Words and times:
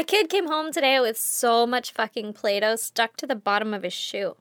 My 0.00 0.04
kid 0.04 0.30
came 0.30 0.46
home 0.46 0.72
today 0.72 0.98
with 0.98 1.18
so 1.18 1.66
much 1.66 1.92
fucking 1.92 2.32
Play 2.32 2.58
Doh 2.58 2.76
stuck 2.76 3.18
to 3.18 3.26
the 3.26 3.34
bottom 3.34 3.74
of 3.74 3.82
his 3.82 3.92
shoe. 3.92 4.34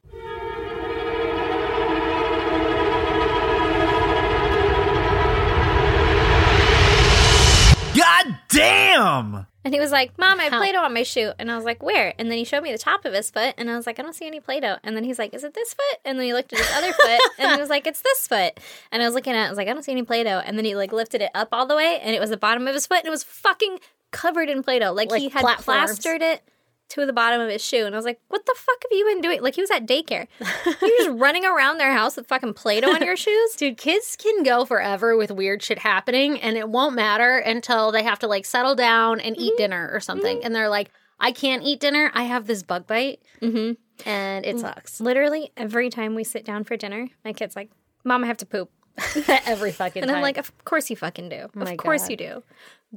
God 7.93 8.37
damn! 8.47 9.47
And 9.65 9.73
he 9.73 9.81
was 9.81 9.91
like, 9.91 10.17
Mom, 10.17 10.39
I 10.39 10.43
have 10.43 10.53
Play 10.53 10.71
Doh 10.71 10.79
on 10.79 10.93
my 10.93 11.03
shoe. 11.03 11.33
And 11.37 11.51
I 11.51 11.58
was 11.58 11.65
like, 11.65 11.83
Where? 11.83 12.13
And 12.17 12.31
then 12.31 12.37
he 12.37 12.46
showed 12.46 12.63
me 12.63 12.71
the 12.71 12.78
top 12.78 13.03
of 13.03 13.13
his 13.13 13.29
foot. 13.29 13.53
And 13.57 13.69
I 13.69 13.76
was 13.76 13.85
like, 13.85 13.99
I 13.99 14.01
don't 14.01 14.15
see 14.15 14.28
any 14.28 14.39
Play 14.39 14.62
Doh. 14.62 14.78
And 14.81 14.96
then 14.96 15.03
he's 15.03 15.19
like, 15.19 15.33
Is 15.33 15.44
it 15.44 15.55
this 15.55 15.73
foot? 15.73 15.99
And 16.05 16.17
then 16.17 16.26
he 16.26 16.34
looked 16.34 16.53
at 16.53 16.59
his 16.59 16.71
other 16.73 16.94
foot. 16.94 17.20
And 17.38 17.52
he 17.52 17.59
was 17.59 17.70
like, 17.70 17.85
It's 17.85 18.02
this 18.02 18.27
foot. 18.30 18.57
And 18.94 19.03
I 19.03 19.05
was 19.05 19.13
looking 19.13 19.34
at 19.34 19.44
it. 19.44 19.48
I 19.48 19.49
was 19.49 19.57
like, 19.57 19.67
I 19.67 19.73
don't 19.73 19.84
see 19.84 19.91
any 19.91 20.03
Play 20.03 20.23
Doh. 20.23 20.41
And 20.45 20.57
then 20.57 20.63
he 20.63 20.77
like 20.77 20.94
lifted 20.94 21.21
it 21.21 21.31
up 21.35 21.49
all 21.52 21.66
the 21.66 21.76
way. 21.76 21.99
And 22.02 22.16
it 22.16 22.21
was 22.21 22.30
the 22.30 22.38
bottom 22.38 22.66
of 22.66 22.73
his 22.73 22.88
foot. 22.88 22.99
And 22.99 23.07
it 23.07 23.12
was 23.12 23.26
fucking 23.26 23.80
covered 24.12 24.49
in 24.49 24.63
Play 24.63 24.80
Doh. 24.80 24.91
Like, 24.91 25.12
Like 25.12 25.21
he 25.21 25.30
had 25.30 25.41
platforms. 25.41 25.66
plastered 25.66 26.21
it 26.21 26.44
to 26.89 27.05
the 27.05 27.13
bottom 27.13 27.39
of 27.39 27.49
his 27.49 27.63
shoe. 27.63 27.85
And 27.85 27.93
I 27.93 27.97
was 27.97 28.05
like, 28.05 28.20
What 28.29 28.45
the 28.45 28.55
fuck 28.55 28.84
have 28.84 28.97
you 28.97 29.05
been 29.05 29.21
doing? 29.21 29.41
Like, 29.41 29.55
he 29.55 29.61
was 29.61 29.71
at 29.71 29.85
daycare. 29.85 30.27
You're 30.65 30.97
just 30.97 31.09
running 31.11 31.45
around 31.45 31.77
their 31.77 31.93
house 31.93 32.15
with 32.15 32.27
fucking 32.27 32.53
Play 32.53 32.81
Doh 32.81 32.91
on 32.91 33.03
your 33.03 33.15
shoes? 33.17 33.55
Dude, 33.55 33.77
kids 33.77 34.15
can 34.17 34.43
go 34.43 34.65
forever 34.65 35.15
with 35.15 35.31
weird 35.31 35.61
shit 35.61 35.79
happening 35.79 36.39
and 36.41 36.57
it 36.57 36.70
won't 36.70 36.95
matter 36.95 37.37
until 37.37 37.91
they 37.91 38.03
have 38.03 38.20
to 38.20 38.27
like 38.27 38.45
settle 38.45 38.75
down 38.75 39.20
and 39.20 39.37
eat 39.37 39.51
mm-hmm. 39.51 39.57
dinner 39.57 39.89
or 39.93 39.99
something. 39.99 40.37
Mm-hmm. 40.37 40.45
And 40.45 40.55
they're 40.55 40.70
like, 40.70 40.91
I 41.20 41.31
can't 41.31 41.63
eat 41.63 41.79
dinner. 41.79 42.12
I 42.13 42.23
have 42.23 42.48
this 42.48 42.63
bug 42.63 42.87
bite. 42.87 43.21
Mm-hmm. 43.41 43.73
And 44.09 44.45
it 44.45 44.55
mm, 44.55 44.62
sucks. 44.62 45.01
Literally, 45.01 45.51
every 45.57 45.89
time 45.89 46.15
we 46.15 46.23
sit 46.23 46.45
down 46.45 46.63
for 46.63 46.77
dinner, 46.77 47.09
my 47.26 47.34
kid's 47.34 47.55
like, 47.55 47.70
Mom, 48.05 48.23
I 48.23 48.27
have 48.27 48.37
to 48.37 48.45
poop. 48.45 48.71
Every 49.45 49.71
fucking 49.71 50.01
And 50.01 50.09
time. 50.09 50.17
I'm 50.17 50.21
like, 50.21 50.37
of 50.37 50.65
course 50.65 50.89
you 50.89 50.95
fucking 50.95 51.29
do. 51.29 51.43
Oh 51.43 51.49
my 51.53 51.71
of 51.71 51.77
course 51.77 52.03
God. 52.03 52.12
you 52.12 52.17
do. 52.17 52.43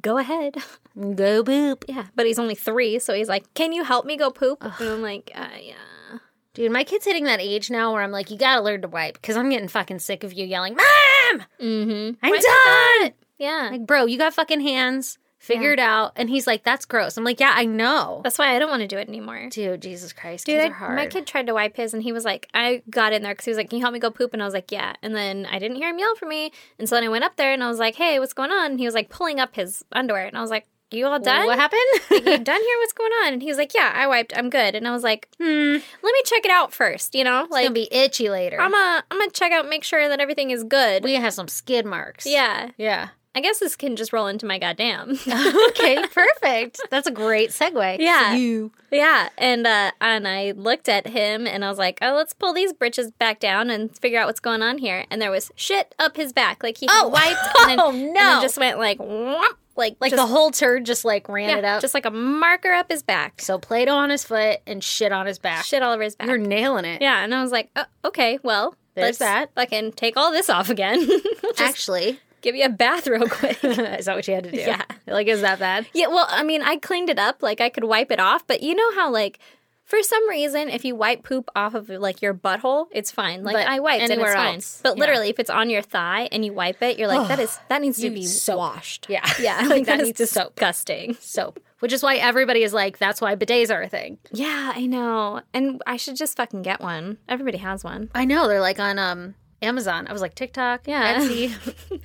Go 0.01 0.19
ahead. 0.19 0.56
go 1.14 1.45
poop. 1.45 1.84
Yeah. 1.88 2.06
But 2.14 2.27
he's 2.27 2.38
only 2.38 2.55
three, 2.55 2.98
so 2.98 3.14
he's 3.14 3.28
like, 3.28 3.52
can 3.55 3.73
you 3.73 3.84
help 3.84 4.06
me 4.06 4.16
go 4.16 4.30
poop? 4.30 4.62
And 4.62 4.88
I'm 4.88 5.02
like, 5.02 5.30
uh, 5.34 5.48
yeah. 5.60 6.18
Dude, 6.54 6.71
my 6.71 6.85
kid's 6.85 7.07
hitting 7.07 7.24
that 7.24 7.40
age 7.40 7.71
now 7.71 7.93
where 7.93 8.02
I'm 8.02 8.10
like, 8.10 8.30
you 8.30 8.37
gotta 8.37 8.60
learn 8.60 8.82
to 8.82 8.88
wipe 8.88 9.15
because 9.15 9.37
I'm 9.37 9.48
getting 9.48 9.68
fucking 9.68 10.01
sick 10.01 10.23
of 10.23 10.35
you 10.35 10.45
yelling, 10.45 10.76
Mom! 10.76 11.43
Mm-hmm. 11.60 12.16
I'm 12.23 13.02
done! 13.02 13.13
Yeah. 13.38 13.68
Like, 13.73 13.87
bro, 13.87 14.04
you 14.04 14.18
got 14.18 14.35
fucking 14.35 14.60
hands. 14.60 15.18
Figure 15.43 15.73
it 15.73 15.79
out. 15.80 16.12
And 16.15 16.30
he's 16.30 16.46
like, 16.46 16.62
that's 16.62 16.85
gross. 16.85 17.16
I'm 17.16 17.24
like, 17.24 17.40
yeah, 17.40 17.52
I 17.54 17.65
know. 17.65 18.21
That's 18.23 18.38
why 18.38 18.54
I 18.54 18.59
don't 18.60 18.71
want 18.71 18.82
to 18.82 18.87
do 18.87 18.96
it 18.96 19.09
anymore. 19.09 19.48
Dude, 19.51 19.82
Jesus 19.82 20.12
Christ. 20.12 20.46
Dude, 20.46 20.60
I, 20.73 20.95
my 20.95 21.07
kid 21.07 21.26
tried 21.26 21.46
to 21.48 21.54
wipe 21.54 21.76
his, 21.76 21.93
and 21.93 22.02
he 22.02 22.12
was 22.12 22.24
like, 22.24 22.48
I 22.54 22.82
got 22.88 23.12
in 23.12 23.23
there 23.23 23.32
because 23.32 23.46
he 23.46 23.51
was 23.51 23.59
like, 23.59 23.68
Can 23.68 23.79
you 23.79 23.85
help 23.85 23.93
me 23.93 23.98
go 23.98 24.10
poop? 24.10 24.32
And 24.32 24.40
I 24.40 24.45
was 24.45 24.54
like, 24.54 24.70
Yeah. 24.70 24.95
And 25.02 25.15
then 25.16 25.46
I 25.51 25.59
didn't 25.59 25.79
hear 25.79 25.90
him 25.90 25.98
yell 25.98 26.15
for 26.15 26.26
me. 26.26 26.52
And 26.79 26.88
so 26.88 26.95
then 26.95 27.04
I 27.04 27.09
went 27.09 27.24
up 27.24 27.35
there 27.37 27.52
and 27.52 27.63
I 27.65 27.68
was 27.68 27.79
like, 27.80 27.96
Hey, 27.96 28.20
what's 28.20 28.32
going 28.35 28.52
on? 28.52 28.70
And 28.73 28.79
he 28.79 28.87
was 28.87 28.95
like 28.95 29.09
pulling 29.10 29.40
up 29.40 29.57
his 29.57 29.85
underwear. 29.93 30.26
And 30.26 30.38
I 30.38 30.40
was 30.43 30.51
like, 30.51 30.66
You 30.93 31.07
all 31.07 31.18
done? 31.18 31.46
What 31.46 31.59
happened? 31.59 31.80
you 32.10 32.20
done 32.45 32.60
here? 32.60 32.79
What's 32.79 32.93
going 32.93 33.13
on? 33.24 33.32
And 33.32 33.43
he 33.43 33.48
was 33.48 33.59
like, 33.59 33.74
Yeah, 33.74 33.90
I 33.95 34.07
wiped. 34.07 34.32
I'm 34.37 34.48
good. 34.48 34.76
And 34.76 34.87
I 34.87 34.93
was 34.93 35.02
like, 35.02 35.29
Hmm, 35.38 35.73
let 36.02 36.13
me 36.13 36.23
check 36.24 36.45
it 36.45 36.51
out 36.52 36.73
first, 36.73 37.15
you 37.16 37.24
know? 37.24 37.43
it's 37.43 37.51
Like, 37.51 37.65
gonna 37.65 37.74
be 37.74 37.88
itchy 37.93 38.30
later. 38.30 38.60
I'm 38.60 38.70
gonna 38.70 39.02
I'm 39.10 39.18
gonna 39.18 39.30
check 39.32 39.51
out, 39.51 39.68
make 39.68 39.82
sure 39.82 40.09
that 40.09 40.20
everything 40.20 40.52
is 40.52 40.63
good. 40.63 41.02
we 41.02 41.15
have 41.15 41.32
some 41.35 41.48
skid 41.48 41.85
marks. 41.85 42.26
yeah, 42.26 42.70
Yeah. 42.79 43.09
I 43.35 43.41
guess 43.41 43.59
this 43.61 43.77
can 43.77 43.97
just 43.97 44.13
roll 44.13 44.27
into 44.27 44.45
my 44.45 44.59
goddamn. 44.59 45.19
okay, 45.69 46.05
perfect. 46.13 46.80
That's 46.91 47.07
a 47.07 47.11
great 47.11 47.49
segue. 47.51 47.97
Yeah. 47.99 48.35
You. 48.35 48.73
yeah, 48.91 49.30
and 49.38 49.66
uh, 49.66 49.93
and 50.02 50.29
I 50.29 50.52
looked 50.52 50.88
at 50.88 51.07
him 51.07 51.47
and 51.47 51.65
I 51.65 51.69
was 51.71 51.79
like, 51.79 51.99
oh, 52.03 52.15
let's 52.15 52.35
pull 52.35 52.53
these 52.53 52.73
britches 52.75 53.10
back 53.13 53.41
down 53.41 53.71
and 53.71 53.97
figure 53.99 54.21
out 54.21 54.27
what's 54.27 54.41
going 54.41 54.60
on 54.63 54.77
here. 54.79 55.07
And 55.10 55.21
there 55.23 55.30
was 55.30 55.51
shit 55.57 55.95
up 55.99 56.16
his 56.16 56.33
back, 56.35 56.63
like 56.63 56.77
he 56.77 56.87
Oh. 56.91 57.09
wiped 57.09 57.38
and 57.60 57.71
then, 57.71 57.80
Oh, 57.80 57.91
and 57.91 58.07
no. 58.09 58.13
then 58.13 58.43
just 58.43 58.59
went 58.59 58.79
like 58.79 58.99
whomp, 58.99 59.43
like 59.77 59.97
Like 60.01 60.10
just, 60.13 60.23
the 60.23 60.27
whole 60.30 60.51
turd 60.51 60.85
just 60.85 61.05
like 61.07 61.27
ran 61.29 61.49
yeah, 61.49 61.57
it 61.59 61.65
up. 61.65 61.80
just 61.80 61.95
like 61.95 62.05
a 62.05 62.10
marker 62.10 62.73
up 62.73 62.91
his 62.91 63.03
back, 63.03 63.41
so 63.41 63.59
Play 63.59 63.87
Doh 63.87 63.95
on 63.97 64.10
his 64.10 64.25
foot 64.25 64.59
and 64.66 64.84
shit 64.84 65.10
on 65.10 65.25
his 65.25 65.38
back. 65.38 65.65
shit 65.65 65.83
all 65.83 65.93
over 65.94 66.03
his 66.03 66.16
back. 66.16 66.28
You're 66.28 66.37
nailing 66.37 66.84
it. 66.84 67.00
yeah, 67.00 67.25
and 67.25 67.34
I 67.34 67.43
was 67.43 67.50
like, 67.53 67.71
oh, 67.77 67.84
okay, 68.05 68.38
well. 68.43 68.75
There's 68.94 69.06
let's 69.06 69.19
that. 69.21 69.55
Fucking 69.55 69.93
take 69.93 70.19
all 70.19 70.31
this 70.33 70.50
off 70.50 70.69
again. 70.69 71.06
Just 71.42 71.60
Actually, 71.62 72.21
give 72.42 72.54
you 72.54 72.64
a 72.64 72.69
bath 72.69 73.06
real 73.06 73.26
quick. 73.28 73.62
is 73.64 74.04
that 74.06 74.14
what 74.16 74.28
you 74.28 74.34
had 74.34 74.44
to 74.44 74.50
do? 74.50 74.58
Yeah. 74.58 74.82
Like, 75.06 75.26
is 75.28 75.41
that 75.41 75.58
bad? 75.58 75.86
Yeah, 75.94 76.08
well, 76.08 76.26
I 76.28 76.42
mean, 76.42 76.62
I 76.62 76.76
cleaned 76.76 77.08
it 77.10 77.19
up. 77.19 77.42
Like, 77.42 77.60
I 77.60 77.69
could 77.70 77.84
wipe 77.84 78.10
it 78.10 78.20
off. 78.20 78.47
But 78.47 78.62
you 78.62 78.75
know 78.75 78.94
how, 78.94 79.10
like, 79.10 79.38
for 79.84 80.03
some 80.03 80.28
reason, 80.28 80.69
if 80.69 80.84
you 80.84 80.94
wipe 80.94 81.22
poop 81.22 81.48
off 81.56 81.75
of, 81.75 81.88
like, 81.88 82.22
your 82.22 82.32
butthole, 82.34 82.86
it's 82.92 83.10
fine. 83.10 83.42
Like, 83.44 83.54
But 83.56 83.66
I 83.66 83.80
wiped 83.80 84.03
and 84.04 84.12
it's 84.12 84.32
fine. 84.34 84.54
else, 84.56 84.80
But 84.82 84.97
yeah. 84.97 85.00
literally, 85.00 85.28
if 85.28 85.38
it's 85.38 85.50
on 85.50 85.70
your 85.70 85.82
thigh 85.82 86.28
and 86.32 86.44
you 86.44 86.53
wipe 86.53 86.80
it, 86.82 86.98
you're 86.98 87.08
like, 87.08 87.28
that 87.28 87.38
is, 87.41 87.58
that 87.69 87.80
needs 87.82 87.98
to 88.00 88.10
be 88.10 88.25
soap. 88.25 88.59
washed. 88.59 89.06
Yeah. 89.09 89.28
Yeah. 89.41 89.59
Like, 89.62 89.69
Like, 89.70 89.86
that 89.86 89.97
that 89.98 90.00
is 90.03 90.06
needs 90.19 90.30
soap. 90.30 90.54
disgusting. 90.54 91.14
Soap. 91.20 91.59
Which 91.80 91.92
is 91.92 92.00
why 92.03 92.14
everybody 92.16 92.62
is 92.62 92.72
like, 92.72 92.98
that's 92.98 93.20
why 93.20 93.34
bidets 93.34 93.74
are 93.74 93.82
a 93.82 93.88
thing. 93.88 94.19
Yeah, 94.32 94.72
I 94.74 94.86
know. 94.86 95.41
And 95.53 95.82
I 95.84 95.97
should 95.97 96.14
just 96.14 96.36
fucking 96.36 96.62
get 96.62 96.80
one. 96.80 97.19
Everybody 97.28 97.59
has 97.59 97.82
one. 97.82 98.09
I 98.14 98.24
know. 98.24 98.47
They're 98.47 98.60
like 98.60 98.78
on 98.78 99.00
um 99.00 99.34
Amazon. 99.62 100.06
I 100.08 100.12
was 100.12 100.20
like, 100.20 100.34
TikTok, 100.34 100.86
Yeah. 100.86 101.18
Etsy, 101.20 101.50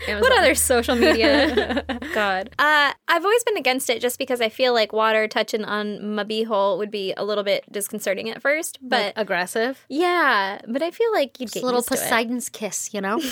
What 0.22 0.32
other 0.38 0.56
social 0.56 0.96
media? 0.96 1.84
God. 2.14 2.50
Uh, 2.60 2.94
I've 3.08 3.24
always 3.26 3.44
been 3.44 3.58
against 3.58 3.90
it 3.90 4.02
just 4.02 4.20
because 4.20 4.42
I 4.42 4.50
feel 4.50 4.74
like 4.74 4.94
water 4.94 5.28
touching 5.28 5.66
on 5.66 6.16
my 6.16 6.24
beehole 6.24 6.78
would 6.78 6.92
be 6.92 7.14
a 7.18 7.26
little 7.26 7.44
bit 7.44 7.64
disconcerting 7.72 8.30
at 8.30 8.42
first. 8.42 8.78
But 8.82 9.06
Like, 9.08 9.14
aggressive? 9.18 9.84
Yeah, 9.90 10.60
but 10.68 10.82
I 10.82 10.92
feel 10.92 11.12
like 11.14 11.40
you'd 11.40 11.48
Just 11.48 11.56
get 11.56 11.64
a 11.64 11.66
little 11.66 11.80
used 11.80 11.90
to 11.90 11.96
it. 11.96 12.00
Poseidon's 12.02 12.50
kiss, 12.50 12.94
you 12.94 13.02
know? 13.02 13.20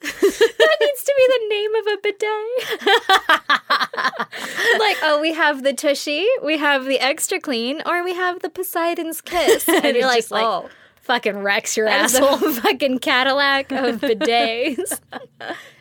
That 0.00 0.78
needs 0.96 1.04
to 1.04 1.14
be 1.16 1.26
the 1.28 1.48
name 1.48 1.74
of 1.74 1.86
a 1.86 1.96
bidet. 2.02 2.78
like, 4.78 4.96
oh, 5.02 5.18
we 5.20 5.34
have 5.34 5.62
the 5.62 5.72
Tushy, 5.72 6.26
we 6.42 6.58
have 6.58 6.84
the 6.84 6.98
extra 7.00 7.40
clean, 7.40 7.82
or 7.86 8.02
we 8.04 8.14
have 8.14 8.40
the 8.40 8.50
Poseidon's 8.50 9.20
kiss. 9.20 9.68
And 9.76 9.84
it's 9.84 9.98
you're 9.98 10.06
like, 10.06 10.30
like, 10.30 10.44
oh, 10.44 10.68
Fucking 11.02 11.38
wrecks 11.38 11.76
your 11.76 11.86
asshole. 11.86 12.44
a 12.44 12.52
fucking 12.62 12.98
Cadillac 12.98 13.70
of 13.70 14.00
bidets. 14.00 14.98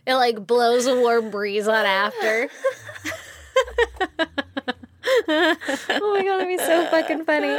It 0.05 0.13
like 0.13 0.45
blows 0.45 0.85
a 0.85 0.95
warm 0.95 1.31
breeze 1.31 1.67
on 1.67 1.83
after. 1.85 2.49
oh 4.17 4.17
my 5.27 6.23
god, 6.23 6.39
that'd 6.39 6.47
be 6.47 6.57
so 6.57 6.85
fucking 6.91 7.25
funny. 7.25 7.55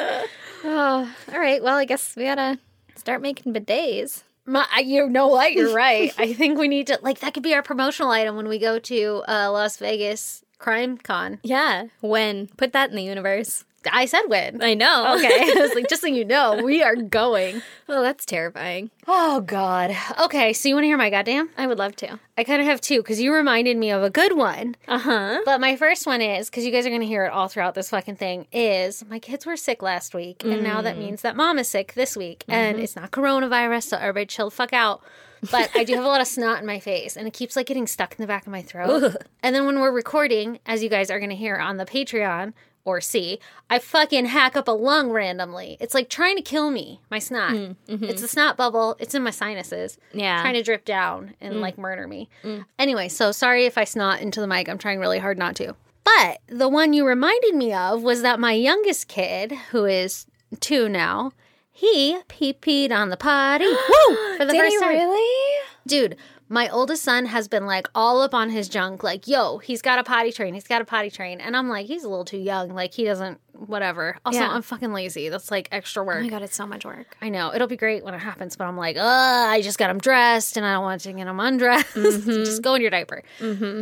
Oh, 0.62 1.12
all 1.32 1.40
right. 1.40 1.60
Well, 1.60 1.76
I 1.76 1.86
guess 1.86 2.14
we 2.14 2.24
gotta 2.24 2.60
start 2.94 3.20
making 3.20 3.52
bidets. 3.52 4.22
My, 4.46 4.66
you 4.84 5.08
know 5.08 5.26
what? 5.28 5.52
You're 5.52 5.74
right. 5.74 6.14
I 6.18 6.32
think 6.32 6.58
we 6.58 6.68
need 6.68 6.86
to 6.88 6.98
like 7.02 7.20
that 7.20 7.34
could 7.34 7.42
be 7.42 7.54
our 7.54 7.62
promotional 7.62 8.10
item 8.10 8.36
when 8.36 8.48
we 8.48 8.58
go 8.58 8.78
to 8.78 9.24
uh, 9.28 9.50
Las 9.50 9.76
Vegas 9.76 10.44
Crime 10.58 10.96
Con. 10.98 11.38
Yeah. 11.42 11.86
When? 12.00 12.46
Put 12.56 12.72
that 12.72 12.90
in 12.90 12.96
the 12.96 13.02
universe. 13.02 13.64
I 13.92 14.06
said 14.06 14.22
when. 14.26 14.62
I 14.62 14.74
know. 14.74 15.14
Okay, 15.16 15.26
I 15.56 15.60
was 15.60 15.74
like, 15.74 15.88
just 15.88 16.02
so 16.02 16.08
you 16.08 16.24
know, 16.24 16.62
we 16.62 16.82
are 16.82 16.96
going. 16.96 17.62
well, 17.86 18.02
that's 18.02 18.24
terrifying. 18.24 18.90
Oh 19.06 19.40
God. 19.40 19.96
Okay, 20.20 20.52
so 20.52 20.68
you 20.68 20.74
want 20.74 20.84
to 20.84 20.88
hear 20.88 20.96
my 20.96 21.10
goddamn? 21.10 21.50
I 21.56 21.66
would 21.66 21.78
love 21.78 21.96
to. 21.96 22.18
I 22.38 22.44
kind 22.44 22.60
of 22.60 22.66
have 22.66 22.80
two 22.80 22.98
because 22.98 23.20
you 23.20 23.32
reminded 23.32 23.76
me 23.76 23.90
of 23.90 24.02
a 24.02 24.10
good 24.10 24.36
one. 24.36 24.76
Uh 24.88 24.98
huh. 24.98 25.40
But 25.44 25.60
my 25.60 25.76
first 25.76 26.06
one 26.06 26.20
is 26.20 26.50
because 26.50 26.66
you 26.66 26.72
guys 26.72 26.86
are 26.86 26.90
going 26.90 27.00
to 27.00 27.06
hear 27.06 27.24
it 27.24 27.32
all 27.32 27.48
throughout 27.48 27.74
this 27.74 27.90
fucking 27.90 28.16
thing. 28.16 28.46
Is 28.52 29.04
my 29.08 29.18
kids 29.18 29.46
were 29.46 29.56
sick 29.56 29.82
last 29.82 30.14
week, 30.14 30.44
and 30.44 30.62
now 30.62 30.82
that 30.82 30.98
means 30.98 31.22
that 31.22 31.36
mom 31.36 31.58
is 31.58 31.68
sick 31.68 31.94
this 31.94 32.16
week, 32.16 32.44
and 32.48 32.78
it's 32.78 32.96
not 32.96 33.10
coronavirus, 33.10 33.84
so 33.84 33.96
everybody 33.96 34.26
chill 34.26 34.50
the 34.50 34.56
fuck 34.56 34.72
out. 34.72 35.02
But 35.50 35.70
I 35.74 35.84
do 35.84 35.94
have 35.94 36.04
a 36.04 36.08
lot 36.08 36.20
of 36.22 36.26
snot 36.26 36.60
in 36.60 36.66
my 36.66 36.80
face, 36.80 37.16
and 37.16 37.28
it 37.28 37.32
keeps 37.34 37.56
like 37.56 37.66
getting 37.66 37.86
stuck 37.86 38.12
in 38.12 38.22
the 38.22 38.26
back 38.26 38.46
of 38.46 38.52
my 38.52 38.62
throat. 38.62 39.16
And 39.42 39.54
then 39.54 39.64
when 39.64 39.78
we're 39.78 39.92
recording, 39.92 40.58
as 40.66 40.82
you 40.82 40.88
guys 40.88 41.08
are 41.08 41.20
going 41.20 41.30
to 41.30 41.36
hear 41.36 41.54
on 41.56 41.76
the 41.76 41.86
Patreon 41.86 42.52
or 42.86 43.00
see, 43.02 43.38
I 43.68 43.78
fucking 43.78 44.26
hack 44.26 44.56
up 44.56 44.68
a 44.68 44.72
lung 44.72 45.10
randomly. 45.10 45.76
It's 45.80 45.92
like 45.92 46.08
trying 46.08 46.36
to 46.36 46.42
kill 46.42 46.70
me. 46.70 47.00
My 47.10 47.18
snot. 47.18 47.50
Mm, 47.52 47.76
mm-hmm. 47.88 48.04
It's 48.04 48.22
a 48.22 48.28
snot 48.28 48.56
bubble. 48.56 48.96
It's 48.98 49.14
in 49.14 49.22
my 49.22 49.30
sinuses. 49.30 49.98
Yeah. 50.12 50.40
Trying 50.40 50.54
to 50.54 50.62
drip 50.62 50.84
down 50.84 51.34
and 51.40 51.56
mm. 51.56 51.60
like 51.60 51.76
murder 51.76 52.06
me. 52.06 52.30
Mm. 52.44 52.64
Anyway, 52.78 53.08
so 53.08 53.32
sorry 53.32 53.66
if 53.66 53.76
I 53.76 53.84
snot 53.84 54.20
into 54.22 54.40
the 54.40 54.46
mic. 54.46 54.68
I'm 54.68 54.78
trying 54.78 55.00
really 55.00 55.18
hard 55.18 55.36
not 55.36 55.56
to. 55.56 55.74
But 56.04 56.38
the 56.46 56.68
one 56.68 56.92
you 56.92 57.04
reminded 57.04 57.56
me 57.56 57.74
of 57.74 58.02
was 58.02 58.22
that 58.22 58.38
my 58.38 58.52
youngest 58.52 59.08
kid, 59.08 59.52
who 59.72 59.84
is 59.84 60.26
two 60.60 60.88
now, 60.88 61.32
he 61.72 62.18
pee 62.28 62.54
peed 62.54 62.92
on 62.92 63.10
the 63.10 63.16
potty. 63.16 63.64
Woo! 63.66 64.36
For 64.38 64.44
the 64.44 64.52
Did 64.52 64.60
first 64.60 64.80
time. 64.80 64.90
really? 64.90 65.60
Dude, 65.86 66.16
My 66.48 66.68
oldest 66.68 67.02
son 67.02 67.26
has 67.26 67.48
been 67.48 67.66
like 67.66 67.88
all 67.94 68.20
up 68.22 68.32
on 68.34 68.50
his 68.50 68.68
junk, 68.68 69.02
like, 69.02 69.26
yo, 69.26 69.58
he's 69.58 69.82
got 69.82 69.98
a 69.98 70.04
potty 70.04 70.30
train, 70.32 70.54
he's 70.54 70.68
got 70.68 70.80
a 70.80 70.84
potty 70.84 71.10
train. 71.10 71.40
And 71.40 71.56
I'm 71.56 71.68
like, 71.68 71.86
he's 71.86 72.04
a 72.04 72.08
little 72.08 72.24
too 72.24 72.38
young. 72.38 72.68
Like, 72.70 72.94
he 72.94 73.04
doesn't, 73.04 73.40
whatever. 73.52 74.16
Also, 74.24 74.38
Yeah. 74.38 74.50
I'm 74.50 74.62
fucking 74.62 74.92
lazy. 74.92 75.28
That's 75.28 75.50
like 75.50 75.68
extra 75.72 76.04
work. 76.04 76.18
Oh 76.18 76.22
my 76.22 76.28
god, 76.28 76.42
it's 76.42 76.54
so 76.54 76.66
much 76.66 76.84
work. 76.84 77.16
I 77.20 77.30
know 77.30 77.52
it'll 77.54 77.66
be 77.66 77.76
great 77.76 78.04
when 78.04 78.14
it 78.14 78.18
happens, 78.18 78.54
but 78.54 78.64
I'm 78.66 78.76
like, 78.76 78.96
uh, 78.96 79.00
I 79.02 79.60
just 79.62 79.78
got 79.78 79.90
him 79.90 79.98
dressed 79.98 80.56
and 80.56 80.64
I 80.64 80.74
don't 80.74 80.82
want 80.82 81.00
to 81.00 81.12
get 81.12 81.26
him 81.26 81.40
undressed. 81.40 81.94
just 81.94 82.62
go 82.62 82.74
in 82.74 82.82
your 82.82 82.90
diaper. 82.90 83.22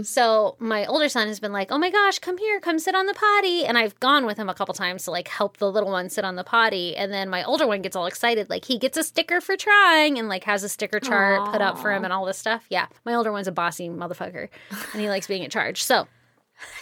So 0.05 0.57
my 0.59 0.87
older 0.87 1.09
son 1.09 1.29
has 1.29 1.41
been 1.41 1.53
like, 1.53 1.71
oh 1.71 1.79
my 1.79 1.91
gosh, 1.91 2.19
come 2.19 2.39
here, 2.39 2.61
come 2.61 2.79
sit 2.79 2.95
on 2.95 3.07
the 3.07 3.15
potty. 3.15 3.67
And 3.67 3.77
I've 3.77 3.99
gone 4.01 4.27
with 4.27 4.37
him 4.39 4.49
a 4.49 4.55
couple 4.55 4.75
times 4.75 5.05
to 5.05 5.11
like 5.11 5.29
help 5.29 5.59
the 5.59 5.71
little 5.71 5.91
one 5.91 6.09
sit 6.09 6.25
on 6.25 6.37
the 6.37 6.45
potty. 6.45 6.97
And 6.97 7.13
then 7.13 7.29
my 7.29 7.43
older 7.45 7.67
one 7.67 7.83
gets 7.83 7.97
all 7.97 8.07
excited, 8.07 8.49
like 8.49 8.65
he 8.65 8.79
gets 8.79 8.97
a 8.97 9.03
sticker 9.03 9.41
for 9.41 9.57
trying 9.57 10.19
and 10.19 10.29
like 10.29 10.45
has 10.45 10.63
a 10.63 10.69
sticker 10.69 11.01
chart 11.01 11.51
put 11.53 11.61
up 11.61 11.79
for 11.79 11.93
him 11.93 12.05
and 12.05 12.13
all 12.13 12.25
this 12.25 12.39
stuff. 12.39 12.54
Yeah. 12.71 12.87
My 13.05 13.15
older 13.15 13.33
one's 13.33 13.49
a 13.49 13.53
bossy 13.53 13.89
motherfucker 13.89 14.49
and 14.93 15.01
he 15.01 15.09
likes 15.09 15.27
being 15.27 15.43
in 15.43 15.51
charge. 15.51 15.83
So 15.83 16.07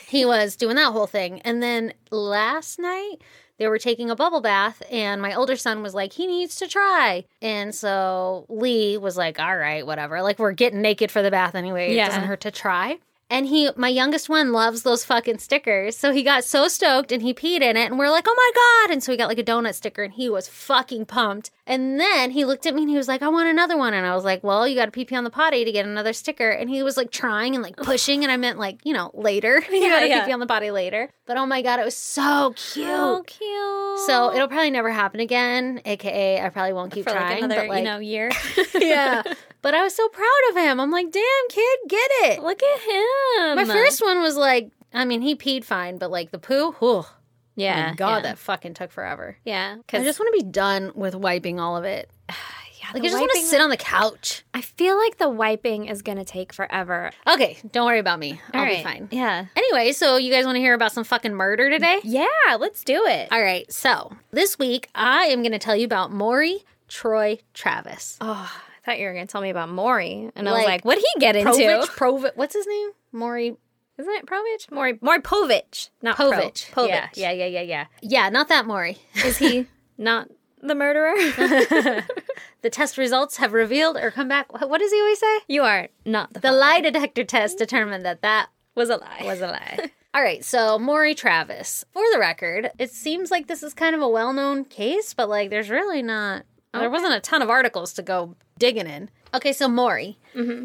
he 0.06 0.24
was 0.24 0.56
doing 0.56 0.76
that 0.76 0.92
whole 0.92 1.06
thing. 1.06 1.40
And 1.42 1.62
then 1.62 1.94
last 2.10 2.78
night, 2.78 3.16
they 3.58 3.69
were 3.69 3.78
taking 3.78 4.10
a 4.10 4.16
bubble 4.16 4.40
bath, 4.40 4.82
and 4.90 5.22
my 5.22 5.34
older 5.34 5.56
son 5.56 5.82
was 5.82 5.94
like, 5.94 6.14
he 6.14 6.26
needs 6.26 6.56
to 6.56 6.66
try. 6.66 7.26
And 7.40 7.72
so 7.72 8.44
Lee 8.48 8.96
was 8.96 9.16
like, 9.16 9.38
all 9.38 9.56
right, 9.56 9.86
whatever. 9.86 10.20
Like, 10.22 10.38
we're 10.38 10.52
getting 10.52 10.80
naked 10.80 11.12
for 11.12 11.22
the 11.22 11.30
bath 11.30 11.54
anyway. 11.54 11.94
Yeah. 11.94 12.06
It 12.06 12.08
doesn't 12.08 12.24
hurt 12.24 12.40
to 12.40 12.50
try. 12.50 12.98
And 13.32 13.46
he, 13.46 13.70
my 13.76 13.88
youngest 13.88 14.29
one, 14.29 14.52
loves 14.52 14.82
those 14.82 15.06
fucking 15.06 15.38
stickers. 15.38 15.96
So 15.96 16.12
he 16.12 16.23
got 16.23 16.44
so 16.44 16.69
stoked 16.69 17.11
and 17.11 17.23
he 17.23 17.32
peed 17.32 17.62
in 17.62 17.79
it. 17.79 17.87
And 17.87 17.99
we're 17.99 18.11
like, 18.11 18.26
oh 18.29 18.34
my 18.37 18.50
God. 18.87 18.93
And 18.93 19.02
so 19.02 19.11
he 19.11 19.17
got 19.17 19.29
like 19.29 19.38
a 19.38 19.43
donut 19.43 19.75
sticker 19.75 20.02
and 20.02 20.12
he 20.12 20.29
was 20.29 20.49
fucking 20.49 21.06
pumped. 21.06 21.50
And 21.67 21.99
then 21.99 22.32
he 22.32 22.44
looked 22.44 22.67
at 22.67 22.75
me 22.75 22.82
and 22.82 22.90
he 22.90 22.96
was 22.99 23.08
like, 23.08 23.23
I 23.23 23.29
want 23.29 23.49
another 23.49 23.79
one. 23.79 23.94
And 23.94 24.05
I 24.05 24.14
was 24.14 24.23
like, 24.23 24.44
well, 24.44 24.69
you 24.69 24.75
got 24.75 24.84
to 24.84 24.90
pee 24.90 25.06
pee 25.06 25.17
on 25.17 25.25
the 25.25 25.31
potty 25.31 25.64
to 25.64 25.73
get 25.73 25.87
another 25.87 26.12
sticker. 26.12 26.50
And 26.50 26.69
he 26.69 26.82
was 26.82 26.99
like 26.99 27.11
trying 27.11 27.55
and 27.55 27.62
like 27.62 27.76
pushing. 27.79 28.23
And 28.23 28.31
I 28.31 28.37
meant 28.37 28.58
like, 28.58 28.81
you 28.84 28.93
know, 28.93 29.11
later. 29.14 29.64
you 29.70 29.88
got 29.88 30.00
to 30.00 30.08
yeah. 30.08 30.20
pee 30.20 30.26
pee 30.26 30.32
on 30.32 30.40
the 30.40 30.46
potty 30.46 30.70
later. 30.70 31.08
But 31.25 31.38
oh 31.38 31.46
my 31.46 31.62
God, 31.62 31.81
it 31.81 31.87
was 31.87 31.96
so 31.96 32.52
cute. 32.55 32.87
So 32.87 33.23
cute. 33.23 33.99
So 34.06 34.34
it'll 34.34 34.49
probably 34.49 34.70
never 34.70 34.90
happen 34.90 35.20
again. 35.20 35.81
AKA, 35.87 36.43
I 36.43 36.50
probably 36.50 36.75
won't 36.75 36.93
keep 36.93 37.05
for 37.05 37.12
trying. 37.12 37.37
like 37.37 37.44
another, 37.44 37.62
but 37.62 37.69
like, 37.69 37.79
you 37.79 37.84
know, 37.84 37.99
year. 37.99 38.31
yeah. 38.75 39.23
But 39.62 39.74
I 39.74 39.82
was 39.82 39.94
so 39.94 40.08
proud 40.08 40.28
of 40.50 40.56
him. 40.56 40.80
I'm 40.80 40.90
like, 40.90 41.10
damn, 41.12 41.48
kid, 41.48 41.78
get 41.88 42.10
it. 42.24 42.42
Look 42.42 42.60
at 42.62 42.80
him. 42.80 43.56
My 43.56 43.64
first 43.64 44.02
one 44.02 44.20
was 44.20 44.36
like, 44.36 44.70
I 44.92 45.04
mean, 45.04 45.22
he 45.22 45.34
peed 45.36 45.64
fine, 45.64 45.98
but 45.98 46.10
like 46.10 46.32
the 46.32 46.38
poo, 46.38 46.72
whew, 46.72 47.04
yeah, 47.54 47.90
my 47.90 47.94
God, 47.94 48.16
yeah. 48.16 48.20
that 48.22 48.38
fucking 48.38 48.74
took 48.74 48.90
forever. 48.90 49.36
yeah. 49.44 49.76
Cause 49.88 50.00
I 50.00 50.04
just 50.04 50.18
want 50.18 50.34
to 50.34 50.44
be 50.44 50.50
done 50.50 50.92
with 50.94 51.14
wiping 51.14 51.60
all 51.60 51.76
of 51.76 51.84
it. 51.84 52.10
yeah, 52.28 52.88
Like, 52.92 53.02
I 53.02 53.06
just 53.06 53.18
want 53.18 53.30
to 53.32 53.40
sit 53.42 53.60
on 53.60 53.70
the 53.70 53.76
couch. 53.76 54.42
I 54.52 54.60
feel 54.62 54.98
like 54.98 55.18
the 55.18 55.30
wiping 55.30 55.86
is 55.86 56.02
gonna 56.02 56.24
take 56.24 56.52
forever. 56.52 57.10
Okay, 57.26 57.56
don't 57.70 57.86
worry 57.86 58.00
about 58.00 58.18
me. 58.18 58.40
I'll 58.52 58.62
All 58.62 58.66
be 58.66 58.82
fine. 58.82 59.08
Yeah. 59.10 59.46
Anyway, 59.56 59.92
so 59.92 60.16
you 60.16 60.30
guys 60.32 60.44
want 60.44 60.56
to 60.56 60.60
hear 60.60 60.74
about 60.74 60.92
some 60.92 61.04
fucking 61.04 61.34
murder 61.34 61.70
today? 61.70 62.00
Yeah. 62.02 62.26
Let's 62.58 62.82
do 62.84 63.06
it. 63.06 63.30
All 63.32 63.40
right, 63.42 63.70
so 63.72 64.12
this 64.32 64.58
week 64.58 64.88
I 64.94 65.26
am 65.26 65.40
going 65.42 65.52
to 65.52 65.58
tell 65.58 65.76
you 65.76 65.84
about 65.86 66.12
Maury 66.12 66.64
Troy 66.88 67.38
Travis. 67.54 68.18
Oh, 68.20 68.50
thought 68.84 68.99
you 68.99 69.06
were 69.06 69.14
gonna 69.14 69.26
tell 69.26 69.40
me 69.40 69.50
about 69.50 69.69
Maury, 69.69 70.31
and 70.34 70.49
I 70.49 70.52
was 70.52 70.64
Like, 70.64 70.84
"What'd 70.84 71.02
he 71.14 71.20
get 71.20 71.37
into?" 71.37 71.50
Provich, 71.50 71.87
Provich, 71.87 72.37
what's 72.37 72.55
his 72.55 72.67
name? 72.67 72.90
Maury 73.12 73.56
Isn't 73.99 74.14
it 74.14 74.26
Provich? 74.26 74.70
Maury, 74.70 74.99
Maury 75.00 75.20
Povich, 75.20 75.90
not 76.00 76.17
Pro. 76.17 76.32
Povich. 76.32 76.70
Povich. 76.73 76.88
Yeah, 76.88 77.08
yeah, 77.14 77.31
yeah, 77.32 77.46
yeah, 77.46 77.61
yeah. 77.61 77.87
Yeah, 78.00 78.29
not 78.31 78.49
that 78.49 78.67
Maury. 78.67 78.99
Is 79.25 79.37
he 79.37 79.67
not 79.99 80.29
the 80.61 80.75
murderer? 80.75 81.12
the 82.62 82.70
test 82.70 82.96
results 82.99 83.37
have 83.37 83.52
revealed 83.52 83.96
or 83.96 84.11
come 84.11 84.29
back. 84.29 84.52
What 84.52 84.69
what 84.69 84.79
does 84.79 84.90
he 84.93 84.99
always 84.99 85.19
say? 85.19 85.38
you 85.49 85.62
are 85.62 85.88
not 86.05 86.32
the. 86.32 86.40
The 86.40 86.52
lie 86.52 86.81
detector 86.81 87.25
test 87.25 87.58
determined 87.58 88.05
that 88.05 88.23
that 88.23 88.49
was 88.75 88.88
a 88.90 88.96
lie. 88.96 89.23
was 89.25 89.40
a 89.40 89.49
lie. 89.49 89.90
All 90.14 90.23
right, 90.23 90.44
so 90.44 90.79
Maury 90.79 91.14
Travis. 91.14 91.84
For 91.93 92.02
the 92.12 92.19
record, 92.19 92.70
it 92.79 92.90
seems 92.90 93.31
like 93.31 93.46
this 93.46 93.62
is 93.62 93.73
kind 93.73 93.94
of 93.94 94.02
a 94.02 94.08
well-known 94.08 94.67
case, 94.67 95.14
but 95.14 95.29
like 95.29 95.49
there's 95.49 95.70
really 95.70 96.02
not 96.02 96.44
there 96.75 96.90
wasn't 96.90 97.14
a 97.14 97.20
ton 97.20 97.43
of 97.43 97.50
articles 97.50 97.93
to 97.94 98.02
go 98.02 98.34
digging 98.62 98.86
in. 98.86 99.10
Okay, 99.34 99.52
so 99.52 99.66
Maury. 99.68 100.18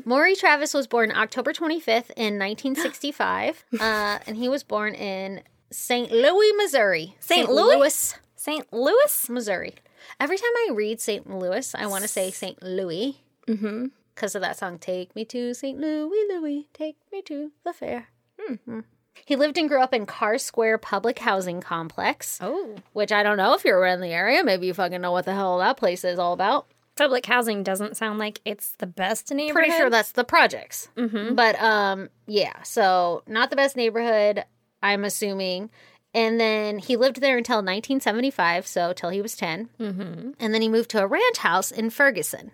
Maury 0.06 0.36
Travis 0.36 0.74
was 0.74 0.88
born 0.88 1.12
October 1.12 1.52
25th 1.54 2.12
in 2.16 2.38
1965, 2.38 3.64
uh, 3.80 4.20
and 4.28 4.38
he 4.38 4.48
was 4.50 4.64
born 4.64 4.94
in 4.94 5.42
St. 5.72 6.12
Louis, 6.12 6.52
Missouri. 6.58 7.16
St. 7.20 7.50
Louis? 7.50 7.76
Louis, 7.78 8.16
St. 8.36 8.72
Louis. 8.74 9.30
Missouri. 9.30 9.76
Every 10.20 10.38
time 10.38 10.52
I 10.68 10.72
read 10.74 11.02
St. 11.02 11.30
Louis, 11.30 11.74
I 11.76 11.86
want 11.88 12.04
to 12.04 12.08
say 12.08 12.32
St. 12.32 12.62
Louis 12.64 13.22
Mm-hmm. 13.48 13.86
because 14.14 14.36
of 14.36 14.42
that 14.42 14.58
song 14.58 14.78
"Take 14.78 15.16
Me 15.16 15.24
to 15.26 15.54
St. 15.54 15.80
Louis, 15.80 16.26
Louis, 16.30 16.68
take 16.74 16.98
me 17.12 17.22
to 17.24 17.52
the 17.64 17.72
fair." 17.74 18.08
Hmm. 18.40 18.82
He 19.26 19.36
lived 19.36 19.58
and 19.58 19.68
grew 19.70 19.82
up 19.82 19.94
in 19.94 20.06
Carr 20.06 20.38
Square 20.38 20.78
Public 20.80 21.20
Housing 21.20 21.60
Complex, 21.62 22.38
Oh, 22.42 22.76
which 22.94 23.12
I 23.12 23.24
don't 23.24 23.38
know 23.38 23.54
if 23.56 23.64
you're 23.66 23.80
around 23.80 24.02
the 24.02 24.12
area. 24.14 24.44
Maybe 24.44 24.68
you 24.68 24.74
fucking 24.74 25.02
know 25.02 25.12
what 25.14 25.26
the 25.26 25.34
hell 25.34 25.58
that 25.60 25.78
place 25.78 26.04
is 26.04 26.20
all 26.20 26.34
about. 26.34 26.68
Public 26.98 27.26
housing 27.26 27.64
doesn't 27.64 27.98
sound 27.98 28.20
like 28.20 28.42
it's 28.46 28.72
the 28.80 28.88
best 28.88 29.32
neighborhood. 29.32 29.66
Pretty 29.66 29.78
sure 29.78 29.90
that's 29.90 30.12
the 30.12 30.24
projects. 30.24 30.90
Mm-hmm. 30.98 31.36
But 31.36 31.62
um, 31.62 32.10
yeah. 32.26 32.62
So 32.64 33.24
not 33.28 33.50
the 33.50 33.56
best 33.56 33.76
neighborhood. 33.76 34.44
I'm 34.82 35.04
assuming. 35.04 35.70
And 36.14 36.40
then 36.40 36.80
he 36.80 36.96
lived 36.96 37.22
there 37.22 37.38
until 37.38 37.58
1975, 37.58 38.66
so 38.66 38.94
till 38.94 39.10
he 39.10 39.22
was 39.22 39.36
10. 39.36 39.70
Mm-hmm. 39.80 40.32
And 40.40 40.54
then 40.54 40.62
he 40.62 40.70
moved 40.70 40.90
to 40.92 41.02
a 41.02 41.08
ranch 41.08 41.38
house 41.40 41.72
in 41.72 41.90
Ferguson. 41.90 42.52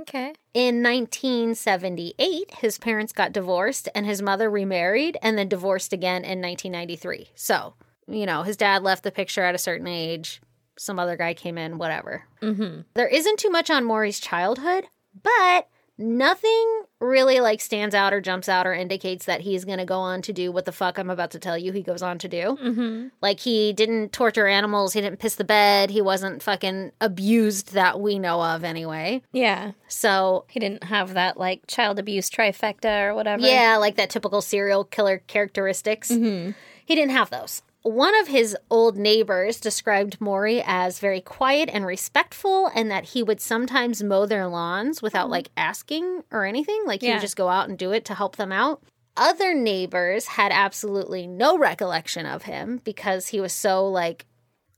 Okay. 0.00 0.34
In 0.52 0.82
1978, 0.82 2.54
his 2.58 2.78
parents 2.78 3.12
got 3.12 3.32
divorced 3.32 3.88
and 3.94 4.04
his 4.04 4.20
mother 4.20 4.50
remarried 4.50 5.16
and 5.22 5.38
then 5.38 5.48
divorced 5.48 5.92
again 5.92 6.24
in 6.24 6.40
1993. 6.42 7.30
So, 7.34 7.74
you 8.08 8.26
know, 8.26 8.42
his 8.42 8.56
dad 8.56 8.82
left 8.82 9.04
the 9.04 9.12
picture 9.12 9.44
at 9.44 9.54
a 9.54 9.58
certain 9.58 9.86
age. 9.86 10.40
Some 10.78 10.98
other 10.98 11.16
guy 11.16 11.34
came 11.34 11.56
in, 11.58 11.78
whatever. 11.78 12.24
Mm-hmm. 12.42 12.82
There 12.94 13.08
isn't 13.08 13.38
too 13.38 13.50
much 13.50 13.70
on 13.70 13.84
Maury's 13.84 14.20
childhood, 14.20 14.84
but 15.22 15.68
nothing 15.98 16.82
really 17.00 17.40
like 17.40 17.60
stands 17.60 17.94
out 17.94 18.12
or 18.12 18.20
jumps 18.20 18.48
out 18.50 18.66
or 18.66 18.74
indicates 18.74 19.24
that 19.24 19.40
he's 19.40 19.64
going 19.64 19.78
to 19.78 19.84
go 19.86 19.98
on 19.98 20.20
to 20.22 20.32
do 20.32 20.52
what 20.52 20.66
the 20.66 20.72
fuck 20.72 20.98
I'm 20.98 21.08
about 21.08 21.30
to 21.30 21.38
tell 21.38 21.56
you 21.56 21.72
he 21.72 21.82
goes 21.82 22.02
on 22.02 22.18
to 22.18 22.28
do. 22.28 22.58
Mm-hmm. 22.62 23.08
Like 23.22 23.40
he 23.40 23.72
didn't 23.72 24.12
torture 24.12 24.46
animals, 24.46 24.92
he 24.92 25.00
didn't 25.00 25.18
piss 25.18 25.36
the 25.36 25.44
bed, 25.44 25.90
he 25.90 26.02
wasn't 26.02 26.42
fucking 26.42 26.92
abused 27.00 27.72
that 27.72 27.98
we 28.00 28.18
know 28.18 28.42
of 28.42 28.62
anyway. 28.64 29.22
Yeah. 29.32 29.72
So, 29.88 30.44
He 30.50 30.60
didn't 30.60 30.84
have 30.84 31.14
that 31.14 31.38
like 31.38 31.66
child 31.66 31.98
abuse 31.98 32.28
trifecta 32.28 33.08
or 33.08 33.14
whatever. 33.14 33.42
yeah, 33.46 33.76
like 33.78 33.96
that 33.96 34.10
typical 34.10 34.42
serial 34.42 34.84
killer 34.84 35.22
characteristics. 35.26 36.10
Mm-hmm. 36.10 36.50
He 36.84 36.94
didn't 36.94 37.12
have 37.12 37.30
those. 37.30 37.62
One 37.86 38.18
of 38.18 38.26
his 38.26 38.56
old 38.68 38.96
neighbors 38.96 39.60
described 39.60 40.20
Maury 40.20 40.60
as 40.66 40.98
very 40.98 41.20
quiet 41.20 41.70
and 41.72 41.86
respectful, 41.86 42.68
and 42.74 42.90
that 42.90 43.04
he 43.04 43.22
would 43.22 43.40
sometimes 43.40 44.02
mow 44.02 44.26
their 44.26 44.48
lawns 44.48 45.00
without 45.00 45.26
mm-hmm. 45.26 45.30
like 45.32 45.50
asking 45.56 46.24
or 46.32 46.44
anything. 46.44 46.82
Like 46.84 47.00
he 47.00 47.06
Yeah. 47.06 47.14
would 47.14 47.20
just 47.20 47.36
go 47.36 47.48
out 47.48 47.68
and 47.68 47.78
do 47.78 47.92
it 47.92 48.04
to 48.06 48.14
help 48.14 48.34
them 48.34 48.50
out. 48.50 48.82
Other 49.16 49.54
neighbors 49.54 50.26
had 50.26 50.50
absolutely 50.50 51.28
no 51.28 51.56
recollection 51.56 52.26
of 52.26 52.42
him 52.42 52.80
because 52.82 53.28
he 53.28 53.40
was 53.40 53.52
so 53.52 53.86
like 53.86 54.26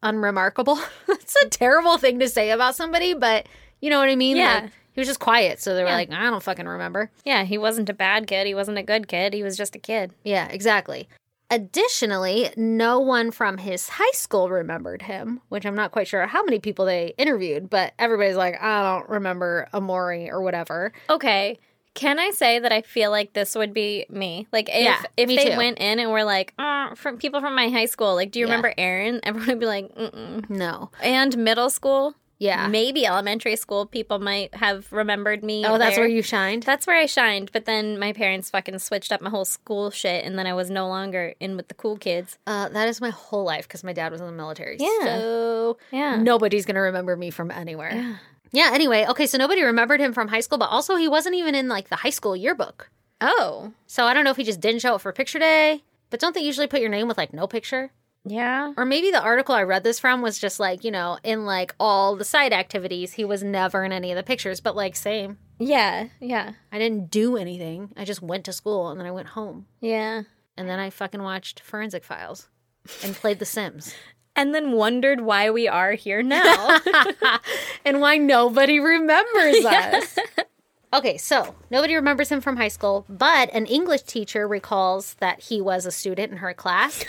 unremarkable. 0.03 0.79
That's 1.07 1.35
a 1.43 1.49
terrible 1.49 1.97
thing 1.97 2.19
to 2.19 2.29
say 2.29 2.51
about 2.51 2.77
somebody, 2.77 3.15
but 3.15 3.47
you 3.81 3.89
know 3.89 4.01
what 4.01 4.11
I 4.11 4.17
mean? 4.17 4.37
Yeah. 4.37 4.61
Like, 4.65 4.73
he 4.93 5.01
was 5.01 5.09
just 5.09 5.21
quiet, 5.21 5.63
so 5.63 5.75
they 5.75 5.83
were 5.83 5.89
Yeah. 5.89 5.95
like, 5.95 6.13
I 6.13 6.25
don't 6.29 6.43
fucking 6.43 6.67
remember. 6.69 7.11
Yeah. 7.25 7.45
He 7.45 7.57
wasn't 7.57 7.89
a 7.89 7.95
bad 7.95 8.27
kid. 8.27 8.47
He 8.47 8.55
wasn't 8.55 8.77
a 8.77 8.83
good 8.83 9.09
kid. 9.09 9.33
He 9.33 9.43
was 9.43 9.57
just 9.57 9.75
a 9.75 9.79
kid. 9.79 10.13
Yeah, 10.25 10.47
exactly. 10.49 11.09
Additionally, 11.51 12.51
no 12.57 13.01
one 13.01 13.31
from 13.31 13.57
his 13.59 13.89
high 13.89 14.11
school 14.13 14.51
remembered 14.51 15.03
him, 15.03 15.41
which 15.49 15.65
I'm 15.65 15.75
not 15.75 15.93
quite 15.93 16.07
sure 16.07 16.27
how 16.27 16.43
many 16.45 16.59
people 16.59 16.85
they 16.85 17.15
interviewed, 17.17 17.71
but 17.71 17.95
everybody's 17.99 18.37
like, 18.37 18.61
I 18.63 18.83
don't 18.83 19.09
remember 19.09 19.67
Amori 19.73 20.31
or 20.31 20.43
whatever. 20.43 20.93
Okay. 21.09 21.59
Can 21.95 22.19
I 22.19 22.31
say 22.31 22.59
that 22.61 22.71
I 22.71 22.83
feel 22.83 23.11
like 23.11 23.33
this 23.33 23.55
would 23.57 23.73
be 23.75 24.07
me? 24.11 24.47
Like 24.53 24.69
if 24.69 24.85
Yeah, 24.85 25.03
if 25.17 25.29
they 25.29 25.51
too. 25.51 25.57
went 25.57 25.79
in 25.79 25.99
and 25.99 26.11
were 26.13 26.23
like, 26.23 26.53
uh, 26.59 26.95
from 26.95 27.17
people 27.17 27.41
from 27.41 27.57
my 27.57 27.71
high 27.71 27.87
school, 27.87 28.15
like, 28.15 28.31
do 28.31 28.39
you 28.39 28.47
Yeah. 28.47 28.53
remember 28.53 28.75
Aaron? 28.79 29.21
Everyone 29.25 29.49
would 29.49 29.59
be 29.61 29.67
like, 29.67 29.95
Mm-mm. 29.97 30.49
No. 30.51 30.91
and 31.03 31.37
middle 31.39 31.71
school, 31.71 32.15
Yeah. 32.39 32.69
maybe 32.69 33.05
elementary 33.07 33.57
school, 33.57 33.85
people 33.87 34.19
might 34.21 34.55
have 34.55 34.93
remembered 34.93 35.43
me. 35.43 35.65
Oh, 35.67 35.77
that's 35.79 35.97
there. 35.97 36.05
where 36.05 36.09
you 36.09 36.23
shined? 36.23 36.63
That's 36.63 36.87
where 36.87 36.97
I 36.97 37.07
shined. 37.07 37.51
But 37.53 37.65
then 37.65 37.99
my 37.99 38.13
parents 38.13 38.49
fucking 38.51 38.79
switched 38.79 39.11
up 39.11 39.21
my 39.21 39.31
whole 39.31 39.45
school 39.45 39.91
shit, 39.91 40.25
and 40.25 40.39
then 40.39 40.47
I 40.47 40.55
was 40.55 40.71
no 40.71 40.87
longer 40.89 41.35
in 41.41 41.57
with 41.57 41.69
the 41.69 41.75
cool 41.75 41.97
kids. 41.97 42.39
Uh, 42.47 42.69
that 42.69 42.89
is 42.89 43.01
my 43.01 43.11
whole 43.11 43.45
life 43.45 43.67
because 43.67 43.83
my 43.83 43.93
dad 43.93 44.13
was 44.13 44.21
in 44.21 44.27
the 44.27 44.33
military. 44.33 44.77
Yeah. 44.79 45.05
So 45.05 45.79
Yeah. 45.91 46.17
nobody's 46.23 46.65
going 46.65 46.77
to 46.77 46.81
remember 46.83 47.17
me 47.17 47.31
from 47.31 47.51
anywhere. 47.51 47.93
Yeah. 47.93 48.17
Yeah, 48.51 48.71
anyway, 48.73 49.05
okay, 49.11 49.27
so 49.27 49.37
nobody 49.37 49.63
remembered 49.63 50.01
him 50.01 50.15
from 50.15 50.29
high 50.29 50.41
school, 50.41 50.57
but 50.57 50.71
also 50.71 50.97
he 50.97 51.07
wasn't 51.07 51.35
even 51.35 51.55
in 51.55 51.69
like 51.69 51.91
the 51.91 51.97
high 51.97 52.09
school 52.11 52.35
yearbook. 52.35 52.89
Oh. 53.21 53.73
So 53.87 54.05
I 54.07 54.15
don't 54.15 54.25
know 54.25 54.31
if 54.31 54.39
he 54.39 54.45
just 54.45 54.61
didn't 54.61 54.81
show 54.81 54.95
up 54.95 55.03
for 55.03 55.13
picture 55.13 55.39
day, 55.39 55.83
but 56.09 56.19
don't 56.19 56.35
they 56.35 56.41
usually 56.41 56.67
put 56.67 56.81
your 56.81 56.89
name 56.89 57.09
with 57.09 57.19
like 57.19 57.35
no 57.35 57.47
picture? 57.47 57.91
Yeah. 58.25 58.73
Or 58.77 58.85
maybe 58.85 59.11
the 59.11 59.23
article 59.23 59.55
I 59.55 59.63
read 59.63 59.85
this 59.85 59.99
from 59.99 60.21
was 60.23 60.39
just 60.39 60.61
like, 60.61 60.85
you 60.85 60.91
know, 60.91 61.19
in 61.23 61.47
like 61.47 61.75
all 61.81 62.17
the 62.17 62.25
side 62.25 62.53
activities, 62.53 63.15
he 63.15 63.25
was 63.25 63.43
never 63.43 63.85
in 63.85 63.93
any 63.93 64.11
of 64.13 64.17
the 64.17 64.23
pictures, 64.23 64.61
but 64.61 64.77
like, 64.77 64.97
same. 64.97 65.39
Yeah, 65.59 66.09
yeah, 66.21 66.53
I 66.71 66.79
didn't 66.79 67.11
do 67.11 67.37
anything. 67.37 67.93
I 67.97 68.05
just 68.05 68.23
went 68.23 68.45
to 68.45 68.53
school 68.53 68.89
and 68.91 69.01
then 69.01 69.07
I 69.07 69.11
went 69.13 69.29
home. 69.29 69.67
yeah. 69.81 70.23
And 70.57 70.69
then 70.69 70.81
I 70.81 70.91
fucking 70.91 71.23
watched 71.23 71.61
Forensic 71.61 72.03
Files 72.03 72.49
and 73.05 73.15
played 73.15 73.39
The 73.39 73.45
Sims. 73.47 73.95
And 74.37 74.55
then 74.55 74.71
wondered 74.71 75.21
why 75.23 75.51
we 75.51 75.67
are 75.67 75.95
here 75.95 76.23
now. 76.23 76.79
and 77.85 78.01
why 78.01 78.19
nobody 78.19 78.79
remembers 78.79 79.65
us. 79.65 80.17
Okay, 80.93 81.19
so 81.19 81.55
nobody 81.71 81.95
remembers 81.95 82.31
him 82.31 82.41
from 82.41 82.57
high 82.57 82.69
school, 82.69 83.05
but 83.09 83.53
an 83.53 83.67
English 83.67 84.03
teacher 84.03 84.49
recalls 84.49 85.15
that 85.15 85.41
he 85.41 85.61
was 85.61 85.85
a 85.85 85.91
student 85.91 86.33
in 86.33 86.39
her 86.39 86.55
class. 86.55 87.05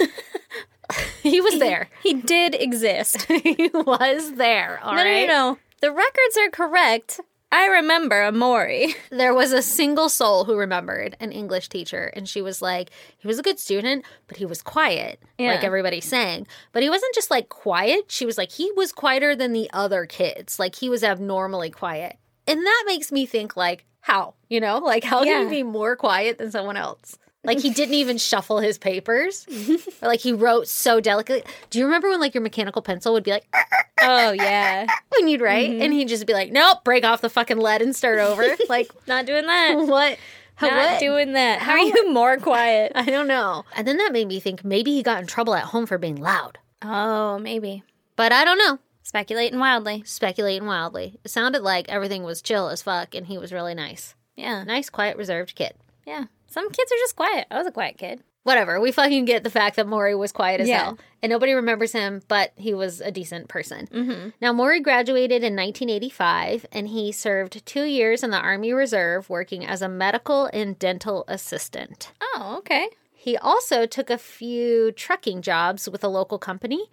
he 1.24 1.40
was 1.40 1.60
there. 1.60 1.90
he 2.04 2.14
did 2.16 2.56
exist. 2.56 3.22
he 3.32 3.70
was 3.74 4.34
there. 4.34 4.80
All 4.84 4.96
no, 4.96 5.04
right. 5.04 5.28
no, 5.28 5.34
no, 5.34 5.52
no. 5.54 5.58
The 5.82 5.92
records 5.92 6.38
are 6.42 6.50
correct. 6.50 7.22
I 7.52 7.66
remember 7.66 8.22
Amori. 8.22 8.94
There 9.10 9.34
was 9.34 9.54
a 9.54 9.62
single 9.64 10.08
soul 10.10 10.44
who 10.46 10.56
remembered 10.56 11.16
an 11.20 11.32
English 11.32 11.70
teacher, 11.70 12.12
and 12.16 12.30
she 12.30 12.42
was 12.44 12.62
like, 12.62 12.92
he 13.18 13.28
was 13.28 13.40
a 13.40 13.42
good 13.42 13.60
student, 13.60 14.06
but 14.28 14.38
he 14.38 14.46
was 14.46 14.62
quiet, 14.62 15.20
Yeah. 15.40 15.54
like 15.54 15.64
everybody's 15.64 16.06
saying. 16.06 16.46
But 16.74 16.84
he 16.84 16.90
wasn't 16.92 17.16
just 17.16 17.32
like 17.32 17.50
quiet. 17.50 18.12
She 18.12 18.26
was 18.26 18.38
like, 18.38 18.52
he 18.52 18.72
was 18.76 18.92
quieter 18.92 19.36
than 19.36 19.54
the 19.54 19.68
other 19.74 20.06
kids. 20.06 20.60
Like 20.60 20.76
he 20.76 20.90
was 20.90 21.04
abnormally 21.04 21.72
quiet. 21.72 22.18
And 22.50 22.66
that 22.66 22.84
makes 22.88 23.12
me 23.12 23.26
think, 23.26 23.56
like, 23.56 23.86
how? 24.02 24.34
You 24.50 24.60
know, 24.60 24.80
like, 24.80 25.04
how 25.04 25.24
can 25.24 25.28
Yeah. 25.28 25.44
he 25.50 25.58
be 25.58 25.64
more 25.64 25.96
quiet 25.96 26.38
than 26.38 26.52
someone 26.52 26.78
else? 26.78 27.18
Like 27.44 27.60
he 27.60 27.70
didn't 27.70 27.96
even 27.96 28.18
shuffle 28.18 28.60
his 28.60 28.78
papers. 28.78 29.48
or 30.02 30.08
like 30.10 30.20
he 30.20 30.34
wrote 30.34 30.68
so 30.68 31.00
delicately. 31.00 31.50
Do 31.70 31.80
you 31.80 31.86
remember 31.86 32.10
when 32.10 32.20
like 32.20 32.34
your 32.34 32.44
mechanical 32.44 32.82
pencil 32.82 33.14
would 33.14 33.24
be 33.24 33.32
like 33.32 33.46
Oh 34.02 34.32
yeah, 34.32 34.86
when 35.10 35.28
you'd 35.28 35.42
write 35.42 35.70
and 35.70 35.82
mm-hmm. 35.82 35.92
he'd 35.94 36.08
just 36.10 36.28
be 36.28 36.34
like, 36.34 36.52
Nope, 36.52 36.84
break 36.84 37.06
off 37.06 37.22
the 37.22 37.30
fucking 37.30 37.58
lead 37.58 37.82
and 37.82 37.96
start 37.96 38.20
over. 38.20 38.44
like 38.70 38.92
not 39.08 39.26
doing 39.26 39.46
that. 39.46 39.76
what? 39.76 40.18
Not 40.62 40.74
what? 40.74 41.00
doing 41.00 41.34
that. 41.34 41.60
How 41.60 41.74
are 41.74 41.80
you 41.80 42.12
more 42.12 42.36
quiet? 42.38 42.92
I 42.94 43.06
don't 43.06 43.28
know. 43.28 43.64
And 43.76 43.88
then 43.88 43.98
that 43.98 44.12
made 44.12 44.28
me 44.28 44.42
think 44.42 44.66
maybe 44.66 44.92
he 44.92 45.02
got 45.02 45.22
in 45.22 45.28
trouble 45.28 45.56
at 45.56 45.64
home 45.64 45.86
for 45.86 45.98
being 45.98 46.18
loud. 46.18 46.58
Oh, 46.82 47.40
maybe. 47.40 47.84
But 48.18 48.34
I 48.34 48.44
don't 48.44 48.58
know. 48.58 48.80
Speculating 49.10 49.58
wildly. 49.60 50.04
Speculating 50.06 50.68
wildly. 50.68 51.18
It 51.24 51.30
sounded 51.32 51.64
like 51.64 51.90
everything 51.90 52.22
was 52.24 52.44
chill 52.44 52.70
as 52.70 52.84
fuck 52.84 53.16
and 53.16 53.26
he 53.26 53.40
was 53.40 53.52
really 53.52 53.74
nice. 53.74 54.14
Yeah, 54.36 54.64
Nice, 54.64 54.88
quiet, 54.92 55.18
reserved 55.18 55.56
kid. 55.56 55.74
yeah. 56.06 56.26
Some 56.46 56.70
kids 56.70 56.92
are 56.92 56.96
just 56.98 57.16
quiet. 57.16 57.48
I 57.50 57.58
was 57.58 57.66
a 57.66 57.72
quiet 57.72 57.98
kid. 57.98 58.22
Whatever. 58.44 58.80
We 58.80 58.92
fucking 58.92 59.26
get 59.26 59.44
the 59.44 59.50
fact 59.50 59.78
that 59.78 59.88
Maury 59.88 60.14
was 60.14 60.32
quiet 60.32 60.62
as 60.62 60.68
Yeah. 60.70 60.84
hell. 60.84 61.00
And 61.24 61.32
nobody 61.32 61.54
remembers 61.54 61.92
him, 61.92 62.22
but 62.28 62.52
he 62.56 62.76
was 62.76 63.02
a 63.02 63.10
decent 63.12 63.48
person. 63.48 63.88
Mm-hmm. 63.88 64.30
Now, 64.42 64.54
Maury 64.54 64.80
graduated 64.80 65.44
in 65.44 65.56
1985 65.56 66.68
and 66.72 66.88
he 66.90 67.12
served 67.12 67.66
two 67.66 67.84
years 67.86 68.24
in 68.24 68.30
the 68.30 68.38
Army 68.38 68.74
Reserve 68.74 69.28
working 69.28 69.66
as 69.66 69.82
a 69.82 69.90
medical 69.90 70.52
and 70.54 70.78
dental 70.78 71.26
assistant. 71.28 72.12
Oh, 72.22 72.56
okay. 72.60 72.90
He 73.12 73.36
also 73.38 73.86
took 73.88 74.12
a 74.12 74.18
few 74.20 74.92
trucking 74.92 75.42
jobs 75.42 75.90
with 75.90 76.04
a 76.04 76.08
local 76.08 76.38
company 76.38 76.90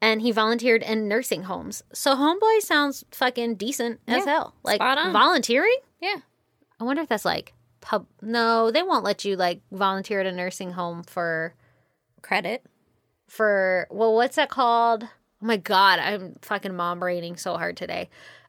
and 0.00 0.22
he 0.22 0.30
volunteered 0.30 0.82
in 0.82 1.08
nursing 1.08 1.44
homes. 1.44 1.82
So 1.92 2.14
Homeboy 2.14 2.60
sounds 2.60 3.04
fucking 3.10 3.56
decent 3.56 4.00
as 4.06 4.24
Yeah, 4.24 4.32
hell. 4.32 4.54
Like 4.62 4.80
volunteering? 4.80 5.76
Yeah. 6.00 6.16
I 6.80 6.84
wonder 6.84 7.02
if 7.02 7.08
that's 7.08 7.24
like 7.24 7.52
pub 7.80 8.06
No, 8.22 8.70
they 8.70 8.82
won't 8.82 9.04
let 9.04 9.24
you 9.24 9.36
like 9.36 9.60
volunteer 9.72 10.20
at 10.20 10.26
a 10.26 10.32
nursing 10.32 10.72
home 10.72 11.02
for 11.02 11.54
Credit. 12.22 12.62
for 13.26 13.86
well 13.90 14.14
what's 14.14 14.36
that 14.36 14.48
called? 14.50 15.04
Oh 15.04 15.46
my 15.46 15.56
god, 15.56 15.98
I'm 16.00 16.34
fucking 16.42 16.74
mom 16.74 16.98
braining 17.00 17.36
so 17.36 17.56
hard 17.56 17.76
today. 17.76 18.08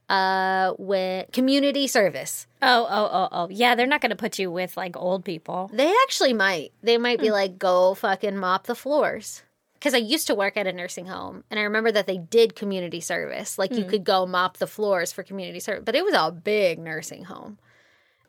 Uh 0.09 0.73
when 0.77 1.25
community 1.31 1.87
service. 1.87 2.47
Oh, 2.61 2.87
oh, 2.89 3.09
oh, 3.11 3.27
oh. 3.31 3.47
Yeah, 3.51 3.75
they're 3.75 3.85
not 3.87 4.01
going 4.01 4.09
to 4.09 4.15
put 4.15 4.37
you 4.39 4.51
with 4.51 4.75
like 4.75 4.97
old 4.97 5.23
people. 5.23 5.69
They 5.71 5.93
actually 6.03 6.33
might. 6.33 6.73
They 6.81 6.97
might 6.97 7.19
be 7.21 7.31
like, 7.31 7.57
go 7.57 7.93
fucking 7.93 8.35
mop 8.37 8.65
the 8.65 8.75
floors. 8.75 9.43
Because 9.79 9.93
I 9.93 9.97
used 9.97 10.27
to 10.27 10.35
work 10.35 10.57
at 10.57 10.67
a 10.67 10.73
nursing 10.73 11.05
home 11.05 11.45
and 11.49 11.57
I 11.57 11.63
remember 11.63 11.89
that 11.91 12.05
they 12.05 12.17
did 12.17 12.53
community 12.53 12.99
service. 12.99 13.57
Like 13.57 13.73
you 13.73 13.85
could 13.85 14.03
go 14.03 14.25
mop 14.25 14.57
the 14.57 14.67
floors 14.67 15.13
for 15.13 15.23
community 15.23 15.61
service, 15.61 15.83
but 15.85 15.95
it 15.95 16.03
was 16.03 16.13
a 16.13 16.31
big 16.31 16.79
nursing 16.79 17.23
home. 17.23 17.57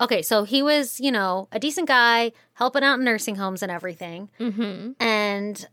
Okay, 0.00 0.22
so 0.22 0.44
he 0.44 0.62
was, 0.62 1.00
you 1.00 1.10
know, 1.10 1.48
a 1.50 1.58
decent 1.58 1.88
guy 1.88 2.32
helping 2.54 2.84
out 2.84 3.00
in 3.00 3.04
nursing 3.04 3.34
homes 3.34 3.62
and 3.62 3.70
everything. 3.70 4.30
Mm-hmm. 4.38 4.92
And 5.02 5.68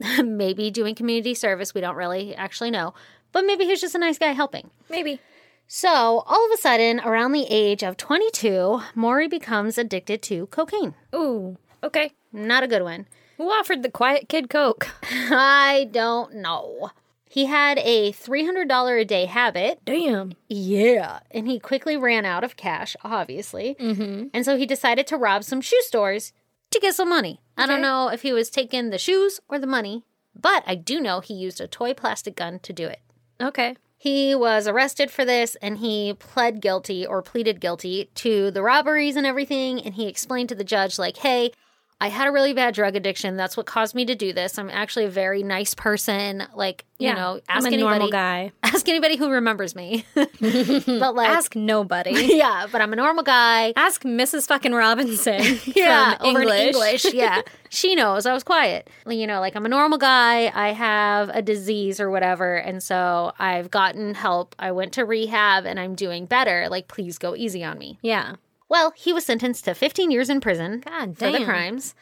maybe 0.24 0.70
doing 0.70 0.94
community 0.94 1.34
service. 1.34 1.74
We 1.74 1.80
don't 1.80 1.96
really 1.96 2.34
actually 2.34 2.70
know. 2.70 2.94
But 3.32 3.44
maybe 3.44 3.64
he 3.64 3.70
was 3.70 3.80
just 3.80 3.94
a 3.94 3.98
nice 3.98 4.18
guy 4.18 4.32
helping. 4.32 4.70
Maybe. 4.88 5.20
So 5.66 5.88
all 5.90 6.46
of 6.46 6.52
a 6.52 6.56
sudden, 6.56 7.00
around 7.00 7.32
the 7.32 7.46
age 7.50 7.82
of 7.82 7.96
22, 7.98 8.80
Maury 8.94 9.28
becomes 9.28 9.76
addicted 9.76 10.22
to 10.22 10.46
cocaine. 10.46 10.94
Ooh. 11.14 11.58
Okay. 11.84 12.12
Not 12.32 12.62
a 12.62 12.68
good 12.68 12.82
one. 12.82 13.06
Who 13.38 13.50
offered 13.50 13.82
the 13.82 13.90
quiet 13.90 14.28
kid 14.28 14.50
Coke? 14.50 14.88
I 15.02 15.88
don't 15.92 16.34
know. 16.34 16.90
He 17.30 17.46
had 17.46 17.78
a 17.78 18.10
$300 18.12 19.00
a 19.00 19.04
day 19.04 19.26
habit. 19.26 19.80
Damn. 19.84 20.32
Yeah. 20.48 21.20
And 21.30 21.46
he 21.46 21.60
quickly 21.60 21.96
ran 21.96 22.24
out 22.24 22.42
of 22.42 22.56
cash, 22.56 22.96
obviously. 23.04 23.76
Mm-hmm. 23.78 24.28
And 24.34 24.44
so 24.44 24.56
he 24.56 24.66
decided 24.66 25.06
to 25.06 25.16
rob 25.16 25.44
some 25.44 25.60
shoe 25.60 25.80
stores 25.82 26.32
to 26.72 26.80
get 26.80 26.96
some 26.96 27.08
money. 27.08 27.40
I 27.56 27.66
don't 27.66 27.80
know 27.80 28.08
if 28.08 28.22
he 28.22 28.32
was 28.32 28.50
taking 28.50 28.90
the 28.90 28.98
shoes 28.98 29.40
or 29.48 29.58
the 29.58 29.66
money, 29.66 30.04
but 30.34 30.64
I 30.66 30.74
do 30.74 31.00
know 31.00 31.20
he 31.20 31.34
used 31.34 31.60
a 31.60 31.68
toy 31.68 31.94
plastic 31.94 32.34
gun 32.34 32.58
to 32.60 32.72
do 32.72 32.86
it. 32.86 33.02
Okay. 33.40 33.76
He 33.96 34.34
was 34.34 34.66
arrested 34.66 35.10
for 35.10 35.24
this 35.24 35.56
and 35.62 35.78
he 35.78 36.14
pled 36.14 36.60
guilty 36.60 37.06
or 37.06 37.22
pleaded 37.22 37.60
guilty 37.60 38.10
to 38.16 38.50
the 38.50 38.62
robberies 38.62 39.16
and 39.16 39.26
everything. 39.26 39.80
And 39.80 39.94
he 39.94 40.08
explained 40.08 40.48
to 40.48 40.54
the 40.54 40.64
judge, 40.64 40.98
like, 40.98 41.18
hey, 41.18 41.52
I 42.00 42.08
had 42.08 42.28
a 42.28 42.30
really 42.30 42.52
bad 42.52 42.74
drug 42.74 42.94
addiction. 42.94 43.36
That's 43.36 43.56
what 43.56 43.66
caused 43.66 43.94
me 43.94 44.04
to 44.04 44.14
do 44.14 44.32
this. 44.32 44.56
I'm 44.56 44.70
actually 44.70 45.06
a 45.06 45.10
very 45.10 45.42
nice 45.42 45.74
person. 45.74 46.44
Like, 46.54 46.84
you 46.98 47.12
know, 47.12 47.40
ask 47.48 47.58
I'm 47.58 47.72
a 47.72 47.74
anybody, 47.74 47.82
normal 47.82 48.10
guy. 48.10 48.52
ask 48.62 48.88
anybody 48.88 49.16
who 49.16 49.30
remembers 49.30 49.74
me. 49.74 50.04
but 50.14 51.14
like, 51.14 51.28
Ask 51.28 51.56
nobody. 51.56 52.12
yeah, 52.36 52.68
but 52.70 52.80
I'm 52.80 52.92
a 52.92 52.96
normal 52.96 53.24
guy. 53.24 53.72
Ask 53.74 54.02
Mrs. 54.04 54.46
fucking 54.46 54.72
Robinson. 54.72 55.42
Yeah, 55.64 56.16
from 56.18 56.26
over 56.26 56.42
in 56.42 56.48
English. 56.48 57.04
English. 57.04 57.14
Yeah, 57.14 57.42
she 57.68 57.96
knows 57.96 58.26
I 58.26 58.32
was 58.32 58.44
quiet. 58.44 58.88
You 59.06 59.26
know, 59.26 59.40
like 59.40 59.56
I'm 59.56 59.66
a 59.66 59.68
normal 59.68 59.98
guy. 59.98 60.52
I 60.54 60.72
have 60.72 61.30
a 61.30 61.42
disease 61.42 61.98
or 61.98 62.10
whatever, 62.10 62.56
and 62.56 62.80
so 62.80 63.32
I've 63.40 63.70
gotten 63.72 64.14
help. 64.14 64.54
I 64.58 64.70
went 64.70 64.92
to 64.94 65.04
rehab, 65.04 65.66
and 65.66 65.80
I'm 65.80 65.96
doing 65.96 66.26
better. 66.26 66.68
Like, 66.68 66.86
please 66.86 67.18
go 67.18 67.34
easy 67.34 67.64
on 67.64 67.78
me. 67.78 67.98
Yeah. 68.02 68.36
Well, 68.68 68.92
he 68.96 69.12
was 69.12 69.24
sentenced 69.24 69.64
to 69.64 69.74
15 69.74 70.10
years 70.10 70.30
in 70.30 70.40
prison 70.40 70.82
for 70.82 71.30
the 71.30 71.44
crimes. 71.44 71.94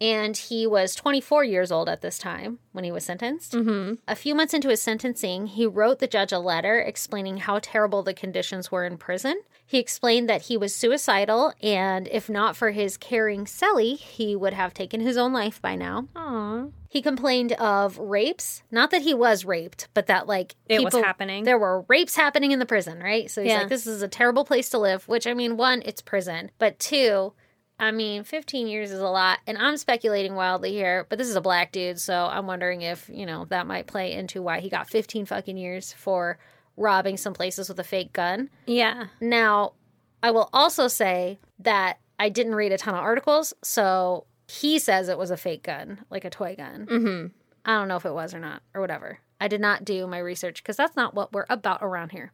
And 0.00 0.36
he 0.36 0.66
was 0.66 0.96
24 0.96 1.44
years 1.44 1.70
old 1.70 1.88
at 1.88 2.00
this 2.00 2.18
time 2.18 2.58
when 2.72 2.82
he 2.82 2.90
was 2.90 3.04
sentenced. 3.04 3.52
Mm-hmm. 3.52 3.94
A 4.08 4.16
few 4.16 4.34
months 4.34 4.52
into 4.52 4.68
his 4.68 4.82
sentencing, 4.82 5.46
he 5.46 5.64
wrote 5.64 6.00
the 6.00 6.08
judge 6.08 6.32
a 6.32 6.40
letter 6.40 6.80
explaining 6.80 7.36
how 7.36 7.60
terrible 7.62 8.02
the 8.02 8.12
conditions 8.12 8.72
were 8.72 8.84
in 8.84 8.98
prison. 8.98 9.40
He 9.72 9.78
explained 9.78 10.28
that 10.28 10.42
he 10.42 10.58
was 10.58 10.76
suicidal, 10.76 11.54
and 11.62 12.06
if 12.08 12.28
not 12.28 12.56
for 12.56 12.72
his 12.72 12.98
caring 12.98 13.46
Sally, 13.46 13.94
he 13.94 14.36
would 14.36 14.52
have 14.52 14.74
taken 14.74 15.00
his 15.00 15.16
own 15.16 15.32
life 15.32 15.62
by 15.62 15.76
now. 15.76 16.08
Aw. 16.14 16.66
He 16.90 17.00
complained 17.00 17.52
of 17.52 17.96
rapes. 17.96 18.62
Not 18.70 18.90
that 18.90 19.00
he 19.00 19.14
was 19.14 19.46
raped, 19.46 19.88
but 19.94 20.08
that, 20.08 20.26
like, 20.26 20.56
It 20.68 20.84
was 20.84 20.92
happening. 20.92 21.44
There 21.44 21.56
were 21.56 21.86
rapes 21.88 22.16
happening 22.16 22.52
in 22.52 22.58
the 22.58 22.66
prison, 22.66 23.00
right? 23.02 23.30
So 23.30 23.40
he's 23.40 23.50
Yeah. 23.50 23.60
like, 23.60 23.70
this 23.70 23.86
is 23.86 24.02
a 24.02 24.08
terrible 24.08 24.44
place 24.44 24.68
to 24.68 24.78
live, 24.78 25.08
which, 25.08 25.26
I 25.26 25.32
mean, 25.32 25.56
one, 25.56 25.80
it's 25.86 26.02
prison. 26.02 26.50
But 26.58 26.78
two, 26.78 27.32
I 27.78 27.92
mean, 27.92 28.24
15 28.24 28.66
years 28.66 28.90
is 28.90 29.00
a 29.00 29.08
lot. 29.08 29.38
And 29.46 29.56
I'm 29.56 29.78
speculating 29.78 30.34
wildly 30.34 30.72
here, 30.72 31.06
but 31.08 31.16
this 31.16 31.28
is 31.28 31.36
a 31.36 31.40
black 31.40 31.72
dude. 31.72 31.98
So 31.98 32.26
I'm 32.30 32.46
wondering 32.46 32.82
if, 32.82 33.08
you 33.10 33.24
know, 33.24 33.46
that 33.46 33.66
might 33.66 33.86
play 33.86 34.12
into 34.12 34.42
why 34.42 34.60
he 34.60 34.68
got 34.68 34.90
15 34.90 35.24
fucking 35.24 35.56
years 35.56 35.94
for 35.94 36.36
robbing 36.76 37.16
some 37.16 37.34
places 37.34 37.68
with 37.68 37.78
a 37.78 37.84
fake 37.84 38.12
gun. 38.12 38.50
Yeah. 38.66 39.06
Now, 39.20 39.72
I 40.22 40.30
will 40.30 40.48
also 40.52 40.88
say 40.88 41.38
that 41.58 41.98
I 42.18 42.28
didn't 42.28 42.54
read 42.54 42.72
a 42.72 42.78
ton 42.78 42.94
of 42.94 43.00
articles, 43.00 43.54
so 43.62 44.26
he 44.48 44.78
says 44.78 45.08
it 45.08 45.18
was 45.18 45.30
a 45.30 45.36
fake 45.36 45.64
gun, 45.64 46.04
like 46.10 46.24
a 46.24 46.30
toy 46.30 46.54
gun. 46.56 46.86
Mm-hmm. 46.86 47.26
I 47.64 47.78
don't 47.78 47.88
know 47.88 47.96
if 47.96 48.06
it 48.06 48.14
was 48.14 48.34
or 48.34 48.38
not, 48.38 48.62
or 48.74 48.80
whatever. 48.80 49.18
I 49.40 49.48
did 49.48 49.60
not 49.60 49.84
do 49.84 50.06
my 50.06 50.18
research 50.18 50.62
because 50.62 50.76
that's 50.76 50.96
not 50.96 51.14
what 51.14 51.32
we're 51.32 51.46
about 51.48 51.78
around 51.82 52.12
here. 52.12 52.32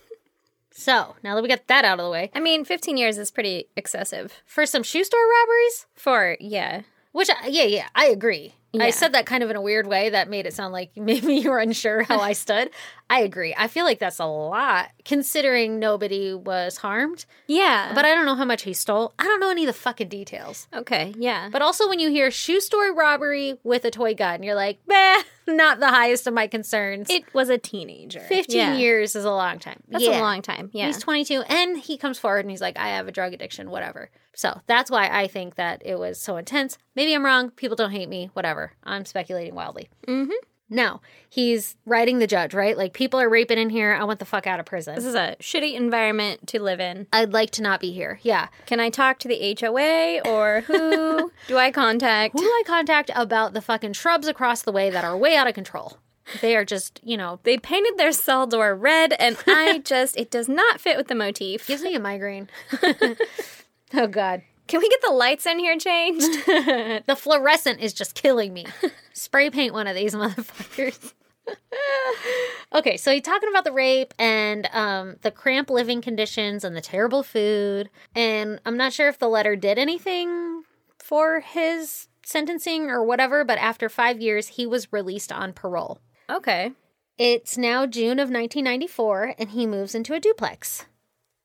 so 0.70 1.16
now 1.22 1.34
that 1.34 1.42
we 1.42 1.48
got 1.48 1.66
that 1.66 1.84
out 1.84 1.98
of 1.98 2.04
the 2.04 2.10
way, 2.10 2.30
I 2.34 2.40
mean, 2.40 2.64
15 2.64 2.96
years 2.96 3.18
is 3.18 3.30
pretty 3.30 3.68
excessive 3.76 4.42
for 4.46 4.66
some 4.66 4.82
shoe 4.82 5.04
store 5.04 5.20
robberies, 5.40 5.86
for, 5.94 6.36
yeah. 6.38 6.82
which, 7.12 7.28
I, 7.30 7.48
yeah, 7.48 7.64
yeah, 7.64 7.88
I 7.94 8.06
agree. 8.06 8.54
I 8.78 8.90
said 8.90 9.12
that 9.14 9.24
kind 9.26 9.42
of 9.42 9.50
in 9.50 9.56
a 9.56 9.62
weird 9.62 9.86
way 9.86 10.10
that 10.10 10.28
made 10.28 10.46
it 10.46 10.52
sound 10.54 10.72
like 10.72 10.90
maybe 10.96 11.34
you 11.36 11.50
were 11.50 11.58
unsure 11.58 12.02
how 12.02 12.20
I 12.20 12.32
stood. 12.32 12.70
I 13.10 13.20
agree. 13.20 13.54
I 13.56 13.68
feel 13.68 13.84
like 13.86 13.98
that's 13.98 14.18
a 14.18 14.26
lot 14.26 14.90
considering 15.06 15.78
nobody 15.78 16.34
was 16.34 16.76
harmed, 16.76 17.24
Yeah. 17.46 17.92
but 17.94 18.04
I 18.04 18.14
don't 18.14 18.26
know 18.26 18.34
how 18.34 18.44
much 18.44 18.62
he 18.62 18.74
stole. 18.74 19.14
I 19.18 19.24
don't 19.24 19.40
know 19.40 19.50
any 19.50 19.62
of 19.62 19.66
the 19.68 19.72
fucking 19.72 20.08
details. 20.10 20.68
okay, 20.74 21.14
yeah. 21.16 21.48
But 21.50 21.62
also, 21.62 21.88
when 21.88 22.00
you 22.00 22.10
hear 22.10 22.30
shoe 22.30 22.60
store 22.60 22.92
robbery 22.94 23.58
with 23.64 23.86
a 23.86 23.90
toy 23.90 24.12
gun, 24.14 24.42
you're 24.42 24.54
like, 24.54 24.78
meh, 24.86 25.22
not 25.46 25.80
the 25.80 25.88
highest 25.88 26.26
of 26.26 26.34
my 26.34 26.46
concerns. 26.46 27.08
it 27.08 27.24
was 27.34 27.48
a 27.48 27.56
teenager. 27.56 28.20
15 28.20 28.54
Yeah. 28.56 28.76
years 28.76 29.16
is 29.16 29.24
a 29.24 29.30
long 29.32 29.58
time. 29.58 29.82
That's 29.88 30.04
Yeah. 30.04 30.20
a 30.20 30.20
long 30.20 30.42
time. 30.42 30.68
Yeah. 30.74 30.86
He's 30.88 30.98
22 30.98 31.40
and 31.48 31.78
he 31.78 31.96
comes 31.96 32.18
forward 32.18 32.40
and 32.40 32.50
he's 32.50 32.60
like, 32.60 32.78
I 32.78 32.88
have 32.88 33.08
a 33.08 33.12
drug 33.12 33.32
addiction, 33.32 33.70
whatever. 33.70 34.10
So 34.38 34.60
that's 34.68 34.88
why 34.88 35.08
I 35.08 35.26
think 35.26 35.56
that 35.56 35.82
it 35.84 35.98
was 35.98 36.20
so 36.20 36.36
intense. 36.36 36.78
Maybe 36.94 37.12
I'm 37.12 37.24
wrong. 37.24 37.50
People 37.50 37.74
don't 37.74 37.90
hate 37.90 38.08
me, 38.08 38.30
whatever. 38.34 38.70
I'm 38.84 39.04
speculating 39.04 39.56
wildly. 39.56 39.88
Mm-hmm. 40.06 40.30
Now, 40.70 41.00
he's 41.28 41.74
writing 41.84 42.20
the 42.20 42.28
judge, 42.28 42.54
right? 42.54 42.78
Like, 42.78 42.92
people 42.92 43.18
are 43.18 43.28
raping 43.28 43.58
in 43.58 43.68
here. 43.68 43.92
I 43.92 44.04
want 44.04 44.20
the 44.20 44.24
fuck 44.24 44.46
out 44.46 44.60
of 44.60 44.66
prison. 44.66 44.94
this 44.94 45.06
is 45.06 45.16
a 45.16 45.34
shitty 45.40 45.74
environment 45.74 46.46
to 46.48 46.62
live 46.62 46.78
in. 46.78 47.08
I'd 47.12 47.32
like 47.32 47.50
to 47.52 47.62
not 47.62 47.80
be 47.80 47.90
here. 47.90 48.20
Yeah. 48.22 48.46
Can 48.66 48.78
I 48.78 48.90
talk 48.90 49.18
to 49.20 49.28
the 49.28 49.56
HOA 49.60 50.20
or 50.24 50.60
who 50.68 51.32
do 51.48 51.56
I 51.58 51.72
contact? 51.72 52.34
Who 52.38 52.44
do 52.44 52.46
I 52.48 52.62
contact 52.64 53.10
about 53.16 53.54
the 53.54 53.60
fucking 53.60 53.94
shrubs 53.94 54.28
across 54.28 54.62
the 54.62 54.70
way 54.70 54.88
that 54.88 55.04
are 55.04 55.16
way 55.16 55.34
out 55.34 55.48
of 55.48 55.54
control? 55.54 55.98
They 56.42 56.54
are 56.54 56.64
just, 56.64 57.00
you 57.02 57.16
know, 57.16 57.40
They 57.42 57.58
painted 57.58 57.94
their 57.96 58.12
cell 58.12 58.46
door 58.46 58.72
red, 58.76 59.14
and 59.18 59.36
I 59.48 59.78
just, 59.84 60.16
it 60.16 60.30
does 60.30 60.48
not 60.48 60.80
fit 60.80 60.96
with 60.96 61.08
the 61.08 61.16
motif. 61.16 61.66
gives 61.66 61.82
me 61.82 61.96
a 61.96 62.00
migraine. 62.00 62.48
oh, 63.94 64.06
God. 64.06 64.42
Can 64.66 64.80
we 64.80 64.88
get 64.88 65.00
the 65.02 65.12
lights 65.14 65.46
in 65.46 65.58
here 65.58 65.78
changed? 65.78 66.26
The 67.06 67.16
fluorescent 67.16 67.80
is 67.80 67.94
just 67.94 68.14
killing 68.14 68.52
me. 68.52 68.66
Spray 69.14 69.48
paint 69.50 69.72
one 69.72 69.86
of 69.86 69.96
these 69.96 70.14
motherfuckers. 70.14 71.14
okay, 72.74 72.96
so 72.98 73.12
he's 73.12 73.22
talking 73.22 73.48
about 73.48 73.64
the 73.64 73.72
rape 73.72 74.12
and 74.18 74.68
um, 74.72 75.16
the 75.22 75.30
cramped 75.30 75.70
living 75.70 76.02
conditions 76.02 76.64
and 76.64 76.76
the 76.76 76.80
terrible 76.82 77.22
food. 77.22 77.88
And 78.14 78.60
I'm 78.66 78.76
not 78.76 78.92
sure 78.92 79.08
if 79.08 79.18
the 79.18 79.28
letter 79.28 79.56
did 79.56 79.78
anything 79.78 80.64
for 80.98 81.40
his 81.40 82.08
sentencing 82.22 82.90
or 82.90 83.02
whatever, 83.02 83.44
but 83.44 83.58
after 83.58 83.88
five 83.88 84.20
years, 84.20 84.48
he 84.48 84.66
was 84.66 84.92
released 84.92 85.32
on 85.32 85.52
parole. 85.54 85.98
okay. 86.28 86.72
It's 87.16 87.58
now 87.58 87.84
June 87.84 88.20
of 88.20 88.28
1994, 88.30 89.34
and 89.38 89.50
he 89.50 89.66
moves 89.66 89.92
into 89.94 90.14
a 90.14 90.20
duplex. 90.20 90.84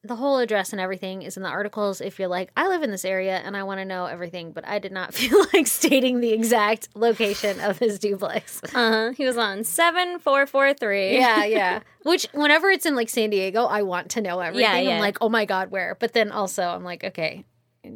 The 0.05 0.15
whole 0.17 0.37
address 0.39 0.73
and 0.73 0.81
everything 0.81 1.21
is 1.21 1.37
in 1.37 1.43
the 1.43 1.49
articles. 1.49 2.01
If 2.01 2.19
you're 2.19 2.27
like, 2.27 2.51
I 2.57 2.67
live 2.67 2.83
in 2.83 2.91
this 2.91 3.05
area 3.05 3.37
and 3.37 3.55
I 3.55 3.63
want 3.63 3.79
to 3.79 3.85
know 3.85 4.05
everything, 4.05 4.51
but 4.51 4.67
I 4.67 4.79
did 4.79 4.91
not 4.91 5.13
feel 5.19 5.45
like 5.53 5.65
stating 5.67 6.19
the 6.19 6.31
exact 6.33 6.89
location 6.95 7.59
of 7.61 7.79
his 7.79 7.99
duplex. 7.99 8.61
Uh 8.63 8.67
huh. 8.73 9.11
He 9.15 9.25
was 9.25 9.37
on 9.37 9.63
7443. 9.63 11.17
yeah, 11.17 11.45
yeah. 11.45 11.79
Which, 12.03 12.27
whenever 12.33 12.69
it's 12.69 12.85
in 12.85 12.95
like 12.95 13.09
San 13.09 13.29
Diego, 13.29 13.63
I 13.63 13.81
want 13.83 14.11
to 14.11 14.21
know 14.21 14.39
everything. 14.39 14.63
Yeah, 14.69 14.77
yeah. 14.77 14.95
I'm 14.95 14.99
like, 14.99 15.17
oh 15.21 15.29
my 15.29 15.45
God, 15.45 15.71
where? 15.71 15.95
But 15.99 16.11
then 16.13 16.31
also, 16.31 16.63
I'm 16.63 16.83
like, 16.83 17.03
okay, 17.05 17.45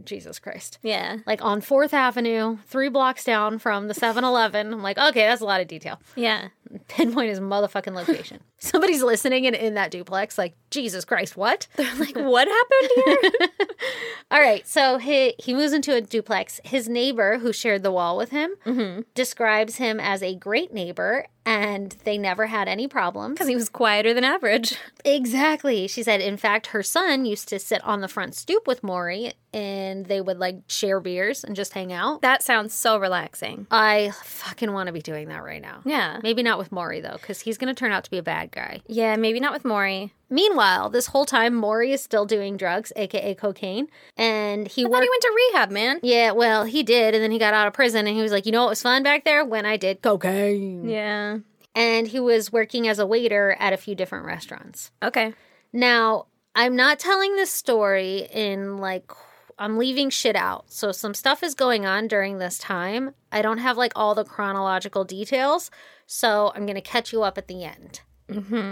Jesus 0.05 0.39
Christ. 0.39 0.79
Yeah. 0.81 1.17
Like 1.25 1.41
on 1.41 1.61
4th 1.61 1.93
Avenue, 1.93 2.57
three 2.67 2.89
blocks 2.89 3.23
down 3.23 3.59
from 3.59 3.87
the 3.87 3.93
7 3.93 4.23
Eleven. 4.23 4.73
I'm 4.73 4.81
like, 4.83 4.97
okay, 4.97 5.21
that's 5.27 5.41
a 5.41 5.45
lot 5.45 5.61
of 5.61 5.67
detail. 5.67 5.99
Yeah. 6.15 6.49
pinpoint 6.87 7.29
his 7.29 7.39
motherfucking 7.39 7.93
location. 7.93 8.39
Somebody's 8.59 9.03
listening 9.03 9.45
and 9.45 9.55
in 9.55 9.75
that 9.75 9.91
duplex, 9.91 10.37
like, 10.37 10.55
Jesus 10.69 11.05
Christ, 11.05 11.37
what? 11.37 11.67
They're 11.75 11.95
like, 11.95 12.15
what 12.15 12.47
happened 12.47 12.91
here? 12.95 13.47
All 14.31 14.39
right, 14.39 14.67
so 14.67 14.97
he 14.97 15.35
he 15.39 15.53
moves 15.53 15.73
into 15.73 15.95
a 15.95 16.01
duplex. 16.01 16.59
His 16.63 16.89
neighbor, 16.89 17.39
who 17.39 17.53
shared 17.53 17.83
the 17.83 17.91
wall 17.91 18.17
with 18.17 18.31
him, 18.31 18.51
mm-hmm. 18.65 19.01
describes 19.15 19.77
him 19.77 19.99
as 19.99 20.21
a 20.21 20.35
great 20.35 20.73
neighbor, 20.73 21.27
and 21.45 21.95
they 22.03 22.17
never 22.17 22.47
had 22.47 22.67
any 22.67 22.87
problems. 22.87 23.35
Because 23.35 23.47
he 23.47 23.55
was 23.55 23.69
quieter 23.69 24.13
than 24.13 24.23
average. 24.23 24.75
Exactly. 25.05 25.87
She 25.87 26.03
said, 26.03 26.19
in 26.19 26.37
fact, 26.37 26.67
her 26.67 26.83
son 26.83 27.25
used 27.25 27.47
to 27.49 27.59
sit 27.59 27.83
on 27.85 28.01
the 28.01 28.07
front 28.07 28.35
stoop 28.35 28.67
with 28.67 28.83
Maury, 28.83 29.33
and 29.53 30.05
they 30.07 30.19
would 30.19 30.37
like 30.37 30.57
share 30.67 30.99
beers 30.99 31.43
and 31.43 31.55
just 31.55 31.73
hang 31.73 31.93
out. 31.93 32.21
That 32.21 32.43
sounds 32.43 32.73
so 32.73 32.99
relaxing. 32.99 33.67
I 33.71 34.11
fucking 34.23 34.71
want 34.73 34.87
to 34.87 34.93
be 34.93 35.01
doing 35.01 35.29
that 35.29 35.43
right 35.43 35.61
now. 35.61 35.81
Yeah. 35.85 36.19
Maybe 36.21 36.43
not 36.43 36.57
with 36.57 36.71
Maury 36.71 36.99
though, 36.99 37.17
because 37.19 37.41
he's 37.41 37.57
going 37.57 37.73
to 37.73 37.79
turn 37.79 37.91
out 37.91 38.03
to 38.03 38.11
be 38.11 38.17
a 38.17 38.23
bad 38.23 38.46
guy. 38.51 38.81
Yeah, 38.87 39.15
maybe 39.15 39.39
not 39.39 39.53
with 39.53 39.65
Maury. 39.65 40.13
Meanwhile, 40.29 40.89
this 40.89 41.07
whole 41.07 41.25
time, 41.25 41.53
Maury 41.55 41.93
is 41.93 42.03
still 42.03 42.25
doing 42.25 42.57
drugs, 42.57 42.91
aka 42.95 43.33
cocaine, 43.35 43.87
and 44.17 44.67
he 44.67 44.83
I 44.83 44.87
worked. 44.87 45.03
he 45.03 45.09
went 45.09 45.21
to 45.21 45.33
rehab, 45.53 45.71
man. 45.71 45.99
yeah, 46.03 46.31
well, 46.31 46.65
he 46.65 46.83
did, 46.83 47.13
and 47.15 47.23
then 47.23 47.31
he 47.31 47.39
got 47.39 47.53
out 47.53 47.67
of 47.67 47.73
prison, 47.73 48.07
and 48.07 48.15
he 48.15 48.21
was 48.21 48.31
like, 48.31 48.45
"You 48.45 48.51
know 48.51 48.63
what 48.63 48.69
was 48.71 48.81
fun 48.81 49.03
back 49.03 49.23
there 49.23 49.45
when 49.45 49.65
I 49.65 49.77
did 49.77 50.01
cocaine." 50.01 50.87
Yeah. 50.87 51.39
And 51.75 52.07
he 52.07 52.19
was 52.19 52.51
working 52.51 52.87
as 52.87 52.97
a 52.99 53.05
waiter 53.05 53.55
at 53.59 53.71
a 53.71 53.77
few 53.77 53.93
different 53.95 54.25
restaurants. 54.25 54.91
Okay. 55.03 55.33
Now, 55.71 56.25
I'm 56.55 56.75
not 56.75 56.97
telling 56.97 57.35
this 57.35 57.51
story 57.51 58.27
in 58.33 58.77
like 58.77 59.11
I'm 59.59 59.77
leaving 59.77 60.09
shit 60.09 60.35
out. 60.35 60.65
So 60.71 60.91
some 60.91 61.13
stuff 61.13 61.43
is 61.43 61.53
going 61.55 61.85
on 61.85 62.07
during 62.07 62.37
this 62.39 62.57
time. 62.57 63.13
I 63.31 63.41
don't 63.41 63.57
have 63.59 63.77
like 63.77 63.91
all 63.95 64.15
the 64.15 64.23
chronological 64.23 65.03
details, 65.03 65.69
so 66.05 66.51
I'm 66.55 66.65
going 66.65 66.75
to 66.75 66.81
catch 66.81 67.13
you 67.13 67.23
up 67.23 67.37
at 67.37 67.47
the 67.47 67.63
end. 67.63 68.01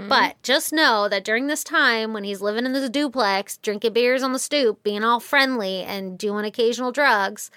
But 0.10 0.36
just 0.44 0.74
know 0.74 1.08
that 1.08 1.24
during 1.24 1.48
this 1.48 1.64
time, 1.64 2.14
when 2.14 2.24
he's 2.24 2.42
living 2.42 2.66
in 2.66 2.74
this 2.74 2.90
duplex, 2.90 3.58
drinking 3.58 3.94
beers 3.94 4.24
on 4.24 4.34
the 4.34 4.40
stoop, 4.40 4.84
being 4.84 5.04
all 5.04 5.20
friendly, 5.20 5.82
and 5.82 6.18
doing 6.18 6.46
occasional 6.46 6.92
drugs, 6.92 7.52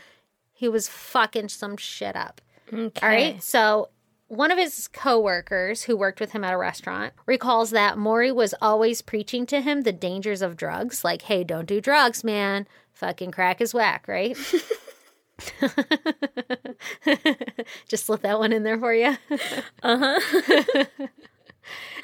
he 0.52 0.68
was 0.68 0.88
fucking 0.88 1.48
some 1.48 1.76
shit 1.76 2.14
up. 2.16 2.40
Okay. 2.72 3.00
All 3.02 3.08
right. 3.08 3.42
So 3.42 3.88
one 4.28 4.50
of 4.50 4.58
his 4.58 4.88
coworkers 4.88 5.84
who 5.84 5.96
worked 5.96 6.20
with 6.20 6.32
him 6.32 6.44
at 6.44 6.52
a 6.52 6.58
restaurant 6.58 7.14
recalls 7.26 7.70
that 7.70 7.98
Maury 7.98 8.30
was 8.30 8.54
always 8.60 9.02
preaching 9.02 9.46
to 9.46 9.60
him 9.60 9.82
the 9.82 9.92
dangers 9.92 10.42
of 10.42 10.56
drugs, 10.56 11.02
like, 11.02 11.22
hey, 11.22 11.42
don't 11.44 11.66
do 11.66 11.80
drugs, 11.80 12.22
man. 12.22 12.68
Fucking 12.92 13.30
crack 13.30 13.60
is 13.60 13.74
whack, 13.74 14.06
right? 14.06 14.36
Just 17.88 18.06
slip 18.06 18.22
that 18.22 18.38
one 18.38 18.52
in 18.52 18.64
there 18.64 18.78
for 18.78 18.92
you. 18.92 19.16
Uh 19.82 20.18
huh. 20.20 20.84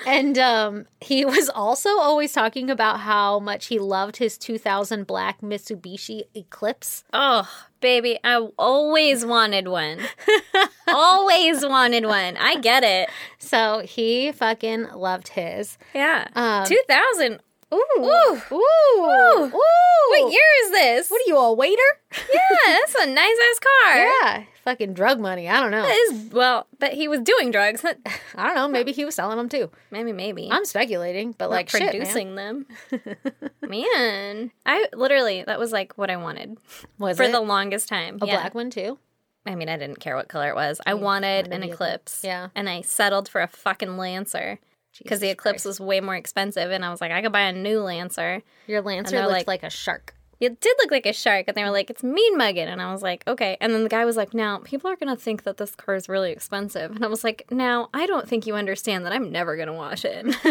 And 0.07 0.37
um, 0.39 0.87
he 1.01 1.25
was 1.25 1.49
also 1.49 1.99
always 1.99 2.33
talking 2.33 2.71
about 2.71 3.01
how 3.01 3.39
much 3.39 3.67
he 3.67 3.79
loved 3.79 4.19
his 4.19 4.37
2000 4.39 5.07
black 5.07 5.41
Mitsubishi 5.41 6.23
Eclipse. 6.35 7.05
Oh, 7.13 7.49
baby, 7.81 8.19
I 8.23 8.37
always 8.59 9.25
wanted 9.25 9.69
one. 9.69 10.01
always 10.89 11.65
wanted 11.65 12.07
one. 12.07 12.37
I 12.37 12.57
get 12.57 12.85
it. 12.85 13.09
So 13.39 13.81
he 13.85 14.33
fucking 14.33 14.89
loved 14.95 15.29
his. 15.29 15.79
Yeah. 15.95 16.29
Um, 16.35 16.67
2000. 16.67 17.41
Ooh. 17.73 17.79
Ooh. 17.99 18.41
Ooh. 18.53 18.57
Ooh. 18.57 19.51
What 19.51 20.33
year 20.33 20.43
is 20.65 20.71
this? 20.71 21.11
What 21.11 21.23
are 21.23 21.29
you, 21.29 21.37
a 21.37 21.53
waiter? 21.55 21.81
Yeah, 22.13 22.41
that's 22.67 22.95
a 22.95 23.07
nice 23.07 23.37
ass 23.51 23.59
car. 23.59 23.97
Yeah. 23.97 24.45
Fucking 24.65 24.95
drug 24.95 25.21
money. 25.21 25.47
I 25.47 25.61
don't 25.61 25.71
know. 25.71 25.83
That 25.83 26.09
is, 26.11 26.33
well, 26.33 26.67
but 26.79 26.95
he 26.95 27.07
was 27.07 27.21
doing 27.21 27.51
drugs. 27.51 27.85
I 28.35 28.47
don't 28.47 28.55
know. 28.55 28.67
Maybe 28.67 28.93
he 28.93 29.05
was 29.05 29.15
selling 29.15 29.37
them 29.37 29.51
too. 29.51 29.71
maybe, 29.91 30.11
maybe. 30.11 30.49
I'm 30.51 30.65
speculating, 30.65 31.33
but 31.37 31.51
like 31.51 31.71
like 31.73 31.83
shit, 31.83 31.83
man. 31.83 31.91
producing 31.91 32.35
them. 32.35 32.67
Man, 33.63 34.51
I 34.67 34.87
literally 34.95 35.43
that 35.45 35.59
was 35.59 35.73
like 35.73 35.97
what 35.99 36.11
I 36.11 36.17
wanted 36.17 36.57
Was 36.99 37.17
for 37.17 37.25
it 37.25 37.33
the 37.33 37.41
longest 37.41 37.89
time. 37.89 38.19
a 38.21 38.27
yeah. 38.27 38.37
black 38.41 38.55
one 38.55 38.71
too? 38.71 38.99
I 39.47 39.55
mean, 39.55 39.69
I 39.69 39.77
didn't 39.77 40.01
care 40.01 40.17
what 40.17 40.29
color 40.29 40.49
it 40.49 40.55
was. 40.55 40.81
I 40.87 40.95
wanted 40.95 41.49
wanted 41.49 41.53
an 41.53 41.63
Eclipse. 41.71 42.23
Yeah. 42.25 42.49
and 42.55 42.69
I 42.69 42.81
settled 42.81 43.29
for 43.29 43.43
a 43.43 43.47
fucking 43.49 43.97
Lancer 43.99 44.59
because 44.99 45.21
the 45.21 45.29
Eclipse 45.29 45.65
Christ. 45.65 45.67
was 45.67 45.81
way 45.81 46.01
more 46.01 46.17
expensive, 46.17 46.71
and 46.71 46.85
I 46.85 46.91
was 46.91 47.01
like, 47.01 47.11
I 47.13 47.21
could 47.21 47.33
buy 47.33 47.43
a 47.43 47.53
new 47.53 47.81
Lancer. 47.81 48.43
Your 48.67 48.81
Lancer 48.81 49.19
looked 49.21 49.33
like- 49.33 49.47
like, 49.47 49.63
a 49.63 49.71
shark. 49.71 50.14
It 50.41 50.61
did 50.61 50.77
look 50.79 50.91
like 50.91 51.07
a 51.07 51.13
shark, 51.13 51.45
and 51.49 51.57
they 51.57 51.63
were 51.63 51.71
like, 51.71 51.91
"It's 51.91 52.03
mean 52.03 52.37
mugging," 52.37 52.67
and 52.69 52.83
I 52.83 52.93
was 52.93 53.03
like, 53.03 53.23
"Okay." 53.27 53.57
And 53.61 53.73
then 53.73 53.83
the 53.85 53.89
guy 53.89 54.05
was 54.05 54.17
like, 54.17 54.35
"Now 54.35 54.59
people 54.65 54.91
are 54.91 54.97
gonna 54.97 55.17
think 55.17 55.45
that 55.45 55.57
this 55.59 55.75
car 55.75 55.95
is 55.95 56.09
really 56.09 56.33
expensive," 56.33 56.91
and 56.97 57.05
I 57.05 57.09
was 57.09 57.25
like, 57.25 57.45
"Now 57.51 57.89
I 57.95 58.07
don't 58.07 58.29
think 58.29 58.47
you 58.47 58.55
understand 58.55 59.05
that 59.07 59.13
I'm 59.13 59.31
never 59.31 59.57
gonna 59.57 59.73
wash 59.75 60.05
it." 60.05 60.25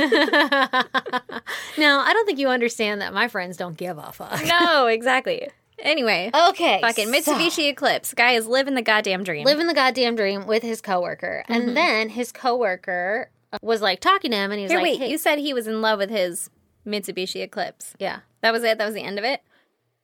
now, 1.77 1.99
I 1.99 2.13
don't 2.13 2.25
think 2.25 2.39
you 2.39 2.47
understand 2.49 3.01
that 3.01 3.13
my 3.13 3.27
friends 3.27 3.57
don't 3.57 3.77
give 3.77 3.97
a 3.97 4.11
fuck. 4.11 4.43
no, 4.45 4.87
exactly. 4.87 5.47
Anyway, 5.79 6.31
Okay. 6.49 6.79
fucking 6.81 7.11
so- 7.11 7.33
Mitsubishi 7.33 7.69
Eclipse 7.69 8.13
guy 8.13 8.33
is 8.33 8.47
living 8.47 8.75
the 8.75 8.81
goddamn 8.81 9.23
dream. 9.23 9.43
living 9.43 9.67
the 9.67 9.73
goddamn 9.73 10.15
dream 10.15 10.45
with 10.47 10.63
his 10.63 10.81
coworker. 10.81 11.43
Mm-hmm. 11.49 11.53
And 11.61 11.75
then 11.77 12.09
his 12.09 12.31
coworker 12.31 13.29
was 13.61 13.81
like 13.81 13.99
talking 13.99 14.31
to 14.31 14.37
him 14.37 14.51
and 14.51 14.59
he 14.59 14.63
was 14.63 14.71
Here, 14.71 14.79
like, 14.79 14.91
wait, 14.91 14.99
hey- 14.99 15.09
you 15.11 15.17
said 15.17 15.39
he 15.39 15.53
was 15.53 15.67
in 15.67 15.81
love 15.81 15.99
with 15.99 16.09
his 16.09 16.49
Mitsubishi 16.87 17.41
Eclipse. 17.43 17.95
Yeah. 17.99 18.19
That 18.41 18.53
was 18.53 18.63
it. 18.63 18.77
That 18.77 18.85
was 18.85 18.93
the 18.93 19.01
end 19.03 19.17
of 19.19 19.25
it. 19.25 19.41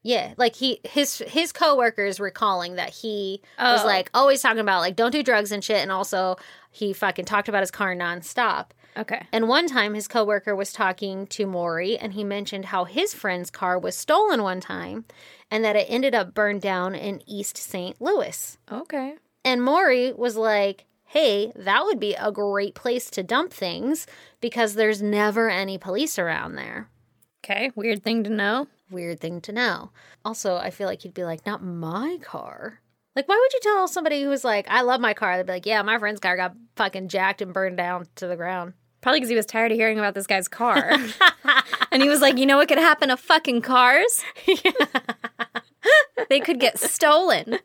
Yeah, 0.02 0.34
like 0.38 0.56
he 0.56 0.80
his 0.84 1.18
his 1.28 1.52
coworkers 1.52 2.20
recalling 2.20 2.76
that 2.76 2.90
he 2.92 3.42
was 3.60 3.82
Oh. 3.84 3.86
like 3.88 4.10
always 4.14 4.42
talking 4.42 4.60
about 4.62 4.80
like 4.80 4.96
don't 4.96 5.12
do 5.12 5.22
drugs 5.24 5.52
and 5.52 5.64
shit, 5.64 5.78
and 5.82 5.92
also 5.92 6.38
he 6.72 6.94
fucking 6.94 7.26
talked 7.26 7.50
about 7.50 7.62
his 7.64 7.72
car 7.72 7.94
nonstop. 7.96 8.68
Okay. 8.98 9.26
And 9.32 9.48
one 9.48 9.68
time 9.68 9.94
his 9.94 10.08
coworker 10.08 10.56
was 10.56 10.74
talking 10.74 11.28
to 11.28 11.46
Maury 11.46 11.98
and 11.98 12.14
he 12.14 12.24
mentioned 12.24 12.66
how 12.66 12.86
his 12.86 13.14
friend's 13.14 13.50
car 13.52 13.78
was 13.78 13.96
stolen 13.96 14.42
one 14.44 14.60
time 14.62 15.06
and 15.52 15.64
that 15.64 15.76
it 15.76 15.86
ended 15.90 16.16
up 16.16 16.34
burned 16.34 16.62
down 16.62 16.96
in 16.96 17.22
East 17.28 17.56
St. 17.58 18.00
Louis. 18.02 18.58
Okay. 18.72 19.16
And 19.46 19.64
Maury 19.64 20.12
was 20.12 20.36
like, 20.36 20.86
hey, 21.06 21.52
that 21.56 21.84
would 21.86 22.00
be 22.00 22.14
a 22.16 22.32
great 22.32 22.74
place 22.76 23.10
to 23.12 23.24
dump 23.24 23.54
things 23.54 24.06
because 24.42 24.74
there's 24.74 25.02
never 25.02 25.50
any 25.50 25.78
police 25.78 26.20
around 26.20 26.56
there. 26.56 26.90
Okay, 27.44 27.72
weird 27.76 28.04
thing 28.04 28.24
to 28.26 28.30
know. 28.30 28.68
Weird 28.92 29.20
thing 29.20 29.40
to 29.42 29.52
know. 29.52 29.92
Also, 30.26 30.58
I 30.58 30.72
feel 30.72 30.88
like 30.88 31.02
he'd 31.04 31.14
be 31.14 31.24
like, 31.24 31.46
not 31.46 31.64
my 31.64 32.18
car. 32.22 32.80
Like, 33.16 33.28
why 33.28 33.36
would 33.40 33.54
you 33.54 33.60
tell 33.62 33.88
somebody 33.88 34.22
who 34.24 34.30
was 34.30 34.44
like, 34.44 34.66
I 34.70 34.82
love 34.82 35.00
my 35.02 35.14
car? 35.14 35.38
They'd 35.38 35.46
be 35.46 35.52
like, 35.54 35.66
yeah, 35.66 35.82
my 35.82 35.98
friend's 36.00 36.20
car 36.20 36.36
got 36.38 36.56
fucking 36.76 37.08
jacked 37.10 37.42
and 37.42 37.54
burned 37.54 37.78
down 37.78 38.08
to 38.16 38.28
the 38.28 38.36
ground. 38.36 38.74
Probably 39.02 39.20
because 39.20 39.30
he 39.30 39.36
was 39.36 39.46
tired 39.46 39.72
of 39.72 39.78
hearing 39.78 39.98
about 39.98 40.14
this 40.14 40.28
guy's 40.28 40.48
car. 40.48 40.92
and 41.92 42.02
he 42.04 42.10
was 42.10 42.20
like, 42.22 42.38
you 42.38 42.46
know 42.46 42.58
what 42.58 42.68
could 42.68 42.78
happen 42.78 43.10
to 43.10 43.18
fucking 43.18 43.62
cars? 43.62 44.24
they 46.30 46.40
could 46.40 46.60
get 46.60 46.80
stolen 46.80 47.60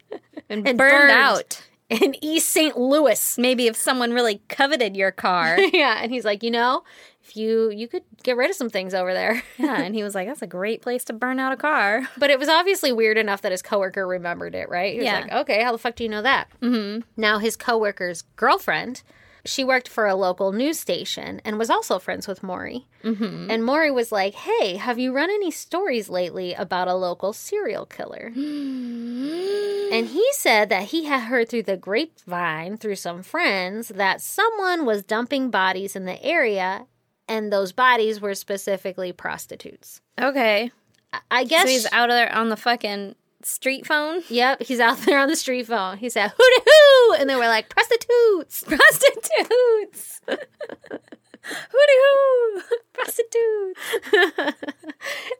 and, 0.49 0.67
And 0.67 0.79
burned, 0.79 1.09
burned. 1.09 1.11
out. 1.11 1.69
In 1.91 2.15
East 2.25 2.49
St. 2.49 2.79
Louis. 2.79 3.37
Maybe 3.39 3.67
if 3.67 3.77
someone 3.77 4.13
really 4.13 4.41
coveted 4.49 4.97
your 4.97 5.11
car. 5.11 5.59
yeah. 5.61 5.99
And 6.03 6.11
he's 6.13 6.25
like, 6.25 6.43
you 6.43 6.51
know, 6.51 6.83
if 7.25 7.37
you 7.37 7.71
you 7.71 7.89
could 7.89 8.03
get 8.23 8.37
rid 8.37 8.51
of 8.51 8.57
some 8.57 8.69
things 8.71 8.93
over 8.95 9.13
there. 9.15 9.43
yeah, 9.59 9.81
and 9.81 9.95
he 9.95 10.03
was 10.03 10.15
like, 10.15 10.29
that's 10.29 10.43
a 10.43 10.47
great 10.47 10.83
place 10.83 11.05
to 11.05 11.13
burn 11.13 11.41
out 11.41 11.53
a 11.53 11.57
car. 11.57 12.03
But 12.19 12.31
it 12.31 12.39
was 12.39 12.49
obviously 12.49 12.93
weird 12.93 13.19
enough 13.19 13.43
that 13.43 13.53
his 13.53 13.63
coworker 13.63 14.07
remembered 14.07 14.55
it, 14.55 14.69
right? 14.69 14.93
He 14.93 14.99
was 14.99 15.07
Yeah. 15.07 15.21
like, 15.21 15.33
okay, 15.33 15.63
how 15.63 15.73
the 15.73 15.79
fuck 15.79 15.97
do 15.97 16.05
you 16.05 16.11
know 16.11 16.23
that? 16.23 16.49
Mm-hmm. 16.61 17.01
Now, 17.17 17.39
his 17.39 17.57
coworker's 17.57 18.23
girlfriend, 18.37 19.03
she 19.47 19.63
worked 19.65 19.89
for 19.89 20.07
a 20.07 20.15
local 20.15 20.53
news 20.53 20.79
station 20.81 21.41
and 21.45 21.59
was 21.59 21.69
also 21.69 21.99
friends 21.99 22.27
with 22.27 22.43
Maury. 22.43 22.87
Mm-hmm. 23.03 23.51
And 23.51 23.65
Maury 23.65 23.91
was 23.91 24.11
like, 24.11 24.35
hey, 24.35 24.77
have 24.77 24.99
you 24.99 25.13
run 25.13 25.29
any 25.31 25.51
stories 25.51 26.09
lately 26.09 26.55
about 26.55 26.89
a 26.89 26.95
local 26.95 27.33
serial 27.35 27.85
killer? 27.85 28.33
and 28.37 30.07
he 30.09 30.27
said 30.33 30.69
that 30.71 30.85
he 30.85 31.05
had 31.05 31.25
heard 31.25 31.49
through 31.49 31.65
the 31.65 31.77
grapevine, 31.77 32.77
through 32.79 32.97
some 32.97 33.23
friends, 33.23 33.89
that 33.89 34.21
someone 34.21 34.87
was 34.87 35.03
dumping 35.05 35.51
bodies 35.51 35.95
in 35.95 36.05
the 36.07 36.23
area. 36.25 36.87
And 37.29 37.53
those 37.53 37.73
bodies 37.73 38.21
were 38.21 38.35
specifically 38.35 39.13
prostitutes. 39.13 40.01
Okay. 40.21 40.71
I- 41.13 41.21
I 41.31 41.45
guess 41.45 41.63
So 41.63 41.69
he's 41.69 41.87
out 41.93 42.09
there 42.09 42.33
on 42.35 42.49
the 42.51 42.57
fucking 42.57 43.15
street 43.43 43.87
phone. 43.87 44.23
Yep, 44.29 44.63
he's 44.63 44.81
out 44.81 44.99
there 44.99 45.19
on 45.19 45.29
the 45.29 45.37
street 45.37 45.67
phone. 45.67 45.97
He 45.99 46.09
said, 46.11 46.29
"Hoo 46.37 46.45
hoo," 46.67 47.15
and 47.19 47.29
they 47.31 47.35
were 47.37 47.47
like, 47.47 47.69
"Prostitutes." 47.69 48.65
Prostitutes. 48.67 50.21
Hooty 51.47 51.99
hoo. 52.03 52.63
Prostitutes. 52.95 53.81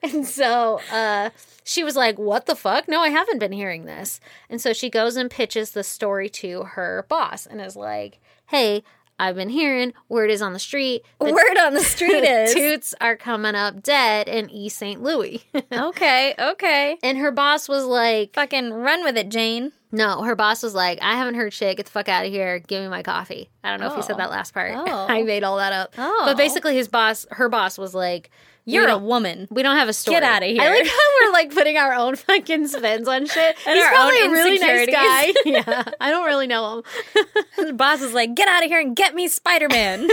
and 0.03 0.27
so 0.27 0.81
uh, 0.93 1.31
she 1.65 1.83
was 1.83 1.97
like, 1.97 2.19
"What 2.19 2.47
the 2.47 2.55
fuck? 2.57 2.89
No, 2.89 3.01
I 3.01 3.09
haven't 3.09 3.39
been 3.39 3.53
hearing 3.53 3.85
this." 3.87 4.21
And 4.51 4.61
so 4.61 4.73
she 4.73 4.91
goes 4.91 5.17
and 5.17 5.31
pitches 5.31 5.71
the 5.73 5.83
story 5.85 6.29
to 6.31 6.63
her 6.65 7.07
boss, 7.09 7.47
and 7.47 7.61
is 7.61 7.77
like, 7.77 8.21
"Hey." 8.47 8.83
I've 9.19 9.37
been 9.37 9.49
hearing 9.49 9.93
word 10.09 10.31
is 10.31 10.43
on 10.43 10.53
the 10.53 10.59
street. 10.59 11.03
that 11.21 11.33
Word 11.33 11.59
on 11.65 11.75
the 11.75 11.81
street 11.83 12.11
is. 12.25 12.53
toots 12.53 12.95
are 13.01 13.17
coming 13.17 13.55
up 13.55 13.83
dead 13.83 14.29
in 14.29 14.51
East 14.51 14.77
St. 14.79 15.03
Louis. 15.03 15.45
Okay, 15.73 16.35
okay. 16.39 16.99
and 17.03 17.19
her 17.19 17.31
boss 17.31 17.69
was 17.69 17.85
like, 17.85 18.35
Fucking 18.35 18.73
run 18.73 19.05
with 19.05 19.17
it, 19.17 19.29
Jane. 19.29 19.73
No, 19.93 20.23
her 20.23 20.35
boss 20.35 20.63
was 20.65 20.75
like, 20.75 20.99
I 21.03 21.15
haven't 21.15 21.35
heard 21.37 21.53
shit. 21.53 21.77
Get 21.77 21.87
the 21.87 21.93
fuck 21.93 22.09
out 22.09 22.27
of 22.27 22.33
here. 22.33 22.59
Give 22.59 22.83
me 22.83 22.89
my 22.89 23.03
coffee. 23.05 23.49
I 23.63 23.71
don't 23.71 23.79
know 23.81 23.87
if 23.91 23.95
he 23.95 24.03
said 24.03 24.15
Oh. 24.15 24.19
that 24.19 24.31
last 24.31 24.53
part. 24.53 24.73
Oh. 24.77 25.07
I 25.09 25.23
made 25.23 25.45
all 25.45 25.59
that 25.59 25.73
up. 25.73 25.95
Oh. 25.97 26.23
But 26.27 26.37
basically, 26.37 26.75
his 26.75 26.89
boss, 26.89 27.27
her 27.31 27.49
boss 27.49 27.79
was 27.79 27.95
like, 27.95 28.31
You're 28.67 28.89
a 28.89 28.99
woman. 28.99 29.47
we 29.51 29.63
don't 29.63 29.77
have 29.77 29.89
a 29.89 29.93
story. 29.93 30.17
Get 30.17 30.23
out 30.23 30.43
of 30.43 30.49
here. 30.49 30.61
I 30.63 30.69
like 30.71 30.87
how 30.87 31.27
we're 31.27 31.33
like 31.33 31.55
putting 31.55 31.77
our 31.77 31.93
own 31.95 32.17
fucking 32.17 32.69
spins 32.69 33.07
on 33.09 33.27
shit. 33.27 33.57
And 33.67 33.77
He's 33.77 33.85
our 33.85 33.91
probably 33.93 34.21
own 34.23 34.29
a 34.29 34.31
really 34.33 34.59
nice 34.59 34.87
guy. 34.87 35.35
yeah, 35.45 35.85
I 36.01 36.11
don't 36.11 36.25
really 36.27 36.47
know 36.47 36.79
him. 36.79 37.67
The 37.67 37.73
boss 37.73 38.01
is 38.03 38.13
like, 38.15 38.35
get 38.35 38.49
out 38.49 38.63
of 38.63 38.69
here 38.71 38.81
and 38.81 38.95
get 38.97 39.15
me 39.15 39.29
Spider 39.29 39.69
Man. 39.69 40.09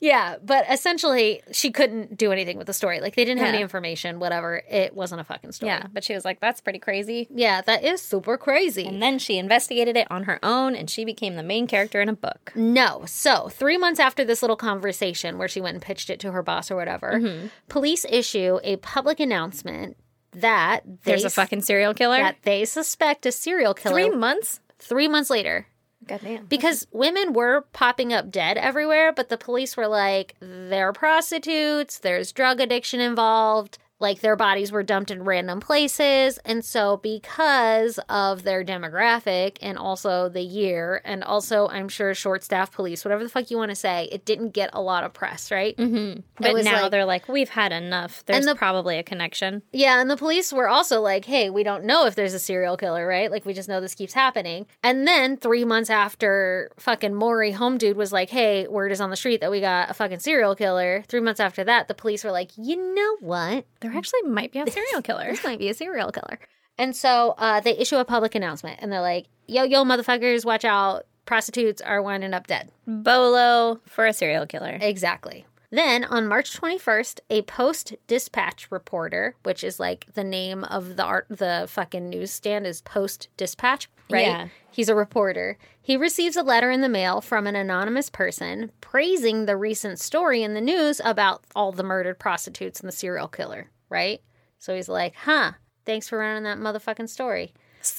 Yeah, 0.00 0.36
but 0.44 0.64
essentially, 0.68 1.42
she 1.52 1.70
couldn't 1.70 2.16
do 2.16 2.32
anything 2.32 2.58
with 2.58 2.66
the 2.66 2.72
story. 2.72 3.00
Like 3.00 3.14
they 3.14 3.24
didn't 3.24 3.38
have 3.38 3.48
Yeah. 3.48 3.54
any 3.54 3.62
information. 3.62 4.18
Whatever. 4.18 4.62
It 4.68 4.94
wasn't 4.94 5.20
a 5.20 5.24
fucking 5.24 5.52
story. 5.52 5.70
yeah, 5.70 5.86
but 5.92 6.02
she 6.02 6.12
was 6.14 6.24
like, 6.24 6.40
that's 6.40 6.60
pretty 6.60 6.78
crazy. 6.80 7.28
Yeah, 7.32 7.60
that 7.62 7.84
is 7.84 8.00
super 8.02 8.36
crazy. 8.36 8.84
And 8.86 9.00
then 9.00 9.18
she 9.18 9.38
investigated 9.38 9.96
it 9.96 10.08
on 10.10 10.24
her 10.24 10.38
own 10.44 10.74
and 10.74 10.90
she 10.90 11.04
became 11.04 11.36
the 11.36 11.42
main 11.42 11.66
character 11.68 12.00
in 12.00 12.08
a 12.08 12.12
book. 12.14 12.52
No. 12.56 13.04
So, 13.06 13.48
three 13.48 13.78
months 13.78 14.00
after 14.00 14.24
this 14.24 14.42
little 14.42 14.56
conversation 14.56 15.38
where 15.38 15.48
she 15.48 15.60
went 15.60 15.74
and 15.74 15.82
pitched 15.82 16.10
it 16.10 16.18
to 16.20 16.32
her 16.32 16.42
boss 16.42 16.70
or 16.70 16.74
whatever, 16.82 17.12
Mm-hmm. 17.14 17.46
police 17.68 18.04
issue 18.08 18.58
a 18.64 18.76
public 18.76 19.20
announcement 19.20 19.96
that 20.32 20.80
they 21.04 21.12
There's 21.12 21.24
a 21.24 21.30
fucking 21.30 21.62
serial 21.62 21.94
killer. 21.94 22.16
that 22.18 22.36
they 22.42 22.64
suspect 22.64 23.24
a 23.26 23.32
serial 23.32 23.74
killer. 23.74 23.94
Three 23.94 24.10
months? 24.10 24.60
three 24.78 25.06
months 25.06 25.30
later, 25.30 25.66
Goddamn. 26.06 26.46
because 26.46 26.86
women 26.90 27.32
were 27.34 27.60
popping 27.72 28.12
up 28.12 28.30
dead 28.30 28.56
everywhere, 28.58 29.12
but 29.12 29.28
the 29.28 29.38
police 29.38 29.76
were 29.76 29.86
like, 29.86 30.34
they're 30.40 30.92
prostitutes. 30.92 31.98
There's 31.98 32.32
drug 32.32 32.60
addiction 32.60 33.00
involved. 33.00 33.78
Like 34.02 34.20
their 34.20 34.36
bodies 34.36 34.72
were 34.72 34.82
dumped 34.82 35.10
in 35.12 35.22
random 35.22 35.60
places. 35.60 36.38
And 36.44 36.64
so, 36.64 36.96
because 36.98 37.98
of 38.08 38.42
their 38.42 38.64
demographic 38.64 39.58
and 39.62 39.78
also 39.78 40.28
the 40.28 40.42
year, 40.42 41.00
and 41.04 41.22
also, 41.22 41.68
I'm 41.68 41.88
sure, 41.88 42.12
short 42.12 42.42
staff 42.44 42.72
police, 42.72 43.04
whatever 43.04 43.22
the 43.22 43.30
fuck 43.30 43.50
you 43.50 43.56
want 43.56 43.70
to 43.70 43.76
say, 43.76 44.08
it 44.10 44.24
didn't 44.24 44.50
get 44.50 44.70
a 44.72 44.82
lot 44.82 45.04
of 45.04 45.12
press, 45.14 45.50
right? 45.50 45.76
Mm-hmm. 45.76 46.20
But 46.40 46.64
now 46.64 46.82
like- 46.82 46.90
they're 46.90 47.04
like, 47.04 47.28
we've 47.28 47.48
had 47.48 47.72
enough. 47.72 48.24
There's 48.26 48.44
the- 48.44 48.56
probably 48.56 48.98
a 48.98 49.02
connection. 49.02 49.62
Yeah, 49.72 50.00
and 50.00 50.10
the 50.10 50.16
police 50.16 50.52
were 50.52 50.68
also 50.68 51.00
like, 51.00 51.24
hey, 51.24 51.48
we 51.48 51.62
don't 51.62 51.84
know 51.84 52.06
if 52.06 52.14
there's 52.16 52.34
a 52.34 52.38
serial 52.40 52.76
killer, 52.76 53.06
right? 53.06 53.30
Like, 53.30 53.46
we 53.46 53.54
just 53.54 53.68
know 53.68 53.80
this 53.80 53.94
keeps 53.94 54.12
happening. 54.14 54.66
And 54.82 55.06
then 55.06 55.36
three 55.36 55.64
months 55.64 55.90
after 55.90 56.72
fucking 56.78 57.14
Maury 57.14 57.52
Home 57.52 57.78
Dude 57.78 57.96
was 57.96 58.12
like, 58.12 58.30
hey, 58.30 58.66
word 58.66 58.90
is 58.90 59.00
on 59.00 59.10
the 59.10 59.16
street 59.16 59.40
that 59.42 59.50
we 59.52 59.60
got 59.60 59.90
a 59.90 59.94
fucking 59.94 60.18
serial 60.18 60.56
killer, 60.56 61.04
three 61.06 61.20
months 61.20 61.38
after 61.40 61.62
that, 61.64 61.86
the 61.86 61.94
police 61.94 62.24
were 62.24 62.32
like, 62.32 62.50
you 62.56 62.76
know 62.94 63.16
what? 63.20 63.64
There 63.92 63.98
actually 63.98 64.22
might 64.22 64.52
be 64.52 64.60
a 64.60 64.66
serial 64.70 65.02
killer. 65.02 65.30
This 65.30 65.44
might 65.44 65.58
be 65.58 65.68
a 65.68 65.74
serial 65.74 66.10
killer. 66.10 66.38
And 66.78 66.96
so 66.96 67.34
uh, 67.38 67.60
they 67.60 67.76
issue 67.76 67.96
a 67.96 68.04
public 68.04 68.34
announcement 68.34 68.78
and 68.82 68.90
they're 68.90 69.00
like, 69.00 69.26
yo, 69.46 69.62
yo, 69.62 69.84
motherfuckers, 69.84 70.44
watch 70.44 70.64
out. 70.64 71.06
Prostitutes 71.26 71.80
are 71.80 72.02
winding 72.02 72.34
up 72.34 72.46
dead. 72.46 72.70
Bolo 72.86 73.80
for 73.86 74.06
a 74.06 74.12
serial 74.12 74.46
killer. 74.46 74.78
Exactly. 74.80 75.46
Then 75.70 76.04
on 76.04 76.28
March 76.28 76.58
21st, 76.60 77.20
a 77.30 77.42
Post 77.42 77.94
Dispatch 78.06 78.70
reporter, 78.70 79.36
which 79.42 79.64
is 79.64 79.80
like 79.80 80.06
the 80.12 80.24
name 80.24 80.64
of 80.64 80.96
the 80.96 81.04
art, 81.04 81.26
the 81.30 81.66
fucking 81.68 82.10
newsstand 82.10 82.66
is 82.66 82.82
Post 82.82 83.28
Dispatch, 83.38 83.88
right? 84.10 84.26
Yeah. 84.26 84.48
He's 84.70 84.90
a 84.90 84.94
reporter. 84.94 85.56
He 85.80 85.96
receives 85.96 86.36
a 86.36 86.42
letter 86.42 86.70
in 86.70 86.82
the 86.82 86.90
mail 86.90 87.22
from 87.22 87.46
an 87.46 87.56
anonymous 87.56 88.10
person 88.10 88.70
praising 88.82 89.46
the 89.46 89.56
recent 89.56 89.98
story 89.98 90.42
in 90.42 90.52
the 90.52 90.60
news 90.60 91.00
about 91.04 91.42
all 91.56 91.72
the 91.72 91.82
murdered 91.82 92.18
prostitutes 92.18 92.80
and 92.80 92.88
the 92.88 92.92
serial 92.94 93.28
killer, 93.28 93.70
right? 93.92 94.20
So 94.58 94.74
he's 94.74 94.88
like, 94.88 95.14
huh, 95.14 95.52
thanks 95.84 96.08
for 96.08 96.18
running 96.18 96.44
that 96.44 96.58
motherfucking 96.58 97.08
story. 97.08 97.52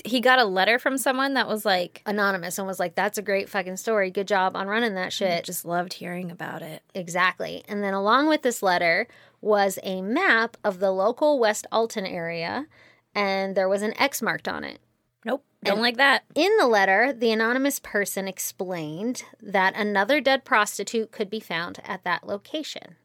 He 0.05 0.21
got 0.21 0.39
a 0.39 0.45
letter 0.45 0.79
from 0.79 0.97
someone 0.97 1.33
that 1.33 1.47
was 1.47 1.65
like, 1.65 2.01
Anonymous 2.05 2.57
and 2.57 2.65
was 2.65 2.79
like, 2.79 2.95
that's 2.95 3.17
a 3.17 3.21
great 3.21 3.49
fucking 3.49 3.77
story. 3.77 4.09
Good 4.11 4.29
job 4.29 4.55
on 4.55 4.67
running 4.67 4.95
that 4.95 5.11
shit. 5.11 5.43
just 5.43 5.65
loved 5.65 5.93
hearing 5.93 6.31
about 6.31 6.61
it. 6.61 6.83
Exactly. 6.93 7.63
And 7.67 7.83
then 7.83 7.93
along 7.93 8.27
with 8.27 8.43
this 8.43 8.63
letter 8.63 9.07
was 9.41 9.77
a 9.83 10.01
map 10.01 10.55
of 10.63 10.79
the 10.79 10.91
local 10.91 11.37
West 11.37 11.67
Alton 11.69 12.05
area, 12.05 12.67
and 13.13 13.55
there 13.55 13.67
was 13.67 13.81
an 13.81 13.93
X 13.99 14.21
marked 14.21 14.47
on 14.47 14.63
it. 14.63 14.79
Nope. 15.25 15.43
Don't 15.63 15.81
like 15.81 15.97
that. 15.97 16.23
In 16.33 16.55
the 16.57 16.67
letter, 16.67 17.13
the 17.13 17.31
anonymous 17.31 17.79
person 17.79 18.27
explained 18.27 19.23
that 19.41 19.75
another 19.75 20.21
dead 20.21 20.45
prostitute 20.45 21.11
could 21.11 21.29
be 21.29 21.39
found 21.39 21.79
at 21.85 22.03
that 22.03 22.25
location. 22.25 22.95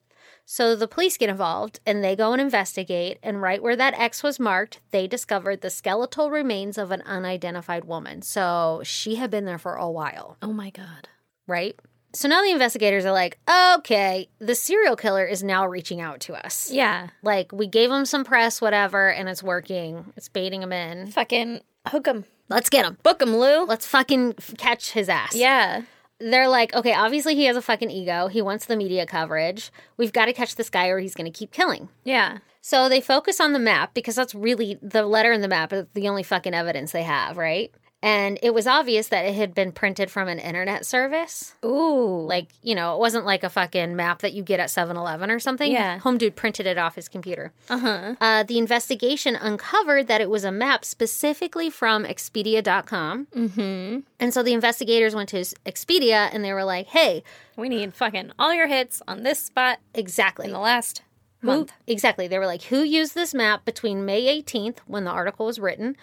So 0.50 0.74
the 0.74 0.88
police 0.88 1.18
get 1.18 1.28
involved 1.28 1.78
and 1.84 2.02
they 2.02 2.16
go 2.16 2.32
and 2.32 2.40
investigate. 2.40 3.18
And 3.22 3.42
right 3.42 3.62
where 3.62 3.76
that 3.76 3.92
X 3.92 4.22
was 4.22 4.40
marked, 4.40 4.80
they 4.92 5.06
discovered 5.06 5.60
the 5.60 5.68
skeletal 5.68 6.30
remains 6.30 6.78
of 6.78 6.90
an 6.90 7.02
unidentified 7.02 7.84
woman. 7.84 8.22
So 8.22 8.80
she 8.82 9.16
had 9.16 9.30
been 9.30 9.44
there 9.44 9.58
for 9.58 9.74
a 9.74 9.90
while 9.90 10.38
Oh 10.40 10.54
my 10.54 10.70
God. 10.70 11.08
right? 11.46 11.78
So 12.14 12.28
now 12.28 12.40
the 12.42 12.50
investigators 12.50 13.04
are 13.04 13.12
like, 13.12 13.38
okay, 13.76 14.30
the 14.38 14.54
serial 14.54 14.96
killer 14.96 15.26
is 15.26 15.42
now 15.42 15.66
reaching 15.66 16.00
out 16.00 16.20
to 16.20 16.32
us. 16.34 16.70
Yeah. 16.70 17.08
Like, 17.22 17.52
we 17.52 17.66
gave 17.66 17.90
him 17.90 18.06
some 18.06 18.24
press, 18.24 18.62
whatever, 18.62 19.10
and 19.10 19.28
it's 19.28 19.42
working. 19.42 20.14
It's 20.16 20.30
baiting 20.30 20.62
him 20.62 20.72
in. 20.72 21.08
Fucking 21.08 21.60
hook 21.88 22.06
him. 22.06 22.24
Let's 22.48 22.70
get 22.70 22.86
him. 22.86 22.96
Book 23.02 23.20
him, 23.20 23.36
Lou. 23.36 23.66
Let's 23.66 23.86
fucking 23.86 24.36
f- 24.38 24.54
catch 24.56 24.92
his 24.92 25.10
ass. 25.10 25.34
Yeah. 25.36 25.82
They're 26.20 26.48
like, 26.48 26.74
okay, 26.74 26.92
obviously 26.92 27.34
he 27.36 27.44
has 27.44 27.56
a 27.56 27.62
fucking 27.62 27.90
ego. 27.90 28.26
He 28.26 28.42
wants 28.42 28.66
the 28.66 28.76
media 28.76 29.06
coverage. 29.06 29.70
We've 29.96 30.12
got 30.12 30.26
to 30.26 30.32
catch 30.32 30.56
this 30.56 30.68
guy 30.68 30.88
or 30.88 30.98
he's 30.98 31.14
going 31.14 31.30
to 31.30 31.36
keep 31.36 31.52
killing. 31.52 31.88
Yeah. 32.04 32.38
So 32.60 32.88
they 32.88 33.00
focus 33.00 33.40
on 33.40 33.52
the 33.52 33.58
map 33.58 33.94
because 33.94 34.16
that's 34.16 34.34
really 34.34 34.78
the 34.82 35.04
letter 35.04 35.32
in 35.32 35.42
the 35.42 35.48
map 35.48 35.72
is 35.72 35.86
the 35.94 36.08
only 36.08 36.22
fucking 36.22 36.54
evidence 36.54 36.92
they 36.92 37.04
have, 37.04 37.36
right? 37.36 37.72
And 38.00 38.38
it 38.44 38.54
was 38.54 38.68
obvious 38.68 39.08
that 39.08 39.24
it 39.24 39.34
had 39.34 39.54
been 39.54 39.72
printed 39.72 40.08
from 40.08 40.28
an 40.28 40.38
internet 40.38 40.86
service. 40.86 41.54
Ooh. 41.64 42.20
Like, 42.26 42.46
you 42.62 42.76
know, 42.76 42.94
it 42.94 43.00
wasn't 43.00 43.24
like 43.26 43.42
a 43.42 43.48
fucking 43.50 43.96
map 43.96 44.20
that 44.20 44.32
you 44.32 44.44
get 44.44 44.60
at 44.60 44.70
7 44.70 44.96
Eleven 44.96 45.32
or 45.32 45.40
something. 45.40 45.72
Yeah. 45.72 45.98
Home 45.98 46.16
Dude 46.16 46.36
printed 46.36 46.64
it 46.66 46.78
off 46.78 46.94
his 46.94 47.08
computer. 47.08 47.52
uh-huh. 47.68 48.14
Uh, 48.20 48.42
the 48.44 48.56
investigation 48.58 49.34
uncovered 49.34 50.06
that 50.06 50.20
it 50.20 50.30
was 50.30 50.44
a 50.44 50.52
map 50.52 50.84
specifically 50.84 51.70
from 51.70 52.04
Expedia.com. 52.04 53.26
Mm-hmm. 53.34 54.00
And 54.20 54.32
so 54.34 54.42
the 54.44 54.52
investigators 54.52 55.14
went 55.14 55.28
to 55.30 55.38
Expedia 55.66 56.28
and 56.32 56.44
they 56.44 56.52
were 56.52 56.64
like, 56.64 56.86
hey, 56.88 57.22
We 57.56 57.68
need 57.68 57.94
fucking 57.94 58.30
all 58.38 58.54
your 58.54 58.68
hits 58.68 59.02
on 59.08 59.24
this 59.24 59.40
spot 59.40 59.78
exactly. 59.94 60.46
in 60.46 60.52
the 60.52 60.58
last 60.60 61.02
Who- 61.40 61.46
month. 61.48 61.72
Exactly. 61.88 62.28
They 62.28 62.38
were 62.38 62.46
like, 62.46 62.62
who 62.62 62.82
used 62.82 63.14
this 63.14 63.34
map 63.34 63.64
between 63.64 64.04
May 64.04 64.40
18th, 64.40 64.78
when 64.86 65.04
the 65.04 65.10
article 65.10 65.46
was 65.46 65.58
written, 65.58 65.96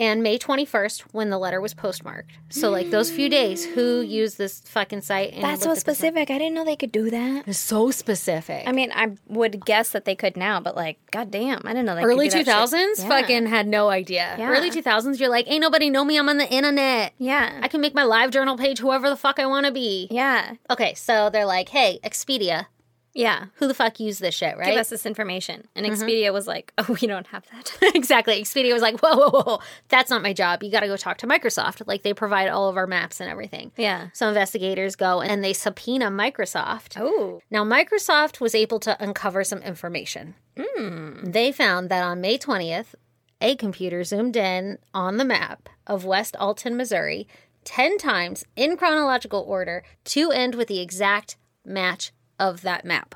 and 0.00 0.22
May 0.22 0.38
21st, 0.38 1.02
when 1.12 1.30
the 1.30 1.38
letter 1.38 1.60
was 1.60 1.74
postmarked? 1.74 2.32
So, 2.48 2.70
like, 2.70 2.90
those 2.90 3.10
few 3.10 3.28
days, 3.28 3.64
who 3.64 4.00
used 4.00 4.38
this 4.38 4.60
fucking 4.60 5.02
site? 5.02 5.34
And 5.34 5.44
That's 5.44 5.62
so 5.62 5.68
looked 5.68 5.80
at 5.82 5.86
this 5.86 6.00
map? 6.02 6.12
specific. 6.14 6.30
I 6.30 6.38
didn't 6.38 6.54
know 6.54 6.64
they 6.64 6.74
could 6.76 6.90
do 6.90 7.10
that. 7.10 7.46
It's 7.46 7.58
so 7.58 7.90
specific. 7.90 8.66
I 8.66 8.72
mean, 8.72 8.90
I 8.94 9.12
would 9.28 9.64
guess 9.64 9.90
that 9.90 10.04
they 10.06 10.16
could 10.16 10.36
now, 10.36 10.58
but 10.60 10.74
like, 10.74 10.98
goddamn, 11.12 11.60
I 11.64 11.68
didn't 11.74 11.84
know 11.86 11.94
they 11.94 12.02
Early 12.02 12.28
could 12.28 12.38
do 12.38 12.44
that 12.44 12.68
shit. 12.70 12.80
2000s, 12.98 13.02
Yeah. 13.02 13.08
fucking 13.08 13.46
had 13.46 13.68
no 13.68 13.90
idea. 13.90 14.34
Yeah. 14.38 14.48
Early 14.48 14.70
2000s, 14.70 15.20
you're 15.20 15.28
like, 15.28 15.48
ain't 15.50 15.60
nobody 15.60 15.90
know 15.90 16.04
me. 16.04 16.18
I'm 16.18 16.28
on 16.28 16.38
the 16.38 16.50
internet. 16.50 17.12
Yeah. 17.18 17.60
I 17.62 17.68
can 17.68 17.80
make 17.80 17.94
my 17.94 18.04
live 18.04 18.30
journal 18.30 18.56
page 18.56 18.78
whoever 18.80 19.08
the 19.10 19.16
fuck 19.16 19.38
I 19.38 19.46
want 19.46 19.66
to 19.66 19.72
be. 19.72 20.08
yeah. 20.10 20.54
Okay, 20.70 20.94
so 20.94 21.28
they're 21.30 21.44
like, 21.46 21.68
hey, 21.68 21.98
Expedia, 22.02 22.66
Yeah. 23.14 23.46
who 23.54 23.66
the 23.66 23.74
fuck 23.74 23.98
used 24.00 24.20
this 24.20 24.34
shit, 24.34 24.56
right? 24.56 24.70
Give 24.70 24.78
us 24.78 24.90
this 24.90 25.06
information. 25.06 25.66
And 25.74 25.84
mm-hmm. 25.84 25.94
Expedia 25.94 26.32
was 26.32 26.46
like, 26.46 26.72
oh, 26.78 26.96
we 27.00 27.06
don't 27.06 27.26
have 27.28 27.44
that. 27.52 27.76
exactly. 27.94 28.40
Expedia 28.40 28.72
was 28.72 28.82
like, 28.82 29.00
whoa, 29.00 29.16
whoa, 29.16 29.30
whoa, 29.30 29.42
whoa, 29.42 29.60
that's 29.88 30.10
not 30.10 30.22
my 30.22 30.32
job. 30.32 30.62
You 30.62 30.70
got 30.70 30.80
to 30.80 30.86
go 30.86 30.96
talk 30.96 31.18
to 31.18 31.26
Microsoft. 31.26 31.86
Like, 31.86 32.02
they 32.02 32.14
provide 32.14 32.48
all 32.48 32.68
of 32.68 32.76
our 32.76 32.86
maps 32.86 33.20
and 33.20 33.30
everything. 33.30 33.72
yeah. 33.76 34.08
So 34.12 34.28
investigators 34.28 34.96
go 34.96 35.20
and 35.20 35.42
they 35.42 35.52
subpoena 35.52 36.10
Microsoft. 36.10 36.96
Oh. 36.96 37.40
Now, 37.50 37.64
Microsoft 37.64 38.40
was 38.40 38.54
able 38.54 38.80
to 38.80 39.02
uncover 39.02 39.44
some 39.44 39.60
information. 39.62 40.34
Hmm. 40.58 41.30
They 41.30 41.52
found 41.52 41.88
that 41.90 42.02
on 42.02 42.20
May 42.20 42.38
20th, 42.38 42.94
a 43.40 43.56
computer 43.56 44.04
zoomed 44.04 44.36
in 44.36 44.78
on 44.92 45.16
the 45.16 45.24
map 45.24 45.68
of 45.86 46.04
West 46.04 46.36
Alton, 46.36 46.76
Missouri, 46.76 47.26
10 47.64 47.98
times 47.98 48.44
in 48.56 48.76
chronological 48.76 49.40
order 49.46 49.82
to 50.04 50.30
end 50.30 50.54
with 50.54 50.68
the 50.68 50.80
exact 50.80 51.36
match 51.64 52.12
of 52.40 52.62
that 52.62 52.84
map. 52.84 53.14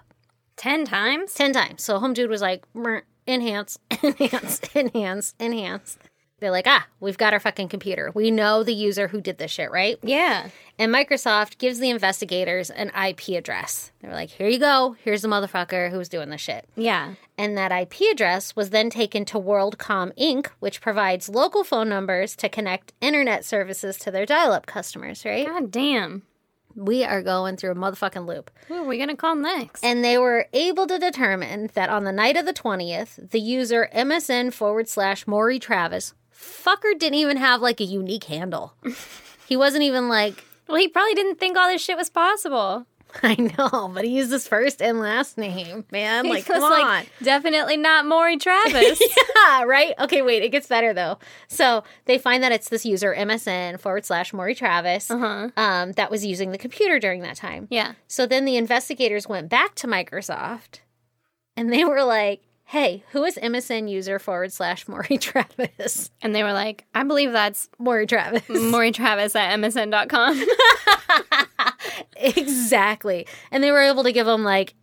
10 0.57 0.85
times? 0.85 1.35
10 1.35 1.53
times. 1.53 1.83
So 1.83 1.99
Home 1.99 2.13
Dude 2.13 2.31
was 2.31 2.43
like, 2.43 2.65
enhance, 3.27 3.79
enhance, 4.05 4.61
enhance, 4.75 5.35
enhance. 5.41 5.99
They're 6.41 6.51
like, 6.51 6.67
ah, 6.67 6.87
we've 7.01 7.17
got 7.17 7.33
our 7.33 7.41
fucking 7.41 7.69
computer. 7.69 8.11
We 8.15 8.31
know 8.31 8.63
the 8.65 8.75
user 8.75 9.09
who 9.09 9.21
did 9.21 9.39
this 9.39 9.51
shit, 9.51 9.71
right? 9.71 9.99
Yeah. 10.03 10.49
And 10.79 10.93
Microsoft 10.93 11.59
gives 11.59 11.79
the 11.79 11.89
investigators 11.89 12.69
an 12.69 12.91
IP 12.91 13.31
address. 13.39 13.93
They're 14.03 14.13
like, 14.13 14.31
here 14.31 14.49
you 14.49 14.59
go. 14.59 14.97
Here's 15.03 15.23
the 15.23 15.29
motherfucker 15.29 15.91
who's 15.91 16.09
doing 16.09 16.29
this 16.29 16.41
shit. 16.41 16.69
Yeah. 16.77 17.15
And 17.39 17.57
that 17.57 17.73
IP 17.73 18.13
address 18.13 18.55
was 18.55 18.71
then 18.71 18.91
taken 18.91 19.25
to 19.27 19.39
WorldCom 19.39 20.13
Inc., 20.19 20.49
which 20.59 20.81
provides 20.81 21.29
local 21.31 21.65
phone 21.65 21.89
numbers 21.89 22.37
to 22.37 22.49
connect 22.49 22.93
internet 23.01 23.45
services 23.45 23.97
to 23.99 24.11
their 24.11 24.27
dial 24.27 24.53
up 24.53 24.67
customers, 24.67 25.25
right? 25.25 25.47
God 25.47 25.71
damn. 25.71 26.25
We 26.77 27.05
are 27.05 27.23
going 27.23 27.57
through 27.57 27.73
a 27.73 27.75
motherfucking 27.77 28.27
loop. 28.27 28.51
Who 28.69 28.75
are 28.75 28.85
we 28.85 28.97
going 28.97 29.09
to 29.09 29.17
call 29.17 29.37
next? 29.37 29.85
And 29.85 30.05
they 30.05 30.19
were 30.19 30.47
able 30.53 30.87
to 30.87 30.99
determine 30.99 31.71
that 31.75 31.89
on 31.89 32.05
the 32.05 32.13
night 32.13 32.37
of 32.37 32.47
the 32.47 32.53
20th, 32.53 33.31
the 33.31 33.41
user 33.41 33.89
MSN 33.95 34.53
forward 34.53 34.89
slash 34.89 35.27
Maury 35.27 35.59
Travis, 35.59 36.15
fucker 36.35 36.99
didn't 36.99 37.19
even 37.19 37.37
have 37.37 37.61
like 37.61 37.81
a 37.81 37.85
unique 37.85 38.25
handle. 38.25 38.75
he 39.49 39.57
wasn't 39.57 39.85
even 39.85 40.09
like, 40.09 40.45
well, 40.67 40.79
he 40.79 40.89
probably 40.89 41.15
didn't 41.15 41.39
think 41.39 41.57
all 41.57 41.69
this 41.69 41.83
shit 41.83 41.97
was 41.97 42.11
possible. 42.11 42.87
I 43.23 43.35
know, 43.37 43.89
but 43.95 44.05
he 44.05 44.17
used 44.17 44.33
his 44.33 44.49
first 44.49 44.83
and 44.83 44.99
last 44.99 45.39
name, 45.39 45.85
man. 45.91 46.29
Like, 46.29 46.45
He 46.47 46.53
come 46.53 46.63
on. 46.63 46.71
like, 46.71 47.09
definitely 47.23 47.77
not 47.77 48.07
Maury 48.07 48.37
Travis. 48.37 49.01
yeah, 49.37 49.63
right? 49.65 49.95
Okay, 50.01 50.23
wait, 50.23 50.43
it 50.43 50.51
gets 50.51 50.67
better 50.67 50.93
though. 50.93 51.19
So 51.49 51.85
they 52.07 52.19
find 52.19 52.43
that 52.43 52.53
it's 52.53 52.69
this 52.69 52.85
user, 52.85 53.15
MSN 53.15 53.79
forward 53.81 54.05
slash 54.05 54.33
Maury 54.33 54.55
Travis, 54.55 55.11
uh-huh. 55.11 55.51
um, 55.57 55.93
that 55.93 56.11
was 56.11 56.27
using 56.27 56.51
the 56.51 56.59
computer 56.59 56.99
during 56.99 57.23
that 57.23 57.37
time. 57.37 57.69
Yeah. 57.71 57.93
So 58.09 58.27
then 58.27 58.45
the 58.45 58.57
investigators 58.57 59.29
went 59.29 59.49
back 59.49 59.75
to 59.77 59.87
Microsoft 59.87 60.81
and 61.57 61.73
they 61.73 61.85
were 61.85 62.03
like, 62.03 62.43
hey, 62.67 63.05
who 63.11 63.25
is 63.25 63.37
MSN 63.37 63.89
user 63.91 64.19
forward 64.19 64.53
slash 64.53 64.89
Maury 64.89 65.19
Travis? 65.21 66.11
And 66.23 66.35
they 66.35 66.43
were 66.43 66.53
like, 66.53 66.85
I 66.95 67.05
believe 67.05 67.33
that's 67.33 67.69
Maury 67.79 68.07
Travis. 68.07 68.43
Maury 68.49 68.91
Travis 68.91 69.37
at 69.37 69.59
MSN.com. 69.59 70.43
exactly. 72.17 73.27
And 73.51 73.63
they 73.63 73.71
were 73.71 73.81
able 73.83 74.03
to 74.05 74.13
give 74.13 74.27
them 74.27 74.45
like 74.45 74.75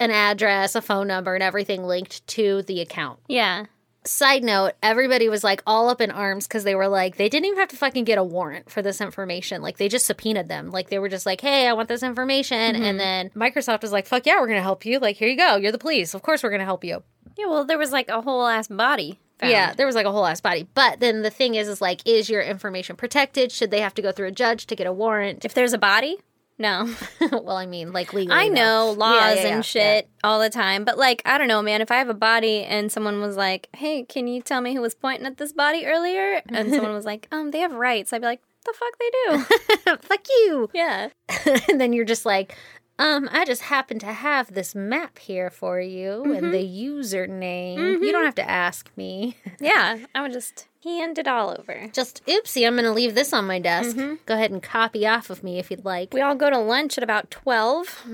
an 0.00 0.10
address, 0.10 0.74
a 0.74 0.82
phone 0.82 1.06
number, 1.08 1.34
and 1.34 1.42
everything 1.42 1.84
linked 1.84 2.26
to 2.28 2.62
the 2.62 2.80
account. 2.80 3.18
yeah. 3.28 3.66
Side 4.04 4.42
note, 4.44 4.72
everybody 4.82 5.28
was 5.28 5.44
like 5.44 5.62
all 5.66 5.88
up 5.88 6.00
in 6.00 6.10
arms 6.10 6.46
because 6.46 6.64
they 6.64 6.74
were 6.74 6.88
like, 6.88 7.16
they 7.16 7.28
didn't 7.28 7.46
even 7.46 7.58
have 7.58 7.68
to 7.68 7.76
fucking 7.76 8.04
get 8.04 8.16
a 8.16 8.24
warrant 8.24 8.70
for 8.70 8.80
this 8.80 9.00
information. 9.00 9.60
Like, 9.60 9.76
they 9.76 9.88
just 9.88 10.06
subpoenaed 10.06 10.48
them. 10.48 10.70
Like, 10.70 10.88
they 10.88 10.98
were 10.98 11.08
just 11.08 11.26
like, 11.26 11.40
hey, 11.40 11.68
I 11.68 11.72
want 11.74 11.88
this 11.88 12.02
information. 12.02 12.56
And 12.56 12.76
mm-hmm. 12.76 12.96
then 12.96 13.30
Microsoft 13.30 13.82
was 13.82 13.92
like, 13.92 14.06
fuck 14.06 14.24
yeah, 14.24 14.36
we're 14.36 14.46
going 14.46 14.58
to 14.58 14.62
help 14.62 14.86
you. 14.86 14.98
Like, 14.98 15.16
here 15.16 15.28
you 15.28 15.36
go. 15.36 15.56
You're 15.56 15.72
the 15.72 15.78
police. 15.78 16.14
Of 16.14 16.22
course, 16.22 16.42
we're 16.42 16.50
going 16.50 16.60
to 16.60 16.64
help 16.64 16.84
you. 16.84 17.02
Yeah, 17.36 17.46
well, 17.46 17.64
there 17.64 17.78
was 17.78 17.92
like 17.92 18.08
a 18.08 18.22
whole 18.22 18.46
ass 18.46 18.68
body. 18.68 19.18
Found. 19.38 19.52
Yeah, 19.52 19.74
there 19.74 19.86
was 19.86 19.94
like 19.94 20.06
a 20.06 20.10
whole 20.10 20.26
ass 20.26 20.40
body. 20.40 20.66
But 20.74 20.98
then 20.98 21.22
the 21.22 21.30
thing 21.30 21.54
is, 21.54 21.68
is 21.68 21.80
like, 21.80 22.00
is 22.04 22.28
your 22.28 22.42
information 22.42 22.96
protected? 22.96 23.52
Should 23.52 23.70
they 23.70 23.80
have 23.80 23.94
to 23.94 24.02
go 24.02 24.10
through 24.10 24.28
a 24.28 24.32
judge 24.32 24.66
to 24.66 24.74
get 24.74 24.88
a 24.88 24.92
warrant? 24.92 25.44
If 25.44 25.54
there's 25.54 25.72
a 25.72 25.78
body, 25.78 26.18
no. 26.58 26.92
well, 27.20 27.56
I 27.56 27.66
mean, 27.66 27.92
like 27.92 28.12
legally. 28.12 28.36
I 28.36 28.48
know 28.48 28.86
no. 28.86 28.90
laws 28.92 29.36
yeah, 29.36 29.42
yeah, 29.42 29.54
and 29.54 29.64
shit 29.64 30.08
all 30.24 30.40
the 30.40 30.50
time, 30.50 30.84
but 30.84 30.98
like, 30.98 31.22
I 31.24 31.38
don't 31.38 31.48
know, 31.48 31.62
man. 31.62 31.80
If 31.80 31.90
I 31.90 31.96
have 31.96 32.08
a 32.08 32.14
body 32.14 32.64
and 32.64 32.90
someone 32.90 33.20
was 33.20 33.36
like, 33.36 33.68
hey, 33.74 34.02
can 34.02 34.26
you 34.26 34.42
tell 34.42 34.60
me 34.60 34.74
who 34.74 34.80
was 34.80 34.94
pointing 34.94 35.26
at 35.26 35.36
this 35.36 35.52
body 35.52 35.86
earlier? 35.86 36.42
And 36.48 36.70
someone 36.74 36.92
was 36.92 37.04
like, 37.04 37.28
um, 37.30 37.52
they 37.52 37.60
have 37.60 37.72
rights. 37.72 38.12
I'd 38.12 38.20
be 38.20 38.26
like, 38.26 38.42
the 38.64 38.74
fuck 38.74 38.98
they 38.98 39.10
do. 39.10 39.96
Fuck 40.08 40.26
you. 40.28 40.68
yeah. 40.74 41.08
and 41.68 41.80
then 41.80 41.92
you're 41.92 42.04
just 42.04 42.26
like, 42.26 42.54
um, 42.98 43.28
I 43.30 43.44
just 43.44 43.62
happen 43.62 43.98
to 44.00 44.12
have 44.12 44.54
this 44.54 44.74
map 44.74 45.18
here 45.18 45.50
for 45.50 45.80
you 45.80 46.24
and 46.24 46.46
mm-hmm. 46.46 46.50
the 46.50 46.64
username. 46.64 47.76
You 47.76 48.12
don't 48.12 48.20
mm-hmm. 48.20 48.24
have 48.24 48.34
to 48.36 48.50
ask 48.50 48.90
me. 48.96 49.36
Yeah. 49.60 49.98
I 50.14 50.22
would 50.22 50.32
just 50.32 50.68
hand 50.84 51.18
it 51.18 51.26
all 51.26 51.50
over. 51.58 51.88
Just 51.92 52.24
oopsie, 52.26 52.64
I'm 52.64 52.76
gonna 52.76 52.92
leave 52.92 53.16
this 53.16 53.32
on 53.32 53.44
my 53.44 53.58
desk. 53.58 53.96
Mm-hmm. 53.96 54.14
Go 54.24 54.34
ahead 54.34 54.52
and 54.52 54.62
copy 54.62 55.04
off 55.04 55.30
of 55.30 55.42
me 55.42 55.58
if 55.58 55.70
you'd 55.70 55.84
like. 55.84 56.14
We 56.14 56.20
all 56.20 56.36
go 56.36 56.48
to 56.48 56.58
lunch 56.58 56.96
at 56.96 57.02
about 57.02 57.30
12. 57.30 58.04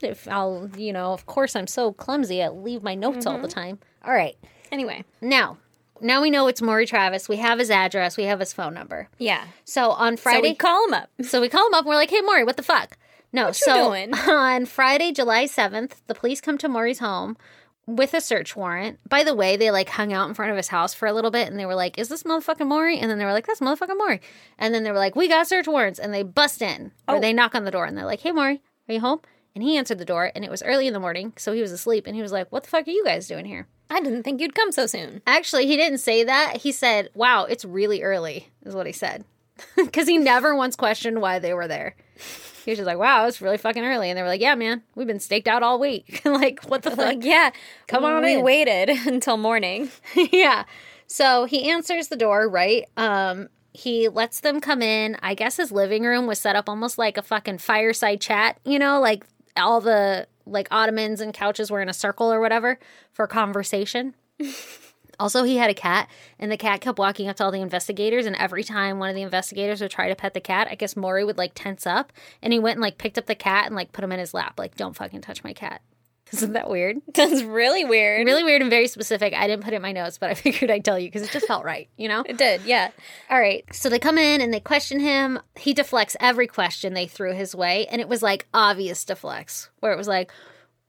If 0.00 0.26
I'll, 0.28 0.70
you 0.78 0.94
know, 0.94 1.12
of 1.12 1.26
course 1.26 1.54
I'm 1.54 1.66
so 1.66 1.92
clumsy, 1.92 2.42
I 2.42 2.48
leave 2.48 2.82
my 2.82 2.94
notes 2.94 3.26
all 3.26 3.38
the 3.38 3.48
time. 3.48 3.80
All 4.02 4.14
right. 4.14 4.36
Anyway. 4.70 5.04
Now, 5.20 5.58
now 6.00 6.22
we 6.22 6.30
know 6.30 6.48
it's 6.48 6.62
Maury 6.62 6.86
Travis. 6.86 7.28
We 7.28 7.36
have 7.36 7.58
his 7.58 7.70
address. 7.70 8.16
We 8.16 8.24
have 8.24 8.40
his 8.40 8.52
phone 8.52 8.74
number. 8.74 9.08
Yeah. 9.18 9.44
So 9.64 9.90
on 9.90 10.16
So 10.16 10.22
Friday, 10.22 10.50
we 10.50 10.54
call 10.54 10.86
him 10.86 10.94
up. 10.94 11.10
So 11.22 11.40
we 11.40 11.48
call 11.48 11.66
him 11.66 11.74
up 11.74 11.80
and 11.80 11.88
we're 11.88 11.96
like, 11.96 12.10
hey, 12.10 12.22
Maury, 12.22 12.44
what 12.44 12.56
the 12.56 12.62
fuck? 12.62 12.96
No, 13.32 13.48
you 13.48 13.52
so 13.54 13.92
on 14.28 14.66
Friday, 14.66 15.12
July 15.12 15.44
7th, 15.46 15.92
the 16.06 16.14
police 16.14 16.40
come 16.40 16.58
to 16.58 16.68
Maury's 16.68 16.98
home 16.98 17.36
with 17.86 18.14
a 18.14 18.20
search 18.20 18.54
warrant. 18.54 18.98
By 19.08 19.24
the 19.24 19.34
way, 19.34 19.56
they 19.56 19.70
like 19.70 19.88
hung 19.88 20.12
out 20.12 20.28
in 20.28 20.34
front 20.34 20.50
of 20.50 20.56
his 20.56 20.68
house 20.68 20.94
for 20.94 21.06
a 21.08 21.12
little 21.12 21.30
bit 21.30 21.48
and 21.48 21.58
they 21.58 21.66
were 21.66 21.74
like, 21.74 21.98
is 21.98 22.08
this 22.08 22.22
motherfucking 22.22 22.66
Maury? 22.66 22.98
And 22.98 23.10
then 23.10 23.18
they 23.18 23.24
were 23.24 23.32
like, 23.32 23.46
that's 23.46 23.60
motherfucking 23.60 23.98
Maury. 23.98 24.20
And 24.58 24.72
then 24.74 24.84
they 24.84 24.90
were 24.92 24.98
like, 24.98 25.16
we 25.16 25.28
got 25.28 25.48
search 25.48 25.66
warrants. 25.66 25.98
And 25.98 26.12
they 26.14 26.22
bust 26.22 26.62
in 26.62 26.92
or 27.08 27.16
Oh. 27.16 27.20
they 27.20 27.32
knock 27.32 27.54
on 27.54 27.64
the 27.64 27.70
door 27.70 27.84
and 27.86 27.96
they're 27.96 28.04
like, 28.06 28.20
hey, 28.20 28.30
Maury, 28.32 28.62
are 28.88 28.94
you 28.94 29.00
home? 29.00 29.20
And 29.54 29.64
he 29.64 29.76
answered 29.76 29.98
the 29.98 30.04
door 30.04 30.30
and 30.34 30.44
it 30.44 30.50
was 30.50 30.62
early 30.62 30.86
in 30.86 30.92
the 30.92 31.00
morning. 31.00 31.32
So 31.36 31.52
he 31.52 31.60
was 31.60 31.72
asleep 31.72 32.06
and 32.06 32.14
he 32.14 32.22
was 32.22 32.32
like, 32.32 32.50
what 32.52 32.62
the 32.62 32.68
fuck 32.70 32.86
are 32.86 32.90
you 32.90 33.04
guys 33.04 33.26
doing 33.28 33.44
here? 33.46 33.66
I 33.90 34.00
didn't 34.00 34.22
think 34.22 34.40
you'd 34.40 34.54
come 34.54 34.72
so 34.72 34.86
soon. 34.86 35.20
Actually, 35.26 35.66
he 35.66 35.76
didn't 35.76 35.98
say 35.98 36.22
that. 36.24 36.58
He 36.58 36.70
said, 36.72 37.08
wow, 37.14 37.44
it's 37.44 37.64
really 37.64 38.02
early, 38.02 38.48
is 38.64 38.74
what 38.74 38.86
he 38.86 38.92
said. 38.92 39.24
Because 39.76 40.08
he 40.08 40.16
never 40.18 40.54
once 40.56 40.76
questioned 40.76 41.20
why 41.20 41.38
they 41.38 41.52
were 41.52 41.68
there. 41.68 41.94
He 42.64 42.70
was 42.70 42.78
just 42.78 42.86
like, 42.86 42.98
wow, 42.98 43.26
it's 43.26 43.40
really 43.40 43.58
fucking 43.58 43.84
early. 43.84 44.10
And 44.10 44.16
they 44.16 44.22
were 44.22 44.28
like, 44.28 44.40
yeah, 44.40 44.54
man, 44.54 44.82
we've 44.94 45.06
been 45.06 45.20
staked 45.20 45.48
out 45.48 45.62
all 45.62 45.78
week. 45.78 46.22
like, 46.24 46.62
what 46.64 46.82
the 46.82 46.90
fuck? 46.90 46.98
Like, 46.98 47.24
yeah. 47.24 47.50
Come 47.88 48.04
on 48.04 48.22
We 48.22 48.34
in. 48.34 48.44
waited 48.44 48.88
until 49.06 49.36
morning. 49.36 49.90
yeah. 50.32 50.64
So 51.06 51.44
he 51.44 51.70
answers 51.70 52.08
the 52.08 52.16
door, 52.16 52.48
right? 52.48 52.84
Um, 52.96 53.48
he 53.74 54.08
lets 54.08 54.40
them 54.40 54.60
come 54.60 54.82
in. 54.82 55.16
I 55.22 55.34
guess 55.34 55.56
his 55.56 55.72
living 55.72 56.04
room 56.04 56.26
was 56.26 56.38
set 56.38 56.56
up 56.56 56.68
almost 56.68 56.98
like 56.98 57.16
a 57.16 57.22
fucking 57.22 57.58
fireside 57.58 58.20
chat, 58.20 58.58
you 58.64 58.78
know, 58.78 59.00
like 59.00 59.24
all 59.56 59.80
the 59.80 60.26
like 60.46 60.68
ottomans 60.70 61.20
and 61.20 61.32
couches 61.32 61.70
were 61.70 61.80
in 61.80 61.88
a 61.88 61.94
circle 61.94 62.32
or 62.32 62.40
whatever 62.40 62.78
for 63.12 63.26
conversation. 63.26 64.14
Also, 65.18 65.44
he 65.44 65.56
had 65.56 65.70
a 65.70 65.74
cat, 65.74 66.08
and 66.38 66.50
the 66.50 66.56
cat 66.56 66.80
kept 66.80 66.98
walking 66.98 67.28
up 67.28 67.36
to 67.36 67.44
all 67.44 67.50
the 67.50 67.60
investigators. 67.60 68.26
And 68.26 68.36
every 68.36 68.64
time 68.64 68.98
one 68.98 69.08
of 69.08 69.14
the 69.14 69.22
investigators 69.22 69.80
would 69.80 69.90
try 69.90 70.08
to 70.08 70.14
pet 70.14 70.34
the 70.34 70.40
cat, 70.40 70.68
I 70.70 70.74
guess 70.74 70.96
Maury 70.96 71.24
would 71.24 71.38
like 71.38 71.52
tense 71.54 71.86
up, 71.86 72.12
and 72.42 72.52
he 72.52 72.58
went 72.58 72.76
and 72.76 72.82
like 72.82 72.98
picked 72.98 73.18
up 73.18 73.26
the 73.26 73.34
cat 73.34 73.66
and 73.66 73.74
like 73.74 73.92
put 73.92 74.04
him 74.04 74.12
in 74.12 74.18
his 74.18 74.34
lap, 74.34 74.58
like 74.58 74.76
"Don't 74.76 74.96
fucking 74.96 75.20
touch 75.20 75.44
my 75.44 75.52
cat." 75.52 75.82
Isn't 76.32 76.54
that 76.54 76.70
weird? 76.70 76.98
That's 77.14 77.42
really 77.42 77.84
weird. 77.84 78.26
Really 78.26 78.44
weird 78.44 78.62
and 78.62 78.70
very 78.70 78.88
specific. 78.88 79.34
I 79.34 79.46
didn't 79.46 79.64
put 79.64 79.74
it 79.74 79.76
in 79.76 79.82
my 79.82 79.92
notes, 79.92 80.18
but 80.18 80.30
I 80.30 80.34
figured 80.34 80.70
I'd 80.70 80.84
tell 80.84 80.98
you 80.98 81.08
because 81.08 81.22
it 81.22 81.30
just 81.30 81.46
felt 81.46 81.64
right, 81.64 81.88
you 81.96 82.08
know? 82.08 82.22
It 82.26 82.38
did, 82.38 82.62
yeah. 82.62 82.90
All 83.28 83.38
right. 83.38 83.64
So 83.72 83.88
they 83.88 83.98
come 83.98 84.18
in 84.18 84.40
and 84.40 84.52
they 84.52 84.60
question 84.60 85.00
him. 85.00 85.38
He 85.56 85.74
deflects 85.74 86.16
every 86.20 86.46
question 86.46 86.94
they 86.94 87.06
threw 87.06 87.34
his 87.34 87.54
way. 87.54 87.86
And 87.88 88.00
it 88.00 88.08
was 88.08 88.22
like 88.22 88.46
obvious 88.54 89.04
deflects, 89.04 89.68
where 89.80 89.92
it 89.92 89.98
was 89.98 90.08
like, 90.08 90.30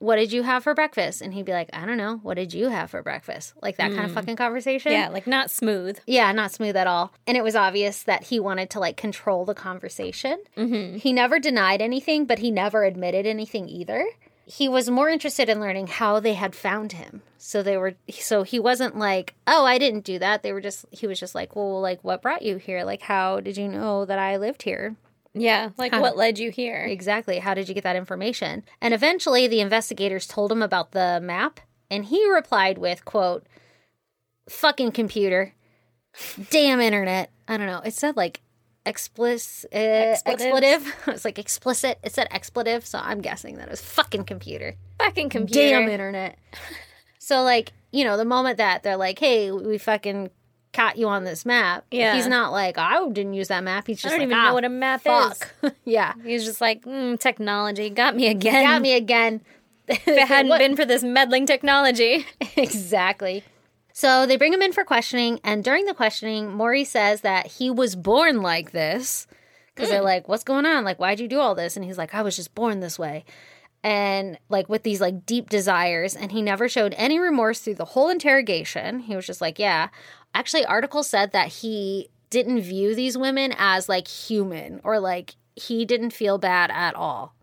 What 0.03 0.17
did 0.17 0.33
you 0.33 0.43
have 0.43 0.65
for 0.65 0.73
breakfast? 0.73 1.21
And 1.21 1.33
he'd 1.33 1.45
be 1.45 1.53
like, 1.53 1.69
I 1.71 1.85
don't 1.85 1.95
know. 1.95 2.19
What 2.23 2.33
did 2.33 2.53
you 2.53 2.67
have 2.67 2.91
for 2.91 3.01
breakfast? 3.01 3.53
Like 3.61 3.77
that 3.77 3.93
kind 3.93 4.03
of 4.03 4.11
fucking 4.11 4.35
conversation. 4.35 4.91
Yeah, 4.91 5.07
like 5.07 5.27
not 5.27 5.49
smooth. 5.49 5.97
Yeah, 6.05 6.29
not 6.33 6.51
smooth 6.51 6.75
at 6.75 6.87
all. 6.87 7.13
And 7.25 7.37
it 7.37 7.43
was 7.43 7.55
obvious 7.55 8.03
that 8.03 8.25
he 8.25 8.37
wanted 8.37 8.69
to 8.71 8.81
like 8.81 8.97
control 8.97 9.45
the 9.45 9.53
conversation. 9.53 10.43
Mm-hmm. 10.57 10.97
He 10.97 11.13
never 11.13 11.39
denied 11.39 11.81
anything, 11.81 12.25
but 12.25 12.39
he 12.39 12.51
never 12.51 12.83
admitted 12.83 13.25
anything 13.25 13.69
either. 13.69 14.05
He 14.45 14.67
was 14.67 14.89
more 14.89 15.07
interested 15.07 15.47
in 15.47 15.61
learning 15.61 15.87
how 15.87 16.19
they 16.19 16.33
had 16.33 16.53
found 16.53 16.91
him. 16.91 17.21
So 17.37 17.63
they 17.63 17.77
were, 17.77 17.93
so 18.11 18.43
he 18.43 18.59
wasn't 18.59 18.97
like, 18.97 19.35
oh, 19.47 19.63
I 19.63 19.77
didn't 19.77 20.03
do 20.03 20.19
that. 20.19 20.43
They 20.43 20.51
were 20.51 20.59
just, 20.59 20.85
he 20.91 21.07
was 21.07 21.17
just 21.17 21.33
like, 21.33 21.55
well, 21.55 21.79
like, 21.79 22.03
what 22.03 22.21
brought 22.21 22.41
you 22.41 22.57
here? 22.57 22.83
Like, 22.83 23.03
how 23.03 23.39
did 23.39 23.55
you 23.55 23.69
know 23.69 24.03
that 24.03 24.19
I 24.19 24.35
lived 24.35 24.63
here? 24.63 24.97
Yeah, 25.33 25.69
like 25.77 25.91
what 25.93 26.15
led 26.15 26.37
you 26.37 26.51
here? 26.51 26.85
Exactly. 26.85 27.39
How 27.39 27.53
did 27.53 27.67
you 27.67 27.73
get 27.73 27.83
that 27.83 27.95
information? 27.95 28.63
And 28.81 28.93
eventually 28.93 29.47
the 29.47 29.61
investigators 29.61 30.27
told 30.27 30.51
him 30.51 30.61
about 30.61 30.91
the 30.91 31.19
map 31.21 31.59
and 31.89 32.05
he 32.05 32.29
replied 32.29 32.77
with 32.77 33.03
quote, 33.05 33.45
fucking 34.47 34.91
computer, 34.91 35.53
damn 36.51 36.79
internet. 36.79 37.31
I 37.47 37.57
don't 37.57 37.67
know. 37.67 37.81
It 37.83 37.93
said 37.93 38.15
like 38.15 38.41
explicit, 38.85 39.71
uh, 39.73 39.77
Expletives? 39.77 40.43
expletive. 40.43 40.95
It's 41.07 41.25
like 41.25 41.39
explicit. 41.39 41.99
It 42.03 42.13
said 42.13 42.27
expletive. 42.29 42.85
So 42.85 42.99
I'm 43.01 43.21
guessing 43.21 43.57
that 43.57 43.67
it 43.67 43.71
was 43.71 43.81
fucking 43.81 44.25
computer. 44.25 44.75
Fucking 44.99 45.29
computer. 45.29 45.79
Damn 45.79 45.89
internet. 45.89 46.37
so 47.19 47.41
like, 47.41 47.71
you 47.91 48.03
know, 48.03 48.17
the 48.17 48.25
moment 48.25 48.57
that 48.57 48.83
they're 48.83 48.97
like, 48.97 49.17
hey, 49.19 49.51
we 49.51 49.77
fucking 49.77 50.29
caught 50.73 50.97
you 50.97 51.07
on 51.07 51.23
this 51.23 51.45
map. 51.45 51.85
Yeah. 51.91 52.15
He's 52.15 52.27
not 52.27 52.51
like, 52.51 52.77
I 52.77 53.07
didn't 53.09 53.33
use 53.33 53.47
that 53.47 53.63
map. 53.63 53.87
He's 53.87 54.01
just 54.01 54.11
like, 54.11 54.21
I 54.21 54.25
don't 54.25 54.29
like, 54.29 54.35
even 54.35 54.43
"Ah, 54.43 54.47
know 54.49 54.53
what 54.55 54.65
a 54.65 54.69
map 54.69 55.01
fuck. 55.01 55.53
yeah. 55.85 56.13
He's 56.23 56.43
just 56.43 56.59
like, 56.59 56.83
mm, 56.83 57.19
technology 57.19 57.89
got 57.89 58.15
me 58.15 58.27
again. 58.27 58.63
Got 58.63 58.81
me 58.81 58.93
again. 58.93 59.41
If 59.85 60.07
it 60.07 60.27
hadn't 60.27 60.57
been 60.57 60.77
for 60.77 60.85
this 60.85 61.03
meddling 61.03 61.45
technology. 61.45 62.25
exactly. 62.55 63.43
So 63.91 64.25
they 64.25 64.37
bring 64.37 64.53
him 64.53 64.61
in 64.61 64.71
for 64.71 64.85
questioning, 64.85 65.41
and 65.43 65.61
during 65.61 65.85
the 65.85 65.93
questioning, 65.93 66.53
Maury 66.53 66.85
says 66.85 67.19
that 67.21 67.47
he 67.47 67.69
was 67.69 67.95
born 67.97 68.41
like 68.41 68.71
this. 68.71 69.27
Because 69.75 69.89
they're 69.89 70.01
like, 70.01 70.27
what's 70.29 70.43
going 70.43 70.65
on? 70.65 70.85
Like, 70.85 70.99
why'd 70.99 71.19
you 71.19 71.27
do 71.27 71.39
all 71.39 71.53
this? 71.55 71.75
And 71.75 71.83
he's 71.83 71.97
like, 71.97 72.13
I 72.13 72.21
was 72.21 72.35
just 72.35 72.53
born 72.55 72.79
this 72.79 72.97
way. 72.97 73.25
And 73.83 74.37
like 74.47 74.69
with 74.69 74.83
these 74.83 75.01
like 75.01 75.25
deep 75.25 75.49
desires, 75.49 76.15
and 76.15 76.31
he 76.31 76.41
never 76.41 76.69
showed 76.69 76.93
any 76.95 77.19
remorse 77.19 77.59
through 77.59 77.75
the 77.75 77.85
whole 77.85 78.07
interrogation. 78.09 78.99
He 78.99 79.15
was 79.15 79.25
just 79.25 79.41
like, 79.41 79.59
yeah. 79.59 79.89
Actually, 80.33 80.65
articles 80.65 81.07
said 81.07 81.31
that 81.31 81.47
he 81.47 82.09
didn't 82.29 82.61
view 82.61 82.95
these 82.95 83.17
women 83.17 83.53
as 83.57 83.87
like 83.87 84.07
human 84.07 84.81
or 84.83 84.99
like 84.99 85.35
he 85.55 85.85
didn't 85.85 86.11
feel 86.11 86.37
bad 86.37 86.71
at 86.71 86.95
all. 86.95 87.35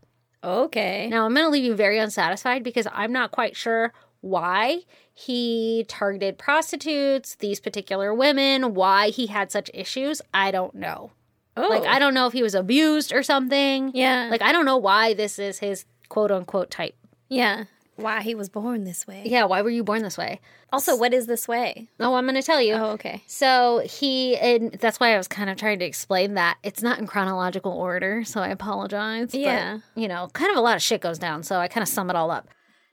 Okay. 0.42 1.07
Now, 1.09 1.26
I'm 1.26 1.35
going 1.35 1.46
to 1.46 1.50
leave 1.50 1.64
you 1.64 1.74
very 1.74 1.98
unsatisfied 1.98 2.64
because 2.64 2.87
I'm 2.92 3.12
not 3.12 3.31
quite 3.31 3.57
sure 3.57 3.92
why 4.22 4.81
he 5.12 5.85
targeted 5.87 6.38
prostitutes, 6.38 7.37
these 7.37 7.61
particular 7.61 8.12
women, 8.14 8.74
why 8.74 9.11
he 9.11 9.26
had 9.26 9.53
such 9.53 9.70
issues. 9.74 10.22
I 10.33 10.50
don't 10.50 10.74
know. 10.74 11.12
oh. 11.57 11.68
Like, 11.68 11.85
I 11.85 11.98
don't 11.98 12.14
know 12.14 12.26
if 12.26 12.33
he 12.33 12.42
was 12.42 12.55
abused 12.55 13.12
or 13.12 13.22
something. 13.22 13.92
Yeah. 13.94 14.29
Like, 14.31 14.42
I 14.42 14.50
don't 14.53 14.64
know 14.64 14.79
why 14.79 15.14
this 15.14 15.38
is 15.38 15.59
his 15.59 15.85
quote 16.09 16.31
unquote 16.31 16.70
type. 16.70 16.96
yeah. 17.29 17.64
Why 18.03 18.23
he 18.23 18.35
was 18.35 18.49
born 18.49 18.85
this 18.85 19.07
way. 19.07 19.23
Yeah, 19.27 19.45
why 19.45 19.63
were 19.63 19.71
you 19.71 19.85
born 19.85 20.03
this 20.03 20.19
way? 20.19 20.41
Also, 20.73 20.97
what 20.97 21.13
is 21.13 21.27
this 21.27 21.47
way? 21.49 21.89
Oh, 21.99 22.15
I'm 22.15 22.25
going 22.25 22.35
to 22.37 22.43
tell 22.43 22.61
you. 22.63 22.75
Oh, 22.75 22.91
okay. 22.93 23.23
So 23.27 23.81
he, 23.85 24.37
and 24.37 24.73
that's 24.73 25.01
why 25.01 25.15
I 25.15 25.17
was 25.17 25.29
kind 25.29 25.51
of 25.51 25.57
trying 25.57 25.79
to 25.81 25.85
explain 25.85 26.35
that 26.35 26.59
it's 26.63 26.83
not 26.83 26.99
in 26.99 27.07
chronological 27.07 27.73
order. 27.73 28.23
So 28.25 28.41
I 28.41 28.49
apologize. 28.49 29.33
but, 29.33 29.41
Yeah. 29.41 29.79
you 29.97 30.09
know, 30.09 30.29
kind 30.33 30.51
of 30.51 30.57
a 30.57 30.61
lot 30.61 30.77
of 30.77 30.83
shit 30.83 31.01
goes 31.01 31.19
down. 31.19 31.43
So 31.43 31.59
I 31.59 31.69
kind 31.69 31.83
of 31.83 31.89
sum 31.89 32.09
it 32.11 32.17
all 32.17 32.31
up. 32.31 32.49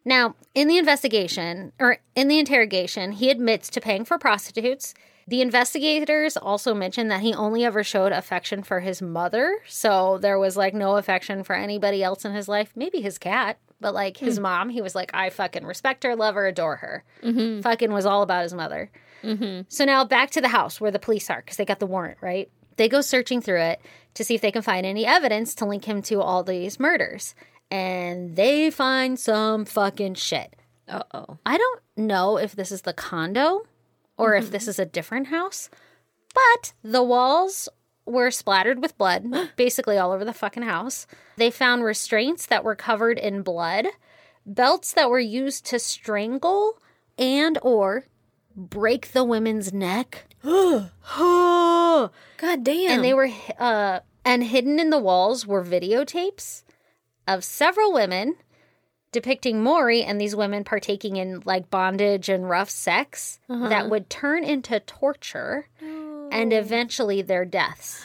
Now, 0.06 0.36
in 0.56 0.68
the 0.70 0.78
investigation 0.78 1.74
or 1.80 1.98
in 2.16 2.30
the 2.30 2.40
interrogation, 2.40 3.12
he 3.12 3.30
admits 3.30 3.70
to 3.72 3.82
paying 3.82 4.06
for 4.06 4.18
prostitutes. 4.18 4.94
The 5.28 5.42
investigators 5.42 6.38
also 6.38 6.74
mentioned 6.74 7.12
that 7.12 7.20
he 7.20 7.34
only 7.34 7.66
ever 7.66 7.84
showed 7.84 8.14
affection 8.14 8.64
for 8.64 8.80
his 8.80 9.02
mother. 9.02 9.60
So 9.68 10.18
there 10.18 10.40
was 10.40 10.56
like 10.56 10.74
no 10.74 10.96
affection 10.96 11.44
for 11.44 11.54
anybody 11.54 12.02
else 12.02 12.24
in 12.24 12.32
his 12.32 12.48
life, 12.48 12.72
maybe 12.76 13.02
his 13.02 13.18
cat. 13.18 13.58
But 13.80 13.94
like 13.94 14.18
his 14.18 14.38
hmm. 14.38 14.44
mom, 14.44 14.70
he 14.70 14.82
was 14.82 14.96
like, 14.96 15.12
I 15.14 15.30
fucking 15.30 15.66
respect 15.66 16.04
her, 16.04 16.16
love 16.16 16.36
her, 16.36 16.48
adore 16.48 16.78
her. 16.78 17.04
Mm-hmm. 17.24 17.62
Fucking 17.62 17.92
was 17.92 18.06
all 18.06 18.22
about 18.22 18.44
his 18.44 18.54
mother. 18.54 18.90
Mm-hmm. 19.24 19.62
So 19.68 19.86
now 19.86 20.04
back 20.04 20.32
to 20.32 20.42
the 20.42 20.48
house 20.48 20.82
where 20.82 20.92
the 20.92 21.00
police 21.00 21.30
are 21.30 21.42
because 21.42 21.58
they 21.58 21.66
got 21.66 21.80
the 21.80 21.86
warrant, 21.86 22.18
right? 22.22 22.50
They 22.78 22.90
go 22.90 23.02
searching 23.02 23.42
through 23.42 23.62
it 23.62 23.82
to 24.14 24.24
see 24.24 24.36
if 24.36 24.42
they 24.42 24.52
can 24.52 24.62
find 24.62 24.86
any 24.86 25.06
evidence 25.06 25.54
to 25.56 25.66
link 25.66 25.86
him 25.86 26.02
to 26.04 26.22
all 26.22 26.44
these 26.44 26.80
murders. 26.80 27.36
And 27.70 28.36
they 28.36 28.70
find 28.72 29.20
some 29.20 29.66
fucking 29.66 30.16
shit. 30.16 30.56
Uh 30.88 31.04
oh. 31.14 31.38
I 31.46 31.58
don't 31.58 31.82
know 31.98 32.38
if 32.38 32.56
this 32.56 32.72
is 32.72 32.84
the 32.84 32.94
condo 32.94 33.64
or 34.18 34.36
if 34.36 34.46
mm-hmm. 34.46 34.52
this 34.54 34.68
is 34.68 34.80
a 34.80 34.86
different 34.86 35.28
house, 35.28 35.70
but 36.34 36.74
the 36.84 37.04
walls 37.04 37.68
were 38.08 38.32
splattered 38.32 38.82
with 38.82 38.98
blood, 38.98 39.26
basically 39.56 39.98
all 39.98 40.12
over 40.12 40.26
the 40.26 40.34
fucking 40.34 40.64
house. 40.64 41.06
They 41.36 41.52
found 41.52 41.84
restraints 41.84 42.46
that 42.48 42.64
were 42.64 42.76
covered 42.76 43.20
in 43.20 43.42
blood, 43.44 43.88
belts 44.46 44.94
that 44.94 45.10
were 45.10 45.20
used 45.20 45.66
to 45.68 45.80
strangle 45.80 46.80
and 47.18 47.58
or 47.62 48.06
break 48.56 49.12
the 49.12 49.24
women's 49.24 49.72
neck. 49.74 50.26
God 52.38 52.64
damn. 52.64 52.92
and 52.92 53.04
they 53.04 53.14
were 53.14 53.30
uh 53.60 54.00
and 54.24 54.44
hidden 54.44 54.80
in 54.80 54.90
the 54.90 55.00
walls 55.00 55.46
were 55.46 55.64
videotapes 55.64 56.64
of 57.28 57.44
several 57.44 57.92
women 57.94 58.36
depicting 59.12 59.64
Maury 59.64 60.04
and 60.04 60.20
these 60.22 60.36
women 60.36 60.64
partaking 60.64 61.16
in 61.18 61.42
like 61.46 61.70
bondage 61.70 62.30
and 62.30 62.50
rough 62.50 62.70
sex 62.70 63.40
that 63.48 63.90
would 63.90 64.10
turn 64.10 64.44
into 64.44 64.80
torture 64.82 65.68
and 66.32 66.52
eventually 66.54 67.22
their 67.22 67.46
deaths 67.46 68.04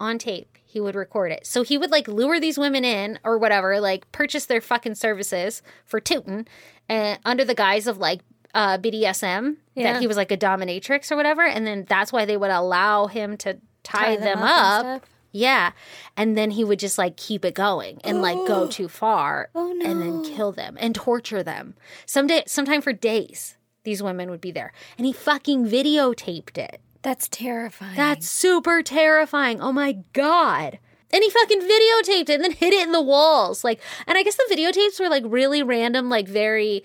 on 0.00 0.18
tape. 0.18 0.56
He 0.64 0.80
would 0.80 0.94
record 0.94 1.32
it. 1.32 1.46
So 1.46 1.62
he 1.62 1.78
would 1.78 1.90
like 1.90 2.06
lure 2.08 2.38
these 2.38 2.58
women 2.58 2.84
in 2.84 3.18
or 3.24 3.38
whatever, 3.38 3.80
like 3.80 4.10
purchase 4.12 4.46
their 4.46 4.60
fucking 4.60 4.96
services 4.96 5.62
for 5.86 5.98
tootin' 5.98 6.46
and 6.88 7.18
under 7.24 7.44
the 7.44 7.54
guise 7.54 7.86
of 7.86 7.96
like 7.98 8.20
uh, 8.54 8.76
BDSM 8.78 9.56
Yeah. 9.74 9.92
that 9.94 10.00
he 10.00 10.06
was 10.06 10.16
like 10.16 10.30
a 10.30 10.36
dominatrix 10.36 11.10
or 11.10 11.16
whatever. 11.16 11.42
And 11.42 11.66
then 11.66 11.86
that's 11.88 12.12
why 12.12 12.26
they 12.26 12.36
would 12.36 12.50
allow 12.50 13.06
him 13.06 13.36
to 13.38 13.54
tie, 13.82 14.16
Tie 14.16 14.16
them, 14.16 14.40
them 14.40 14.42
up. 14.42 15.06
Yeah. 15.32 15.72
And 16.16 16.36
then 16.36 16.50
he 16.50 16.64
would 16.64 16.78
just 16.78 16.98
like 16.98 17.16
keep 17.16 17.44
it 17.44 17.54
going 17.54 18.00
and 18.04 18.20
like 18.22 18.36
go 18.46 18.66
too 18.66 18.88
far 18.88 19.48
Oh, 19.54 19.70
and 19.70 20.02
then 20.02 20.22
kill 20.24 20.52
them 20.52 20.76
and 20.80 20.94
torture 20.94 21.42
them. 21.42 21.74
Some 22.06 22.26
day, 22.26 22.42
sometime 22.46 22.82
for 22.82 22.92
days, 22.92 23.56
these 23.84 24.02
women 24.02 24.28
would 24.30 24.40
be 24.40 24.50
there. 24.50 24.72
And 24.98 25.06
he 25.06 25.12
fucking 25.12 25.66
videotaped 25.66 26.58
it. 26.58 26.80
That's 27.02 27.28
terrifying. 27.28 27.96
That's 27.96 28.28
super 28.28 28.82
terrifying. 28.82 29.60
Oh 29.60 29.72
my 29.72 29.98
God. 30.12 30.78
And 31.10 31.22
he 31.22 31.30
fucking 31.30 31.60
videotaped 31.62 32.28
it 32.28 32.30
and 32.30 32.44
then 32.44 32.52
hid 32.52 32.74
it 32.74 32.82
in 32.86 32.92
the 32.92 33.00
walls. 33.00 33.64
Like, 33.64 33.80
and 34.06 34.18
I 34.18 34.22
guess 34.22 34.36
the 34.36 34.54
videotapes 34.54 35.00
were 35.00 35.08
like 35.08 35.24
really 35.26 35.62
random, 35.62 36.08
like 36.10 36.28
very 36.28 36.84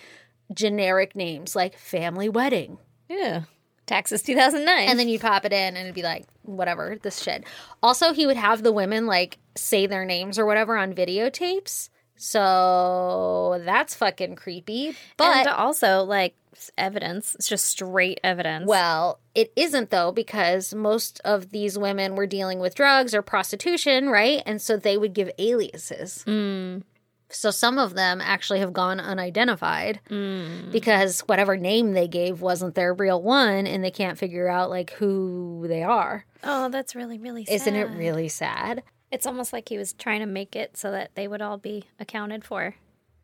generic 0.54 1.16
names, 1.16 1.56
like 1.56 1.78
family 1.78 2.30
wedding. 2.30 2.78
yeah. 3.10 3.44
Taxes 3.86 4.22
2009. 4.22 4.88
And 4.88 4.98
then 4.98 5.10
you'd 5.10 5.20
pop 5.20 5.44
it 5.44 5.52
in 5.52 5.76
and 5.76 5.78
it'd 5.78 5.94
be 5.94 6.04
like, 6.04 6.26
whatever, 6.44 6.98
this 7.02 7.22
shit. 7.22 7.44
Also, 7.82 8.14
he 8.14 8.26
would 8.26 8.38
have 8.38 8.64
the 8.64 8.72
women 8.72 9.08
like 9.08 9.40
say 9.56 9.88
their 9.88 10.06
names 10.06 10.40
or 10.40 10.46
whatever 10.46 10.78
on 10.78 10.94
videotapes. 10.94 11.90
So 12.16 13.62
that's 13.66 13.94
fucking 13.94 14.38
creepy. 14.38 14.96
But 15.18 15.36
and 15.36 15.48
also 15.50 16.04
like 16.04 16.34
evidence. 16.78 17.36
It's 17.36 17.48
just 17.48 17.66
straight 17.66 18.20
evidence. 18.24 18.68
Well, 18.68 19.20
it 19.36 19.52
isn't 19.56 19.90
though, 19.90 20.12
because 20.12 20.74
most 20.74 21.22
of 21.24 21.52
these 21.52 21.78
women 21.78 22.16
were 22.16 22.28
dealing 22.28 22.60
with 22.60 22.76
drugs 22.76 23.14
or 23.14 23.22
prostitution, 23.22 24.10
right? 24.10 24.42
And 24.46 24.62
so 24.62 24.78
they 24.78 24.98
would 24.98 25.14
give 25.14 25.32
aliases. 25.38 26.24
Mm. 26.28 26.84
So 27.30 27.52
some 27.52 27.80
of 27.80 27.96
them 27.96 28.22
actually 28.22 28.60
have 28.60 28.74
gone 28.74 29.00
unidentified 29.00 30.00
mm. 30.10 30.72
because 30.72 31.22
whatever 31.22 31.58
name 31.58 31.94
they 31.94 32.08
gave 32.08 32.42
wasn't 32.42 32.76
their 32.76 32.94
real 32.94 33.22
one 33.22 33.66
and 33.66 33.84
they 33.84 33.92
can't 33.92 34.18
figure 34.18 34.48
out 34.48 34.70
like 34.70 34.92
who 34.92 35.66
they 35.68 35.84
are. 35.84 36.26
oh, 36.44 36.70
that's 36.70 36.96
really 36.96 37.18
really 37.18 37.46
sad. 37.46 37.56
Isn't 37.56 37.76
it 37.76 37.90
really 37.90 38.30
sad? 38.30 38.84
It's 39.12 39.28
almost 39.28 39.54
like 39.54 39.70
he 39.70 39.78
was 39.78 39.94
trying 39.94 40.22
to 40.22 40.26
make 40.26 40.56
it 40.56 40.76
so 40.76 40.92
that 40.92 41.12
they 41.16 41.28
would 41.28 41.42
all 41.42 41.58
be 41.58 41.86
accounted 42.00 42.44
for. 42.44 42.76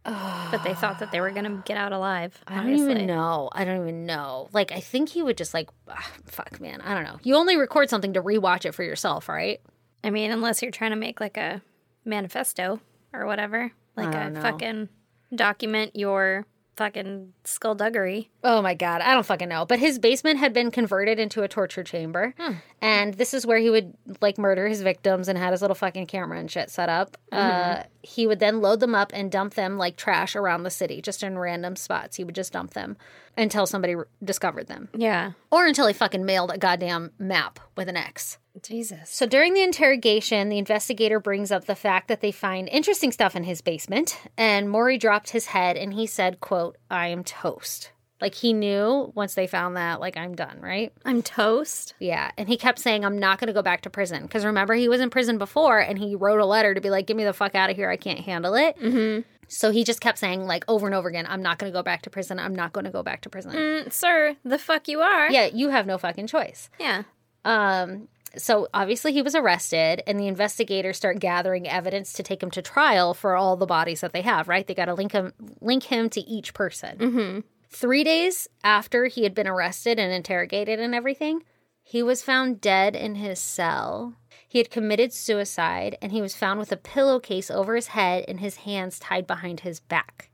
But 0.03 0.63
they 0.63 0.73
thought 0.73 0.99
that 0.99 1.12
they 1.12 1.21
were 1.21 1.31
going 1.31 1.45
to 1.45 1.62
get 1.65 1.77
out 1.77 1.91
alive. 1.91 2.39
I 2.47 2.55
don't 2.57 2.73
even 2.73 3.05
know. 3.05 3.49
I 3.51 3.65
don't 3.65 3.81
even 3.81 4.05
know. 4.05 4.49
Like, 4.53 4.71
I 4.71 4.79
think 4.79 5.09
he 5.09 5.21
would 5.21 5.38
just 5.38 5.53
like, 5.53 5.69
ah, 5.88 6.12
fuck, 6.25 6.59
man. 6.59 6.81
I 6.81 6.93
don't 6.93 7.03
know. 7.03 7.19
You 7.23 7.35
only 7.35 7.57
record 7.57 7.89
something 7.89 8.13
to 8.13 8.21
rewatch 8.21 8.65
it 8.65 8.73
for 8.73 8.83
yourself, 8.83 9.29
right? 9.29 9.62
I 10.03 10.09
mean, 10.09 10.31
unless 10.31 10.62
you're 10.62 10.71
trying 10.71 10.91
to 10.91 10.95
make 10.97 11.19
like 11.19 11.38
a 11.38 11.62
manifesto 12.05 12.79
or 13.13 13.25
whatever, 13.25 13.71
like 13.95 14.15
a 14.15 14.29
know. 14.29 14.41
fucking 14.41 14.89
document 15.35 15.95
your 15.95 16.45
fucking 16.80 17.34
skullduggery. 17.44 18.32
Oh 18.44 18.62
my 18.62 18.74
god, 18.74 19.02
I 19.02 19.13
don't 19.13 19.26
fucking 19.26 19.50
know. 19.50 19.65
But 19.65 19.80
his 19.80 20.00
basement 20.00 20.39
had 20.39 20.54
been 20.54 20.72
converted 20.72 21.20
into 21.20 21.44
a 21.44 21.48
torture 21.48 21.84
chamber, 21.84 22.34
and 22.82 23.13
this 23.13 23.34
is 23.34 23.46
where 23.46 23.60
he 23.60 23.70
would 23.70 23.94
like 24.22 24.38
murder 24.38 24.68
his 24.68 24.82
victims 24.82 25.28
and 25.28 25.38
had 25.38 25.52
his 25.52 25.62
little 25.62 25.76
fucking 25.76 26.08
camera 26.08 26.39
and 26.39 26.50
shit 26.50 26.70
set 26.72 26.89
up. 26.89 27.18
Uh, 27.32 27.84
he 28.02 28.26
would 28.26 28.39
then 28.39 28.62
load 28.62 28.80
them 28.80 28.96
up 28.96 29.12
and 29.13 29.32
dump 29.32 29.54
them 29.54 29.78
like 29.78 29.96
trash 29.98 30.36
around 30.36 30.63
the 30.63 30.72
city, 30.72 31.02
just 31.02 31.22
in 31.22 31.38
random 31.38 31.76
spots. 31.76 32.15
He 32.18 32.24
would 32.24 32.36
just 32.36 32.54
dump 32.54 32.74
them 32.74 32.98
until 33.38 33.65
somebody 33.68 33.96
r- 33.96 34.08
discovered 34.24 34.68
them, 34.68 34.89
Yeah. 34.96 35.32
or 35.52 35.65
until 35.68 35.86
he 35.88 35.94
fucking 35.94 36.26
mailed 36.26 36.52
a 36.52 36.58
goddamn 36.58 37.12
map 37.20 37.60
with 37.78 37.88
an 37.89 37.96
X. 37.98 38.38
Jesus. 38.63 39.10
So 39.10 39.26
during 39.26 39.54
the 39.54 39.63
interrogation, 39.63 40.50
the 40.50 40.58
investigator 40.58 41.19
brings 41.19 41.52
up 41.52 41.65
the 41.65 41.76
fact 41.76 42.08
that 42.08 42.22
they 42.22 42.32
find 42.32 42.67
interesting 42.69 43.12
stuff 43.12 43.36
in 43.36 43.43
his 43.43 43.62
basement, 43.62 44.19
and 44.38 44.69
Maury 44.69 44.98
dropped 44.98 45.31
his 45.31 45.48
head 45.48 45.77
and 45.77 45.94
he 45.94 46.06
said, 46.06 46.40
quote, 46.40 46.77
I 46.90 47.08
am 47.08 47.23
toast. 47.23 47.92
Like 48.21 48.36
he 48.36 48.52
knew 48.52 49.13
once 49.15 49.33
they 49.33 49.48
found 49.48 49.77
that, 49.77 50.02
like, 50.02 50.17
I'm 50.17 50.36
done, 50.36 50.60
right? 50.60 50.92
I'm 51.06 51.21
toast. 51.21 51.94
Yeah. 52.00 52.31
And 52.38 52.50
he 52.50 52.58
kept 52.58 52.79
saying, 52.79 53.06
I'm 53.06 53.17
not 53.17 53.40
going 53.40 53.48
to 53.48 53.54
go 53.54 53.62
back 53.62 53.81
to 53.83 53.90
prison. 53.90 54.23
Because 54.23 54.44
remember, 54.44 54.73
he 54.73 54.90
was 54.90 55.00
in 55.00 55.10
prison 55.10 55.38
before 55.38 55.79
and 55.79 55.98
he 55.98 56.15
wrote 56.15 56.42
a 56.42 56.46
letter 56.46 56.73
to 56.73 56.81
be 56.81 56.90
like, 56.90 57.08
get 57.08 57.15
me 57.15 57.23
the 57.23 57.31
fuck 57.31 57.56
out 57.56 57.69
of 57.69 57.77
here. 57.77 57.90
I 57.90 57.96
can't 57.96 58.19
handle 58.19 58.56
it. 58.56 58.77
Mm-hmm. 58.77 59.21
So 59.48 59.71
he 59.71 59.86
just 59.86 60.02
kept 60.02 60.17
saying, 60.19 60.46
like, 60.46 60.65
over 60.67 60.86
and 60.86 60.94
over 60.94 61.08
again, 61.08 61.25
I'm 61.29 61.42
not 61.42 61.60
going 61.60 61.71
to 61.71 61.75
go 61.77 61.81
back 61.81 62.02
to 62.04 62.10
prison. 62.10 62.40
I'm 62.40 62.54
not 62.54 62.73
going 62.73 62.83
to 62.83 62.92
go 62.92 63.04
back 63.04 63.21
to 63.21 63.29
prison. 63.29 63.54
Mm, 63.54 63.92
sir, 63.92 64.36
the 64.44 64.60
fuck 64.60 64.88
you 64.88 65.00
are. 65.00 65.31
Yeah, 65.31 65.46
you 65.46 65.69
have 65.69 65.88
no 65.88 65.98
fucking 65.98 66.27
choice. 66.27 66.69
Yeah. 66.77 67.04
Um, 67.46 68.10
so 68.38 68.67
obviously 68.73 69.13
he 69.13 69.21
was 69.21 69.36
arrested, 69.36 70.04
and 70.08 70.19
the 70.19 70.27
investigators 70.27 70.98
start 70.98 71.19
gathering 71.19 71.67
evidence 71.67 72.13
to 72.13 72.23
take 72.23 72.44
him 72.44 72.52
to 72.52 72.62
trial 72.62 73.13
for 73.13 73.36
all 73.36 73.58
the 73.58 73.65
bodies 73.65 74.02
that 74.02 74.13
they 74.13 74.21
have. 74.21 74.48
Right? 74.48 74.65
They 74.65 74.73
got 74.73 74.86
to 74.86 74.94
link 74.94 75.12
him 75.12 75.34
link 75.62 75.84
him 75.84 76.10
to 76.12 76.21
each 76.21 76.54
person. 76.54 76.98
Mm-hmm. 76.98 77.40
Three 77.69 78.04
days 78.04 78.48
after 78.63 79.06
he 79.06 79.23
had 79.23 79.36
been 79.36 79.48
arrested 79.48 80.00
and 80.00 80.12
interrogated 80.12 80.80
and 80.80 80.96
everything, 80.96 81.44
he 81.84 82.02
was 82.02 82.23
found 82.23 82.62
dead 82.62 82.96
in 82.96 83.15
his 83.15 83.40
cell. 83.40 84.15
He 84.48 84.58
had 84.58 84.71
committed 84.71 85.13
suicide, 85.13 85.98
and 86.02 86.12
he 86.12 86.21
was 86.21 86.36
found 86.36 86.60
with 86.60 86.71
a 86.71 86.77
pillowcase 86.77 87.52
over 87.52 87.75
his 87.75 87.88
head 87.88 88.25
and 88.27 88.40
his 88.40 88.58
hands 88.58 88.98
tied 88.98 89.27
behind 89.27 89.60
his 89.60 89.80
back. 89.80 90.32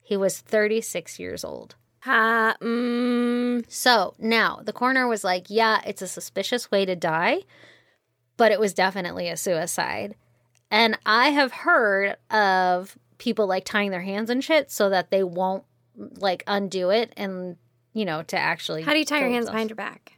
He 0.00 0.16
was 0.16 0.40
36 0.40 1.18
years 1.18 1.44
old. 1.44 1.74
Ha, 2.08 2.56
mm, 2.62 3.64
So 3.68 4.14
now 4.18 4.60
the 4.64 4.72
coroner 4.72 5.06
was 5.06 5.24
like, 5.24 5.50
yeah, 5.50 5.82
it's 5.86 6.00
a 6.00 6.08
suspicious 6.08 6.70
way 6.70 6.86
to 6.86 6.96
die, 6.96 7.40
but 8.38 8.50
it 8.50 8.58
was 8.58 8.72
definitely 8.72 9.28
a 9.28 9.36
suicide. 9.36 10.14
And 10.70 10.98
I 11.04 11.28
have 11.28 11.52
heard 11.52 12.16
of 12.30 12.96
people 13.18 13.46
like 13.46 13.66
tying 13.66 13.90
their 13.90 14.00
hands 14.00 14.30
and 14.30 14.42
shit 14.42 14.70
so 14.70 14.88
that 14.88 15.10
they 15.10 15.22
won't 15.22 15.64
like 15.96 16.44
undo 16.46 16.88
it 16.88 17.12
and, 17.14 17.58
you 17.92 18.06
know, 18.06 18.22
to 18.22 18.38
actually. 18.38 18.84
how 18.84 18.94
do 18.94 19.00
you 19.00 19.04
tie 19.04 19.18
your 19.20 19.28
hands 19.28 19.44
themselves. 19.44 19.54
behind 19.54 19.70
your 19.70 19.76
back? 19.76 20.12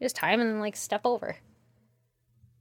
You 0.00 0.04
just 0.04 0.16
tie 0.16 0.32
them 0.32 0.40
and 0.40 0.50
then 0.50 0.58
like 0.58 0.74
step 0.74 1.02
over. 1.04 1.36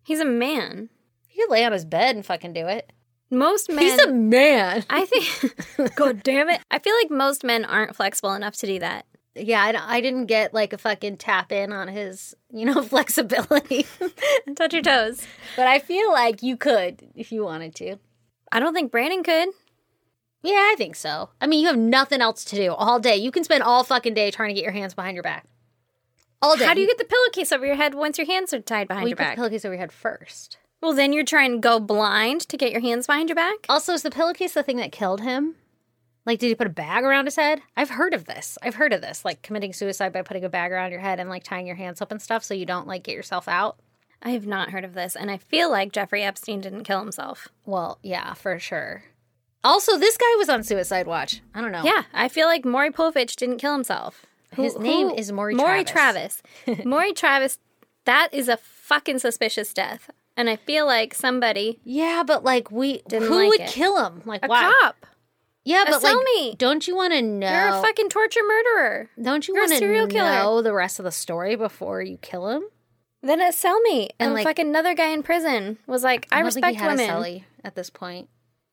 He's 0.04 0.20
a 0.20 0.26
man. 0.26 0.90
He 1.28 1.42
could 1.42 1.50
lay 1.50 1.66
on 1.66 1.72
his 1.72 1.86
bed 1.86 2.16
and 2.16 2.24
fucking 2.24 2.54
do 2.54 2.68
it. 2.68 2.94
Most 3.32 3.70
men. 3.70 3.80
He's 3.80 4.00
a 4.00 4.12
man. 4.12 4.86
I 4.90 5.06
think. 5.06 5.96
God 5.96 6.24
damn 6.24 6.50
it. 6.50 6.62
I 6.70 6.80
feel 6.80 6.94
like 7.02 7.10
most 7.10 7.44
men 7.44 7.66
aren't 7.66 7.96
flexible 7.96 8.34
enough 8.34 8.56
to 8.58 8.68
do 8.68 8.80
that. 8.80 9.06
Yeah, 9.36 9.62
I, 9.62 9.98
I 9.98 10.02
didn't 10.02 10.28
get 10.28 10.54
like 10.54 10.72
a 10.72 10.78
fucking 10.78 11.18
tap 11.18 11.52
in 11.52 11.74
on 11.74 11.88
his, 11.88 12.36
you 12.52 12.66
know, 12.66 12.82
flexibility. 12.84 13.86
Touch 14.56 14.74
your 14.74 14.82
toes. 14.82 15.26
but 15.56 15.68
I 15.68 15.80
feel 15.80 16.12
like 16.12 16.42
you 16.42 16.56
could 16.56 17.02
if 17.16 17.32
you 17.32 17.44
wanted 17.44 17.76
to. 17.76 17.98
I 18.52 18.60
don't 18.60 18.74
think 18.74 18.92
Brandon 18.92 19.24
could. 19.24 19.50
Yeah, 20.44 20.54
I 20.72 20.76
think 20.78 20.96
so. 20.96 21.32
I 21.42 21.48
mean, 21.48 21.60
you 21.62 21.68
have 21.68 21.78
nothing 21.78 22.22
else 22.22 22.46
to 22.46 22.56
do 22.56 22.74
all 22.74 23.00
day. 23.00 23.16
You 23.16 23.32
can 23.32 23.44
spend 23.44 23.64
all 23.64 23.84
fucking 23.84 24.14
day 24.14 24.30
trying 24.30 24.50
to 24.50 24.54
get 24.54 24.64
your 24.64 24.72
hands 24.72 24.94
behind 24.94 25.16
your 25.16 25.24
back. 25.24 25.48
All 26.42 26.56
day. 26.56 26.66
How 26.66 26.76
do 26.76 26.82
you 26.82 26.88
get 26.88 27.00
the 27.00 27.06
pillowcase 27.06 27.52
over 27.52 27.66
your 27.66 27.76
head 27.76 27.96
once 27.96 28.20
your 28.20 28.28
hands 28.28 28.54
are 28.54 28.60
tied 28.60 28.88
behind 28.88 29.06
well, 29.06 29.10
your 29.10 29.18
back? 29.18 29.36
pillowcase 29.36 29.66
over 29.66 29.74
your 29.74 29.80
head 29.80 29.92
first? 29.92 30.60
Well, 30.86 30.94
then 30.94 31.14
you're 31.14 31.24
trying 31.26 31.54
to 31.54 31.58
go 31.58 31.80
blind 31.80 32.42
to 32.42 32.58
get 32.58 32.72
your 32.72 32.82
hands 32.82 33.08
behind 33.08 33.28
your 33.28 33.36
back? 33.36 33.66
Also, 33.68 33.94
is 33.94 34.04
the 34.04 34.12
pillowcase 34.12 34.54
the 34.54 34.62
thing 34.62 34.78
that 34.78 34.92
killed 34.92 35.22
him? 35.22 35.56
Like, 36.26 36.40
did 36.40 36.48
he 36.48 36.56
put 36.56 36.68
a 36.68 36.72
bag 36.72 37.04
around 37.04 37.26
his 37.26 37.36
head? 37.36 37.62
I've 37.76 37.90
heard 37.92 38.14
of 38.14 38.26
this. 38.26 38.58
I've 38.62 38.76
heard 38.76 38.94
of 38.94 39.02
this, 39.02 39.26
like 39.26 39.42
committing 39.42 39.74
suicide 39.74 40.14
by 40.14 40.22
putting 40.22 40.44
a 40.44 40.50
bag 40.50 40.72
around 40.72 40.92
your 40.92 41.00
head 41.00 41.20
and 41.20 41.30
like 41.30 41.44
tying 41.44 41.68
your 41.68 41.76
hands 41.76 42.02
up 42.02 42.12
and 42.12 42.22
stuff 42.22 42.44
so 42.44 42.54
you 42.54 42.66
don't 42.66 42.88
like 42.88 43.04
get 43.04 43.16
yourself 43.16 43.48
out. 43.48 43.78
I 44.22 44.30
have 44.30 44.46
not 44.46 44.70
heard 44.70 44.84
of 44.84 44.94
this, 44.94 45.16
and 45.16 45.30
I 45.30 45.38
feel 45.38 45.70
like 45.70 45.92
Jeffrey 45.92 46.24
Epstein 46.24 46.62
didn't 46.62 46.84
kill 46.84 47.00
himself. 47.00 47.48
Well, 47.66 48.00
yeah, 48.02 48.34
for 48.34 48.58
sure. 48.60 49.04
Also, 49.64 49.98
this 49.98 50.18
guy 50.18 50.36
was 50.38 50.50
on 50.50 50.64
suicide 50.64 51.08
watch. 51.08 51.42
I 51.54 51.62
don't 51.62 51.72
know. 51.72 51.84
Yeah, 51.84 52.04
I 52.14 52.28
feel 52.28 52.48
like 52.48 52.66
Maury 52.66 52.92
Povich 52.92 53.36
didn't 53.36 53.58
kill 53.58 53.74
himself. 53.74 54.26
His 54.52 54.78
name 54.78 55.10
is 55.10 55.32
Maury 55.32 55.56
Maury 55.56 55.84
Travis. 55.84 56.42
Travis. 56.64 56.86
Maury 56.86 57.14
Travis, 57.14 57.58
that 58.06 58.30
is 58.32 58.48
a 58.48 58.58
fucking 58.58 59.20
suspicious 59.20 59.74
death. 59.74 60.10
And 60.38 60.50
I 60.50 60.58
feel 60.58 60.86
like 60.86 61.14
somebody, 61.14 61.80
Yeah, 61.84 62.24
but 62.26 62.44
like 62.44 62.72
we 62.72 63.02
Didn't 63.08 63.28
who 63.30 63.36
like 63.36 63.50
would 63.50 63.62
it. 63.62 63.70
kill 63.70 64.04
him? 64.06 64.22
Like 64.26 64.44
a 64.44 64.48
why? 64.48 64.74
cop, 64.82 65.06
Yeah, 65.64 65.84
A 65.84 65.92
but 65.92 66.04
like, 66.04 66.16
cellmate. 66.16 66.58
don't 66.58 66.88
you 66.88 66.96
want 66.96 67.14
to 67.14 67.22
know? 67.22 67.50
you're 67.50 67.70
a 67.70 67.82
fucking 67.82 68.10
torture 68.10 68.42
murderer. 68.46 69.10
Don't 69.22 69.48
you 69.48 69.54
You're 69.54 69.64
a 69.64 69.68
want 69.68 69.72
to 69.74 69.78
serial 69.80 70.08
killer. 70.08 70.30
know 70.32 70.62
the 70.62 70.74
rest 70.74 71.00
of 71.00 71.06
the 71.06 71.12
story 71.12 71.56
before 71.56 72.02
you 72.02 72.18
kill 72.18 72.50
him? 72.50 72.64
Then 73.24 73.40
a 73.42 73.46
cellmate. 73.46 74.10
And, 74.20 74.28
And 74.28 74.34
like- 74.34 74.60
another 74.60 74.94
guy 74.94 75.08
in 75.08 75.24
prison 75.24 75.78
was 75.88 76.04
like, 76.04 76.28
I, 76.32 76.42
don't 76.42 76.52
think 76.54 76.66
respect 76.66 76.76
he 76.78 76.82
had 76.82 76.92
women. 76.98 77.10
a 77.10 77.14
celly 77.14 77.44
at 77.64 77.76
this 77.76 77.90
point. 77.90 78.28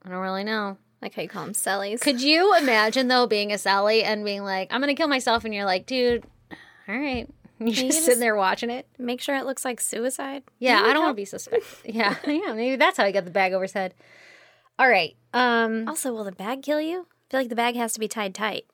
I 0.05 0.09
don't 0.11 0.19
really 0.19 0.45
know. 0.45 0.77
Like 1.01 1.15
how 1.15 1.23
you 1.23 1.29
call 1.29 1.45
them 1.45 1.55
cellies. 1.55 2.01
Could 2.01 2.21
you 2.21 2.55
imagine 2.57 3.09
though 3.09 3.27
being 3.27 3.53
a 3.53 3.59
Sally 3.59 4.05
and 4.05 4.25
being 4.25 4.45
like, 4.45 4.69
"I'm 4.73 4.81
gonna 4.81 4.95
kill 4.95 5.09
myself," 5.09 5.45
and 5.45 5.53
you're 5.53 5.65
like, 5.65 5.85
"Dude, 5.87 6.25
all 6.89 6.97
right." 6.97 7.29
You're 7.67 7.75
just, 7.75 7.87
just- 7.99 8.05
sitting 8.05 8.21
there 8.21 8.37
watching 8.37 8.71
it. 8.71 8.87
Make 8.99 9.21
sure 9.21 9.37
it 9.37 9.45
looks 9.47 9.65
like 9.65 9.81
suicide. 9.81 10.43
Yeah, 10.59 10.81
You 10.81 10.87
I 10.91 10.93
don't 10.93 11.03
want 11.03 11.13
to 11.17 11.21
be 11.21 11.25
suspected. 11.25 11.65
yeah, 11.95 12.17
yeah. 12.27 12.53
Maybe 12.53 12.77
that's 12.77 12.97
how 12.97 13.05
he 13.07 13.13
got 13.13 13.25
the 13.25 13.31
bag 13.31 13.53
over 13.53 13.65
his 13.65 13.73
head. 13.73 13.95
All 14.79 14.89
right. 14.89 15.17
Um, 15.35 15.87
Also, 15.89 16.13
will 16.13 16.25
the 16.25 16.33
bag 16.33 16.63
kill 16.63 16.81
you? 16.81 17.01
I 17.01 17.31
feel 17.31 17.41
like 17.41 17.49
the 17.49 17.55
bag 17.57 17.77
has 17.77 17.93
to 17.95 18.01
be 18.01 18.09
tied 18.09 18.35
tight. 18.35 18.65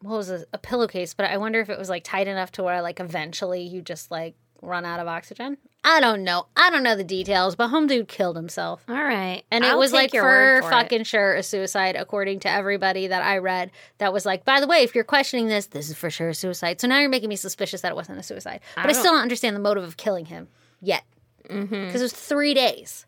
what 0.00 0.16
was 0.16 0.30
a, 0.30 0.44
a 0.52 0.58
pillowcase? 0.58 1.14
But 1.14 1.26
I 1.30 1.36
wonder 1.38 1.60
if 1.60 1.68
it 1.70 1.78
was 1.78 1.88
like 1.88 2.04
tight 2.04 2.28
enough 2.28 2.52
to 2.52 2.62
where 2.62 2.80
like 2.82 3.00
eventually 3.00 3.62
you 3.62 3.82
just 3.82 4.10
like 4.10 4.36
run 4.62 4.84
out 4.84 5.00
of 5.00 5.06
oxygen. 5.08 5.58
I 5.88 6.00
don't 6.00 6.24
know. 6.24 6.46
I 6.56 6.68
don't 6.70 6.82
know 6.82 6.96
the 6.96 7.04
details, 7.04 7.54
but 7.54 7.68
home 7.68 7.86
dude 7.86 8.08
killed 8.08 8.34
himself. 8.34 8.82
All 8.88 8.94
right. 8.96 9.44
And 9.52 9.64
it 9.64 9.68
I'll 9.70 9.78
was 9.78 9.92
like 9.92 10.10
for, 10.10 10.20
for 10.20 10.56
it. 10.58 10.62
fucking 10.64 11.04
sure 11.04 11.34
a 11.36 11.44
suicide, 11.44 11.94
according 11.94 12.40
to 12.40 12.50
everybody 12.50 13.06
that 13.06 13.22
I 13.22 13.38
read. 13.38 13.70
That 13.98 14.12
was 14.12 14.26
like, 14.26 14.44
by 14.44 14.58
the 14.60 14.66
way, 14.66 14.78
if 14.78 14.96
you're 14.96 15.04
questioning 15.04 15.46
this, 15.46 15.66
this 15.66 15.88
is 15.88 15.96
for 15.96 16.10
sure 16.10 16.30
a 16.30 16.34
suicide. 16.34 16.80
So 16.80 16.88
now 16.88 16.98
you're 16.98 17.08
making 17.08 17.28
me 17.28 17.36
suspicious 17.36 17.82
that 17.82 17.92
it 17.92 17.94
wasn't 17.94 18.18
a 18.18 18.24
suicide. 18.24 18.62
But 18.74 18.86
I, 18.86 18.92
still 18.92 19.12
don't 19.12 19.22
understand 19.22 19.54
the 19.54 19.60
motive 19.60 19.84
of 19.84 19.96
killing 19.96 20.24
him 20.26 20.48
yet. 20.80 21.04
Because 21.44 21.56
Mm-hmm. 21.68 21.96
it 21.96 22.02
was 22.02 22.12
three 22.12 22.52
days. 22.54 23.06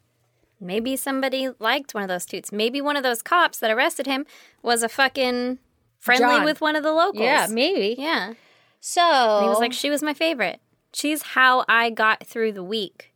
Maybe 0.60 0.96
somebody 0.96 1.48
liked 1.58 1.94
one 1.94 2.04
of 2.04 2.08
those 2.08 2.26
toots. 2.26 2.52
Maybe 2.52 2.80
one 2.80 2.96
of 2.96 3.02
those 3.02 3.22
cops 3.22 3.58
that 3.58 3.72
arrested 3.72 4.06
him 4.06 4.24
was 4.62 4.84
a 4.84 4.88
fucking 4.88 5.58
friendly 5.98 6.36
John. 6.36 6.44
with 6.44 6.60
one 6.60 6.76
of 6.76 6.84
the 6.84 6.92
locals. 6.92 7.24
Yeah, 7.24 7.48
maybe. 7.50 7.96
Yeah. 7.98 8.34
So 8.78 9.00
And 9.02 9.44
he 9.46 9.48
was 9.48 9.58
like, 9.58 9.72
she 9.72 9.90
was 9.90 10.00
my 10.02 10.14
favorite. 10.14 10.60
She's 10.92 11.22
how 11.22 11.64
I 11.68 11.90
got 11.90 12.26
through 12.26 12.52
the 12.52 12.64
week. 12.64 13.12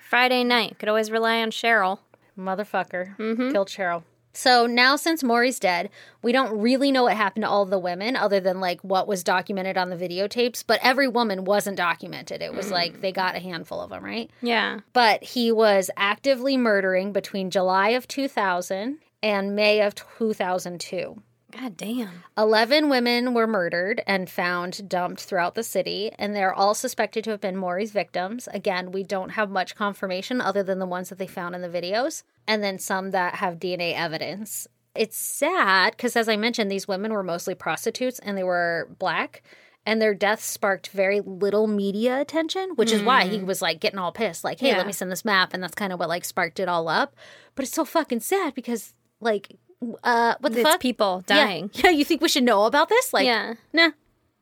Friday 0.00 0.44
night. 0.44 0.78
Could 0.78 0.88
always 0.88 1.10
rely 1.10 1.40
on 1.40 1.50
Cheryl. 1.50 2.00
motherfucker 2.36 3.16
mm-hmm. 3.16 3.50
killed 3.50 3.68
Cheryl. 3.68 4.02
So 4.34 4.66
now, 4.66 4.96
since 4.96 5.22
Maury's 5.22 5.58
dead, 5.58 5.90
we 6.22 6.32
don't 6.32 6.58
really 6.58 6.90
know 6.90 7.02
what 7.02 7.16
happened 7.16 7.44
to 7.44 7.48
all 7.48 7.66
the 7.66 7.78
women 7.78 8.16
other 8.16 8.40
than 8.40 8.60
like 8.60 8.80
what 8.82 9.06
was 9.06 9.22
documented 9.22 9.76
on 9.76 9.90
the 9.90 9.96
videotapes. 9.96 10.64
But 10.66 10.80
every 10.82 11.08
woman 11.08 11.44
wasn't 11.44 11.76
documented. 11.76 12.40
It 12.40 12.54
was 12.54 12.70
like 12.70 13.00
they 13.00 13.12
got 13.12 13.36
a 13.36 13.40
handful 13.40 13.80
of 13.80 13.90
them, 13.90 14.04
right? 14.04 14.30
Yeah. 14.40 14.80
but 14.92 15.22
he 15.22 15.52
was 15.52 15.90
actively 15.96 16.56
murdering 16.56 17.12
between 17.12 17.50
July 17.50 17.90
of 17.90 18.08
2000 18.08 18.98
and 19.22 19.54
May 19.54 19.80
of 19.82 19.94
2002. 19.94 21.22
God 21.52 21.76
damn. 21.76 22.24
11 22.38 22.88
women 22.88 23.34
were 23.34 23.46
murdered 23.46 24.02
and 24.06 24.28
found 24.28 24.88
dumped 24.88 25.22
throughout 25.22 25.54
the 25.54 25.62
city, 25.62 26.10
and 26.18 26.34
they're 26.34 26.54
all 26.54 26.74
suspected 26.74 27.24
to 27.24 27.30
have 27.30 27.40
been 27.40 27.56
Maury's 27.56 27.92
victims. 27.92 28.48
Again, 28.52 28.90
we 28.90 29.02
don't 29.02 29.30
have 29.30 29.50
much 29.50 29.76
confirmation 29.76 30.40
other 30.40 30.62
than 30.62 30.78
the 30.78 30.86
ones 30.86 31.10
that 31.10 31.18
they 31.18 31.26
found 31.26 31.54
in 31.54 31.60
the 31.60 31.68
videos, 31.68 32.22
and 32.46 32.62
then 32.62 32.78
some 32.78 33.10
that 33.10 33.36
have 33.36 33.60
DNA 33.60 33.94
evidence. 33.94 34.66
It's 34.94 35.16
sad 35.16 35.92
because, 35.92 36.16
as 36.16 36.28
I 36.28 36.36
mentioned, 36.36 36.70
these 36.70 36.88
women 36.88 37.12
were 37.12 37.22
mostly 37.22 37.54
prostitutes 37.54 38.18
and 38.18 38.36
they 38.36 38.42
were 38.42 38.88
black, 38.98 39.42
and 39.84 40.00
their 40.00 40.14
deaths 40.14 40.44
sparked 40.44 40.88
very 40.88 41.20
little 41.20 41.66
media 41.66 42.20
attention, 42.20 42.70
which 42.76 42.92
is 42.92 43.02
why 43.02 43.26
he 43.26 43.38
mm. 43.38 43.46
was 43.46 43.60
like 43.60 43.80
getting 43.80 43.98
all 43.98 44.12
pissed, 44.12 44.44
like, 44.44 44.60
hey, 44.60 44.68
Yeah. 44.68 44.76
let 44.76 44.86
me 44.86 44.92
send 44.92 45.10
this 45.10 45.24
map. 45.24 45.52
And 45.52 45.62
that's 45.62 45.74
kind 45.74 45.92
of 45.92 45.98
what 45.98 46.08
like 46.08 46.24
sparked 46.24 46.60
it 46.60 46.68
all 46.68 46.88
up. 46.88 47.16
But 47.54 47.64
it's 47.64 47.74
so 47.74 47.84
fucking 47.84 48.20
sad 48.20 48.54
because, 48.54 48.94
like, 49.20 49.58
uh, 50.04 50.34
what 50.40 50.52
the 50.52 50.60
It's 50.60 50.68
fuck? 50.70 50.80
people 50.80 51.24
Yeah. 51.28 51.36
dying. 51.44 51.70
Yeah. 51.74 51.90
you 51.90 52.04
think 52.04 52.20
we 52.20 52.28
should 52.28 52.44
know 52.44 52.64
about 52.64 52.88
this? 52.88 53.12
Like, 53.12 53.26
Yeah. 53.26 53.54
nah, 53.72 53.90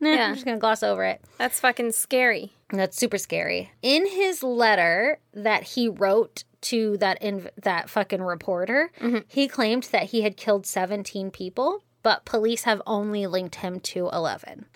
nah, 0.01 0.11
Yeah. 0.11 0.27
I'm 0.29 0.35
just 0.35 0.45
gonna 0.45 0.59
gloss 0.59 0.83
over 0.83 1.05
it. 1.05 1.21
That's 1.39 1.61
fucking 1.61 1.93
scary. 1.93 2.53
That's 2.73 2.97
super 2.97 3.19
scary. 3.19 3.73
In 3.83 4.07
his 4.07 4.43
letter 4.43 5.19
that 5.35 5.63
he 5.65 5.89
wrote 5.89 6.45
to 6.63 6.97
that 6.99 7.21
inv- 7.23 7.51
that 7.63 7.89
fucking 7.91 8.23
reporter, 8.23 8.93
Mm-hmm. 9.01 9.19
he 9.29 9.49
claimed 9.49 9.85
that 9.93 10.05
he 10.05 10.23
had 10.23 10.37
killed 10.37 10.67
17 10.67 11.31
people 11.31 11.83
but 12.03 12.25
police 12.25 12.65
have 12.65 12.81
only 12.87 13.27
linked 13.27 13.57
him 13.57 13.81
to 13.81 14.09
11. 14.13 14.67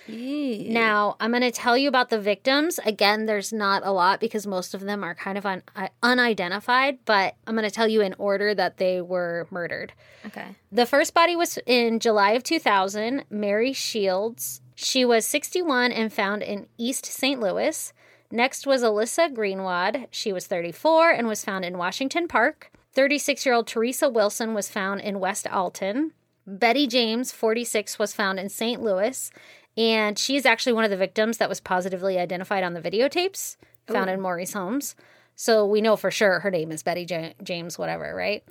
Now, 0.71 1.17
I'm 1.21 1.31
going 1.31 1.43
to 1.43 1.51
tell 1.51 1.77
you 1.77 1.89
about 1.89 2.11
the 2.11 2.21
victims. 2.21 2.79
Again, 2.85 3.27
there's 3.27 3.53
not 3.53 3.85
a 3.85 3.93
lot 3.93 4.21
because 4.21 4.47
most 4.47 4.75
of 4.75 4.83
them 4.83 5.03
are 5.03 5.15
kind 5.15 5.39
of 5.39 5.47
un- 5.47 5.63
uh, 5.75 5.89
unidentified, 6.03 6.99
but 7.05 7.35
I'm 7.47 7.55
going 7.55 7.69
to 7.69 7.75
tell 7.75 7.89
you 7.89 8.01
in 8.03 8.15
order 8.19 8.55
that 8.55 8.77
they 8.77 9.01
were 9.01 9.47
murdered. 9.51 9.93
Okay. 10.27 10.55
The 10.71 10.87
first 10.87 11.15
body 11.15 11.37
was 11.37 11.59
in 11.67 12.01
July 12.01 12.33
of 12.33 12.43
2000, 12.43 13.25
Mary 13.31 13.73
Shields. 13.73 14.61
She 14.75 15.05
was 15.05 15.27
61 15.27 15.93
and 15.93 16.13
found 16.13 16.43
in 16.43 16.67
East 16.77 17.07
St. 17.07 17.41
Louis. 17.41 17.93
Next 18.31 18.67
was 18.67 18.83
Alyssa 18.83 19.33
Greenwade. 19.33 20.09
She 20.11 20.33
was 20.33 20.47
34 20.47 21.11
and 21.11 21.29
was 21.29 21.45
found 21.45 21.65
in 21.65 21.79
Washington 21.79 22.27
Park. 22.27 22.71
36 22.93 23.45
year 23.45 23.55
old 23.55 23.67
Teresa 23.67 24.09
Wilson 24.09 24.55
was 24.55 24.69
found 24.69 25.01
in 25.01 25.21
West 25.21 25.47
Alton. 25.49 26.13
Betty 26.47 26.87
James, 26.87 27.33
46, 27.33 27.99
was 27.99 28.13
found 28.15 28.39
in 28.39 28.49
St. 28.49 28.83
Louis. 28.83 29.31
And 29.77 30.19
she 30.19 30.37
is 30.37 30.47
actually 30.47 30.73
one 30.75 30.85
of 30.85 30.91
the 30.91 30.97
victims 30.97 31.39
that 31.39 31.49
was 31.49 31.61
positively 31.61 32.19
identified 32.19 32.63
on 32.63 32.75
the 32.75 32.81
videotapes 32.81 33.57
found 33.89 34.09
in 34.09 34.21
Maury's 34.21 34.53
homes. 34.53 34.95
So 35.37 35.67
we 35.67 35.81
know 35.81 35.97
for 35.97 36.13
sure 36.13 36.39
her 36.41 36.51
name 36.51 36.71
is 36.71 36.85
Betty 36.85 37.03
Ja- 37.11 37.33
James, 37.43 37.77
whatever, 37.77 38.15
right? 38.15 38.45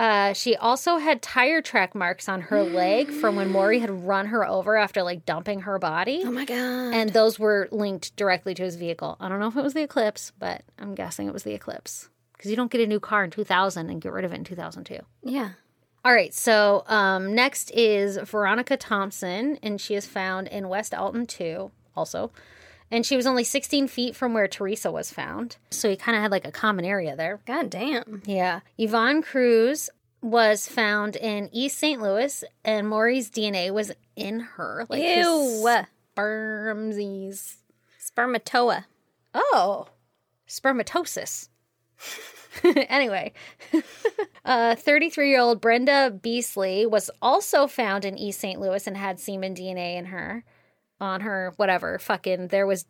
Uh, 0.00 0.32
she 0.32 0.56
also 0.56 0.96
had 0.96 1.22
tire 1.22 1.62
track 1.62 1.94
marks 1.94 2.28
on 2.28 2.40
her 2.40 2.64
leg 2.64 3.08
from 3.08 3.36
when 3.36 3.52
Maury 3.52 3.78
had 3.78 3.88
run 4.04 4.26
her 4.26 4.44
over 4.44 4.76
after 4.76 5.04
like 5.04 5.24
dumping 5.24 5.60
her 5.60 5.78
body. 5.78 6.22
Oh 6.24 6.32
my 6.32 6.44
god. 6.44 6.92
And 6.92 7.10
those 7.10 7.38
were 7.38 7.68
linked 7.70 8.16
directly 8.16 8.52
to 8.54 8.62
his 8.64 8.74
vehicle. 8.74 9.16
I 9.20 9.28
don't 9.28 9.38
know 9.38 9.46
if 9.46 9.56
it 9.56 9.62
was 9.62 9.74
the 9.74 9.84
Eclipse, 9.84 10.32
but 10.40 10.64
I'm 10.76 10.96
guessing 10.96 11.28
it 11.28 11.32
was 11.32 11.44
the 11.44 11.54
Eclipse. 11.54 12.08
Because 12.32 12.50
you 12.50 12.56
don't 12.56 12.70
get 12.72 12.80
a 12.80 12.86
new 12.88 12.98
car 12.98 13.22
in 13.22 13.30
2000 13.30 13.88
and 13.88 14.00
get 14.02 14.12
rid 14.12 14.24
of 14.24 14.32
it 14.32 14.36
in 14.36 14.44
2002. 14.44 14.98
yeah. 15.22 15.50
All 16.04 16.12
right, 16.12 16.34
so 16.34 16.84
um, 16.86 17.34
next 17.34 17.70
is 17.70 18.18
Veronica 18.18 18.76
Thompson, 18.76 19.58
and 19.62 19.80
she 19.80 19.94
is 19.94 20.06
found 20.06 20.48
in 20.48 20.68
West 20.68 20.92
Alton 20.92 21.24
too, 21.26 21.70
also. 21.96 22.30
And 22.90 23.06
she 23.06 23.16
was 23.16 23.26
only 23.26 23.42
16 23.42 23.88
feet 23.88 24.14
from 24.14 24.34
where 24.34 24.46
Teresa 24.46 24.92
was 24.92 25.10
found. 25.10 25.56
So 25.70 25.88
he 25.88 25.96
kind 25.96 26.14
of 26.14 26.22
had 26.22 26.30
like 26.30 26.46
a 26.46 26.52
common 26.52 26.84
area 26.84 27.16
there. 27.16 27.40
God 27.46 27.70
damn. 27.70 28.22
Yeah. 28.26 28.60
Yvonne 28.76 29.22
Cruz 29.22 29.88
was 30.20 30.68
found 30.68 31.16
in 31.16 31.48
East 31.52 31.78
St. 31.78 32.00
Louis, 32.00 32.44
and 32.64 32.86
Maury's 32.86 33.30
DNA 33.30 33.72
was 33.72 33.90
in 34.14 34.40
her. 34.40 34.84
Like 34.90 35.02
Ew. 35.02 35.64
spermsies. 36.16 37.56
Spermatoa. 37.98 38.84
Oh, 39.32 39.88
spermatosis. 40.46 41.48
anyway, 42.88 43.32
uh, 44.44 44.74
33 44.74 45.28
year 45.30 45.40
old 45.40 45.60
Brenda 45.60 46.10
Beasley 46.22 46.86
was 46.86 47.10
also 47.22 47.66
found 47.66 48.04
in 48.04 48.18
East 48.18 48.40
St. 48.40 48.60
Louis 48.60 48.86
and 48.86 48.96
had 48.96 49.18
semen 49.18 49.54
DNA 49.54 49.96
in 49.96 50.06
her, 50.06 50.44
on 51.00 51.22
her, 51.22 51.52
whatever. 51.56 51.98
Fucking, 51.98 52.48
there 52.48 52.66
was 52.66 52.86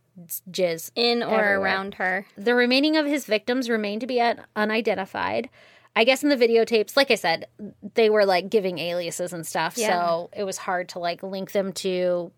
jizz. 0.50 0.90
In 0.94 1.22
or 1.22 1.26
Everywhere. 1.40 1.60
around 1.60 1.94
her. 1.94 2.26
The 2.36 2.54
remaining 2.54 2.96
of 2.96 3.06
his 3.06 3.24
victims 3.26 3.68
remain 3.70 4.00
to 4.00 4.06
be 4.06 4.20
at 4.20 4.44
unidentified. 4.56 5.48
I 5.96 6.02
guess 6.04 6.22
in 6.24 6.28
the 6.28 6.36
videotapes, 6.36 6.96
like 6.96 7.10
I 7.12 7.14
said, 7.14 7.46
they 7.94 8.10
were 8.10 8.24
like 8.26 8.50
giving 8.50 8.78
aliases 8.78 9.32
and 9.32 9.46
stuff, 9.46 9.78
Yeah. 9.78 9.88
so 9.92 10.30
it 10.36 10.42
was 10.44 10.58
hard 10.58 10.88
to 10.90 10.98
like 10.98 11.22
link 11.22 11.52
them 11.52 11.72
to. 11.74 12.32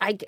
I, 0.00 0.18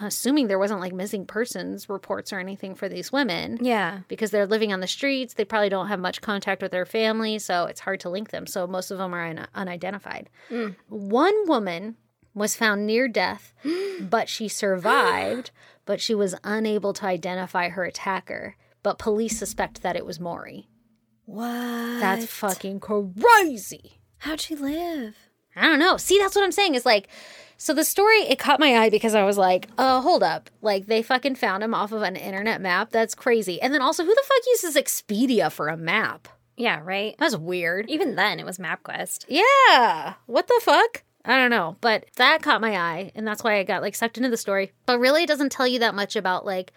assuming 0.00 0.48
there 0.48 0.58
wasn't 0.58 0.80
like 0.80 0.92
missing 0.92 1.26
persons 1.26 1.88
reports 1.88 2.32
or 2.32 2.38
anything 2.38 2.74
for 2.74 2.88
these 2.88 3.10
women 3.12 3.58
Yeah. 3.60 4.00
because 4.08 4.30
they're 4.30 4.46
living 4.46 4.72
on 4.72 4.80
the 4.80 4.86
streets. 4.86 5.34
They 5.34 5.44
probably 5.44 5.68
don't 5.68 5.88
have 5.88 6.00
much 6.00 6.20
contact 6.20 6.62
with 6.62 6.72
their 6.72 6.84
family, 6.86 7.38
so 7.38 7.64
it's 7.66 7.80
hard 7.80 8.00
to 8.00 8.10
link 8.10 8.30
them. 8.30 8.46
So 8.46 8.66
most 8.66 8.90
of 8.90 8.98
them 8.98 9.14
are 9.14 9.26
un- 9.26 9.46
unidentified. 9.54 10.28
Mm. 10.50 10.76
One 10.88 11.48
woman 11.48 11.96
was 12.34 12.54
found 12.56 12.86
near 12.86 13.08
death, 13.08 13.54
but 14.00 14.28
she 14.28 14.48
survived, 14.48 15.50
but 15.84 16.00
she 16.00 16.14
was 16.14 16.34
unable 16.44 16.92
to 16.94 17.06
identify 17.06 17.68
her 17.70 17.84
attacker. 17.84 18.56
But 18.82 18.98
police 18.98 19.38
suspect 19.38 19.82
that 19.82 19.96
it 19.96 20.04
was 20.06 20.20
Maury. 20.20 20.68
What? 21.24 21.48
That's 22.00 22.26
fucking 22.26 22.80
crazy. 22.80 24.00
How'd 24.18 24.40
she 24.40 24.54
live? 24.54 25.16
I 25.56 25.62
don't 25.62 25.78
know. 25.78 25.96
See, 25.96 26.18
that's 26.18 26.36
what 26.36 26.44
I'm 26.44 26.52
saying. 26.52 26.74
Is 26.74 26.86
like, 26.86 27.08
so 27.56 27.74
the 27.74 27.84
story 27.84 28.18
it 28.20 28.38
caught 28.38 28.60
my 28.60 28.76
eye 28.76 28.90
because 28.90 29.14
I 29.14 29.24
was 29.24 29.38
like, 29.38 29.68
oh, 29.78 30.00
hold 30.00 30.22
up. 30.22 30.50
Like 30.62 30.86
they 30.86 31.02
fucking 31.02 31.36
found 31.36 31.62
him 31.62 31.74
off 31.74 31.92
of 31.92 32.02
an 32.02 32.16
internet 32.16 32.60
map. 32.60 32.90
That's 32.90 33.14
crazy. 33.14 33.60
And 33.60 33.72
then 33.72 33.82
also, 33.82 34.04
who 34.04 34.14
the 34.14 34.24
fuck 34.26 34.46
uses 34.46 34.76
Expedia 34.76 35.50
for 35.50 35.68
a 35.68 35.76
map? 35.76 36.28
Yeah, 36.56 36.80
right? 36.82 37.14
That's 37.18 37.36
weird. 37.36 37.90
Even 37.90 38.14
then, 38.14 38.40
it 38.40 38.46
was 38.46 38.58
MapQuest. 38.58 39.26
Yeah. 39.28 40.14
What 40.26 40.48
the 40.48 40.60
fuck? 40.62 41.02
I 41.24 41.36
don't 41.36 41.50
know, 41.50 41.76
but 41.80 42.06
that 42.16 42.42
caught 42.42 42.60
my 42.60 42.76
eye, 42.76 43.10
and 43.16 43.26
that's 43.26 43.42
why 43.42 43.58
I 43.58 43.64
got 43.64 43.82
like 43.82 43.96
sucked 43.96 44.16
into 44.16 44.30
the 44.30 44.36
story. 44.36 44.72
But 44.86 45.00
really, 45.00 45.24
it 45.24 45.28
doesn't 45.28 45.50
tell 45.50 45.66
you 45.66 45.80
that 45.80 45.94
much 45.94 46.14
about 46.14 46.46
like 46.46 46.72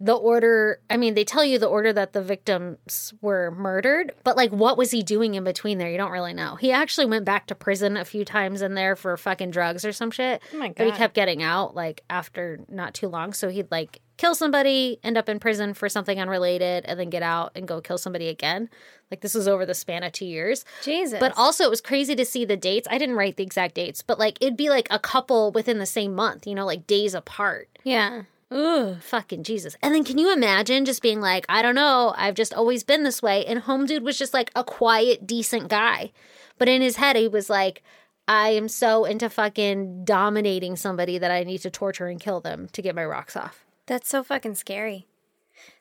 the 0.00 0.14
order. 0.14 0.80
I 0.88 0.96
mean, 0.96 1.14
they 1.14 1.24
tell 1.24 1.44
you 1.44 1.58
the 1.58 1.66
order 1.66 1.92
that 1.92 2.14
the 2.14 2.22
victims 2.22 3.12
were 3.20 3.50
murdered, 3.50 4.12
but 4.24 4.36
like 4.36 4.50
what 4.50 4.78
was 4.78 4.90
he 4.90 5.02
doing 5.02 5.34
in 5.34 5.44
between 5.44 5.78
there? 5.78 5.90
You 5.90 5.98
don't 5.98 6.10
really 6.10 6.32
know. 6.32 6.56
He 6.56 6.72
actually 6.72 7.06
went 7.06 7.26
back 7.26 7.46
to 7.48 7.54
prison 7.54 7.96
a 7.96 8.04
few 8.04 8.24
times 8.24 8.62
in 8.62 8.74
there 8.74 8.96
for 8.96 9.16
fucking 9.16 9.50
drugs 9.50 9.84
or 9.84 9.92
some 9.92 10.10
shit. 10.10 10.42
Oh 10.54 10.56
my 10.56 10.72
But 10.74 10.86
he 10.86 10.92
kept 10.92 11.14
getting 11.14 11.42
out 11.42 11.74
like 11.74 12.02
after 12.08 12.60
not 12.68 12.94
too 12.94 13.08
long. 13.08 13.34
So 13.34 13.50
he'd 13.50 13.70
like 13.70 14.00
kill 14.16 14.34
somebody, 14.34 14.98
end 15.04 15.16
up 15.16 15.28
in 15.28 15.38
prison 15.38 15.74
for 15.74 15.88
something 15.88 16.18
unrelated, 16.18 16.84
and 16.86 16.98
then 16.98 17.10
get 17.10 17.22
out 17.22 17.52
and 17.54 17.68
go 17.68 17.80
kill 17.80 17.98
somebody 17.98 18.28
again. 18.28 18.70
Like 19.10 19.20
this 19.20 19.34
was 19.34 19.48
over 19.48 19.66
the 19.66 19.74
span 19.74 20.02
of 20.02 20.12
two 20.12 20.26
years. 20.26 20.64
Jesus. 20.82 21.20
But 21.20 21.32
also, 21.36 21.64
it 21.64 21.70
was 21.70 21.80
crazy 21.80 22.14
to 22.14 22.24
see 22.24 22.44
the 22.44 22.56
dates. 22.56 22.86
I 22.90 22.96
didn't 22.98 23.16
write 23.16 23.36
the 23.36 23.42
exact 23.42 23.74
dates, 23.74 24.02
but 24.02 24.18
like 24.18 24.38
it'd 24.40 24.56
be 24.56 24.70
like 24.70 24.88
a 24.90 24.98
couple 24.98 25.52
within 25.52 25.78
the 25.78 25.86
same 25.86 26.14
month, 26.14 26.46
you 26.46 26.54
know, 26.54 26.64
like 26.64 26.86
days 26.86 27.14
apart. 27.14 27.68
yeah. 27.84 28.22
Ugh. 28.50 28.96
Fucking 29.00 29.44
Jesus. 29.44 29.76
And 29.82 29.94
then 29.94 30.04
can 30.04 30.18
you 30.18 30.32
imagine 30.32 30.84
just 30.84 31.02
being 31.02 31.20
like, 31.20 31.46
I 31.48 31.62
don't 31.62 31.74
know, 31.74 32.14
I've 32.16 32.34
just 32.34 32.52
always 32.52 32.82
been 32.82 33.04
this 33.04 33.22
way. 33.22 33.44
And 33.46 33.60
Home 33.60 33.86
Dude 33.86 34.02
was 34.02 34.18
just 34.18 34.34
like 34.34 34.50
a 34.56 34.64
quiet, 34.64 35.26
decent 35.26 35.68
guy. 35.68 36.12
But 36.58 36.68
in 36.68 36.82
his 36.82 36.96
head, 36.96 37.16
he 37.16 37.28
was 37.28 37.48
like, 37.48 37.82
I 38.26 38.50
am 38.50 38.68
so 38.68 39.04
into 39.04 39.30
fucking 39.30 40.04
dominating 40.04 40.76
somebody 40.76 41.18
that 41.18 41.30
I 41.30 41.44
need 41.44 41.58
to 41.58 41.70
torture 41.70 42.08
and 42.08 42.20
kill 42.20 42.40
them 42.40 42.68
to 42.72 42.82
get 42.82 42.94
my 42.94 43.04
rocks 43.04 43.36
off. 43.36 43.64
That's 43.86 44.08
so 44.08 44.22
fucking 44.22 44.56
scary. 44.56 45.06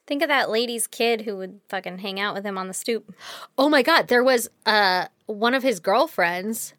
Think 0.07 0.23
of 0.23 0.29
that 0.29 0.49
lady's 0.49 0.87
kid 0.87 1.21
who 1.21 1.37
would 1.37 1.59
fucking 1.69 1.99
hang 1.99 2.19
out 2.19 2.33
with 2.33 2.45
him 2.45 2.57
on 2.57 2.67
the 2.67 2.73
stoop. 2.73 3.13
Oh 3.57 3.69
my 3.69 3.81
God. 3.81 4.07
There 4.07 4.23
was 4.23 4.49
uh, 4.65 5.07
one 5.25 5.53
of 5.53 5.63
his 5.63 5.79
girlfriends. 5.79 6.73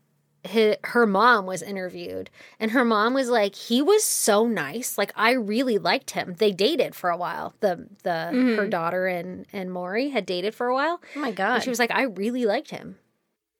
Hi 0.46 0.76
her 0.84 1.06
mom 1.06 1.46
was 1.46 1.62
interviewed, 1.62 2.30
and 2.58 2.70
her 2.70 2.84
mom 2.84 3.14
was 3.14 3.28
like, 3.28 3.54
"He 3.54 3.82
was 3.82 4.04
so 4.04 4.46
nice. 4.46 4.96
Like 4.96 5.12
I 5.14 5.32
really 5.32 5.78
liked 5.78 6.12
him. 6.12 6.36
They 6.38 6.52
dated 6.52 6.94
for 6.94 7.10
a 7.10 7.16
while. 7.16 7.54
The 7.60 7.86
the 8.02 8.10
her 8.10 8.32
mm-hmm. 8.32 8.70
daughter 8.70 9.06
and 9.06 9.46
and 9.52 9.70
Maury 9.70 10.10
had 10.10 10.24
dated 10.24 10.54
for 10.54 10.68
a 10.68 10.74
while. 10.74 11.00
Oh 11.16 11.20
my 11.20 11.28
And 11.28 11.36
god. 11.36 11.62
she 11.62 11.70
was 11.70 11.78
like, 11.78 11.90
I 11.90 12.02
really 12.02 12.46
liked 12.46 12.70
him. 12.70 12.96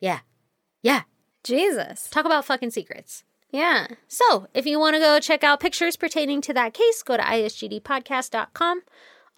Yeah, 0.00 0.20
yeah. 0.82 1.02
Jesus. 1.42 2.08
Talk 2.10 2.26
about 2.26 2.44
fucking 2.44 2.70
secrets. 2.70 3.24
Yeah. 3.50 3.88
So, 4.06 4.46
if 4.54 4.66
you 4.66 4.78
want 4.78 4.94
to 4.94 5.00
go 5.00 5.18
check 5.18 5.42
out 5.42 5.60
pictures 5.60 5.96
pertaining 5.96 6.40
to 6.42 6.54
that 6.54 6.74
case, 6.74 7.02
go 7.02 7.16
to 7.16 7.22
isgdpodcast.com. 7.22 8.82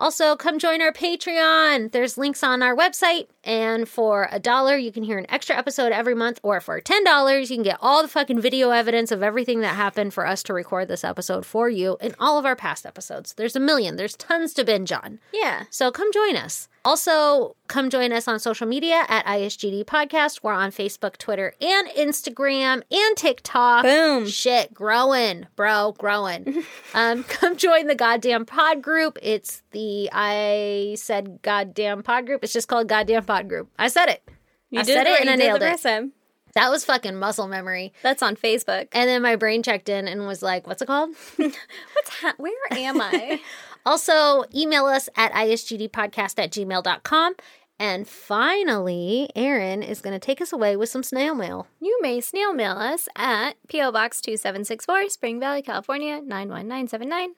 Also, 0.03 0.35
come 0.35 0.59
join 0.59 0.83
our 0.83 0.93
Patreon. 0.93 1.93
There's 1.93 2.19
links 2.19 2.43
on 2.43 2.61
our 2.61 2.75
website. 2.75 3.29
And 3.45 3.89
for 3.89 4.27
a 4.33 4.41
dollar, 4.41 4.77
you 4.77 4.91
can 4.91 5.05
hear 5.05 5.17
an 5.17 5.31
extra 5.31 5.57
episode 5.57 5.93
every 5.93 6.17
month. 6.17 6.41
Or 6.43 6.61
for 6.61 6.81
$10, 6.81 7.41
you 7.43 7.47
can 7.47 7.63
get 7.63 7.79
all 7.81 8.03
the 8.03 8.09
fucking 8.09 8.41
video 8.41 8.71
evidence 8.71 9.13
of 9.13 9.23
everything 9.23 9.61
that 9.61 9.77
happened 9.77 10.13
for 10.13 10.27
us 10.27 10.43
to 10.43 10.55
record 10.55 10.89
this 10.89 11.05
episode 11.05 11.47
for 11.47 11.69
you 11.69 11.99
and 12.01 12.17
all 12.19 12.37
of 12.37 12.45
our 12.45 12.57
past 12.57 12.85
episodes. 12.85 13.35
There's 13.35 13.55
a 13.55 13.61
million, 13.61 13.95
there's 13.95 14.17
tons 14.17 14.53
to 14.55 14.65
binge 14.65 14.91
on. 14.91 15.21
Yeah. 15.33 15.67
So 15.71 15.93
come 15.93 16.13
join 16.13 16.35
us. 16.35 16.67
Also, 16.85 17.55
come 17.69 17.91
join 17.91 18.13
us 18.13 18.27
on 18.27 18.41
social 18.41 18.67
media 18.67 19.05
at 19.09 19.25
ISGD 19.25 19.85
Podcast. 19.85 20.41
We're 20.43 20.53
on 20.53 20.71
Facebook, 20.73 21.17
Twitter, 21.17 21.55
and 21.61 21.89
Instagram 21.91 22.83
and 22.91 23.17
TikTok. 23.17 23.85
Boom. 23.85 24.27
Shit, 24.27 24.75
growing, 24.75 25.47
bro, 25.55 25.95
growing. 25.97 26.65
um, 26.95 27.23
come 27.25 27.57
join 27.57 27.87
the 27.87 27.95
goddamn 27.95 28.45
pod 28.47 28.83
group. 28.83 29.17
It's 29.23 29.63
the 29.71 30.09
I 30.13 30.97
said 30.99 31.41
goddamn 31.43 32.03
pod 32.03 32.27
group. 32.27 32.43
It's 32.43 32.53
just 32.53 32.67
called 32.67 32.89
goddamn 32.89 33.25
pod 33.25 33.49
group. 33.49 33.71
I 33.79 33.87
said 33.87 34.09
it. 34.09 34.29
You 34.71 34.81
I 34.81 34.83
did 34.83 34.95
said 34.95 35.07
it 35.07 35.21
and 35.21 35.31
I 35.31 35.37
nailed 35.37 35.63
it. 35.63 35.81
time. 35.81 36.13
That 36.55 36.71
was 36.71 36.85
fucking 36.85 37.17
muscle 37.17 37.49
memory. 37.49 37.93
That's 38.03 38.23
on 38.23 38.37
Facebook. 38.37 38.89
And 38.93 39.09
then 39.09 39.23
my 39.23 39.37
brain 39.37 39.63
checked 39.63 39.89
in 39.89 40.07
and 40.07 40.27
was 40.27 40.43
like, 40.43 40.67
what's 40.67 40.83
it 40.83 40.87
called? 40.87 41.11
What's 41.37 42.11
ha- 42.21 42.35
where 42.37 42.53
am 42.73 43.01
I? 43.01 43.41
Also, 43.85 44.45
email 44.55 44.87
us 44.87 45.09
at 45.17 45.33
isgdpodcast 45.33 46.39
at 46.39 46.51
gmail.com. 46.51 47.35
And 47.79 48.07
finally, 48.07 49.29
Aaron 49.35 49.83
is 49.83 50.01
going 50.01 50.13
to 50.13 50.25
take 50.25 50.41
us 50.41 50.53
away 50.53 50.77
with 50.77 50.89
some 50.89 51.03
snail 51.03 51.35
mail. 51.35 51.67
you 51.81 51.99
may 52.01 52.21
snail 52.21 52.53
mail 52.53 52.77
us 52.77 53.09
at 53.17 53.55
P.O. 53.67 53.91
Box 53.91 54.21
2764, 54.21 55.09
Spring 55.09 55.41
Valley, 55.41 55.63
California 55.63 56.21
91979. 56.23 57.35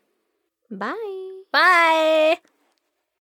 Bye. 0.71 1.43
Bye. 1.51 2.54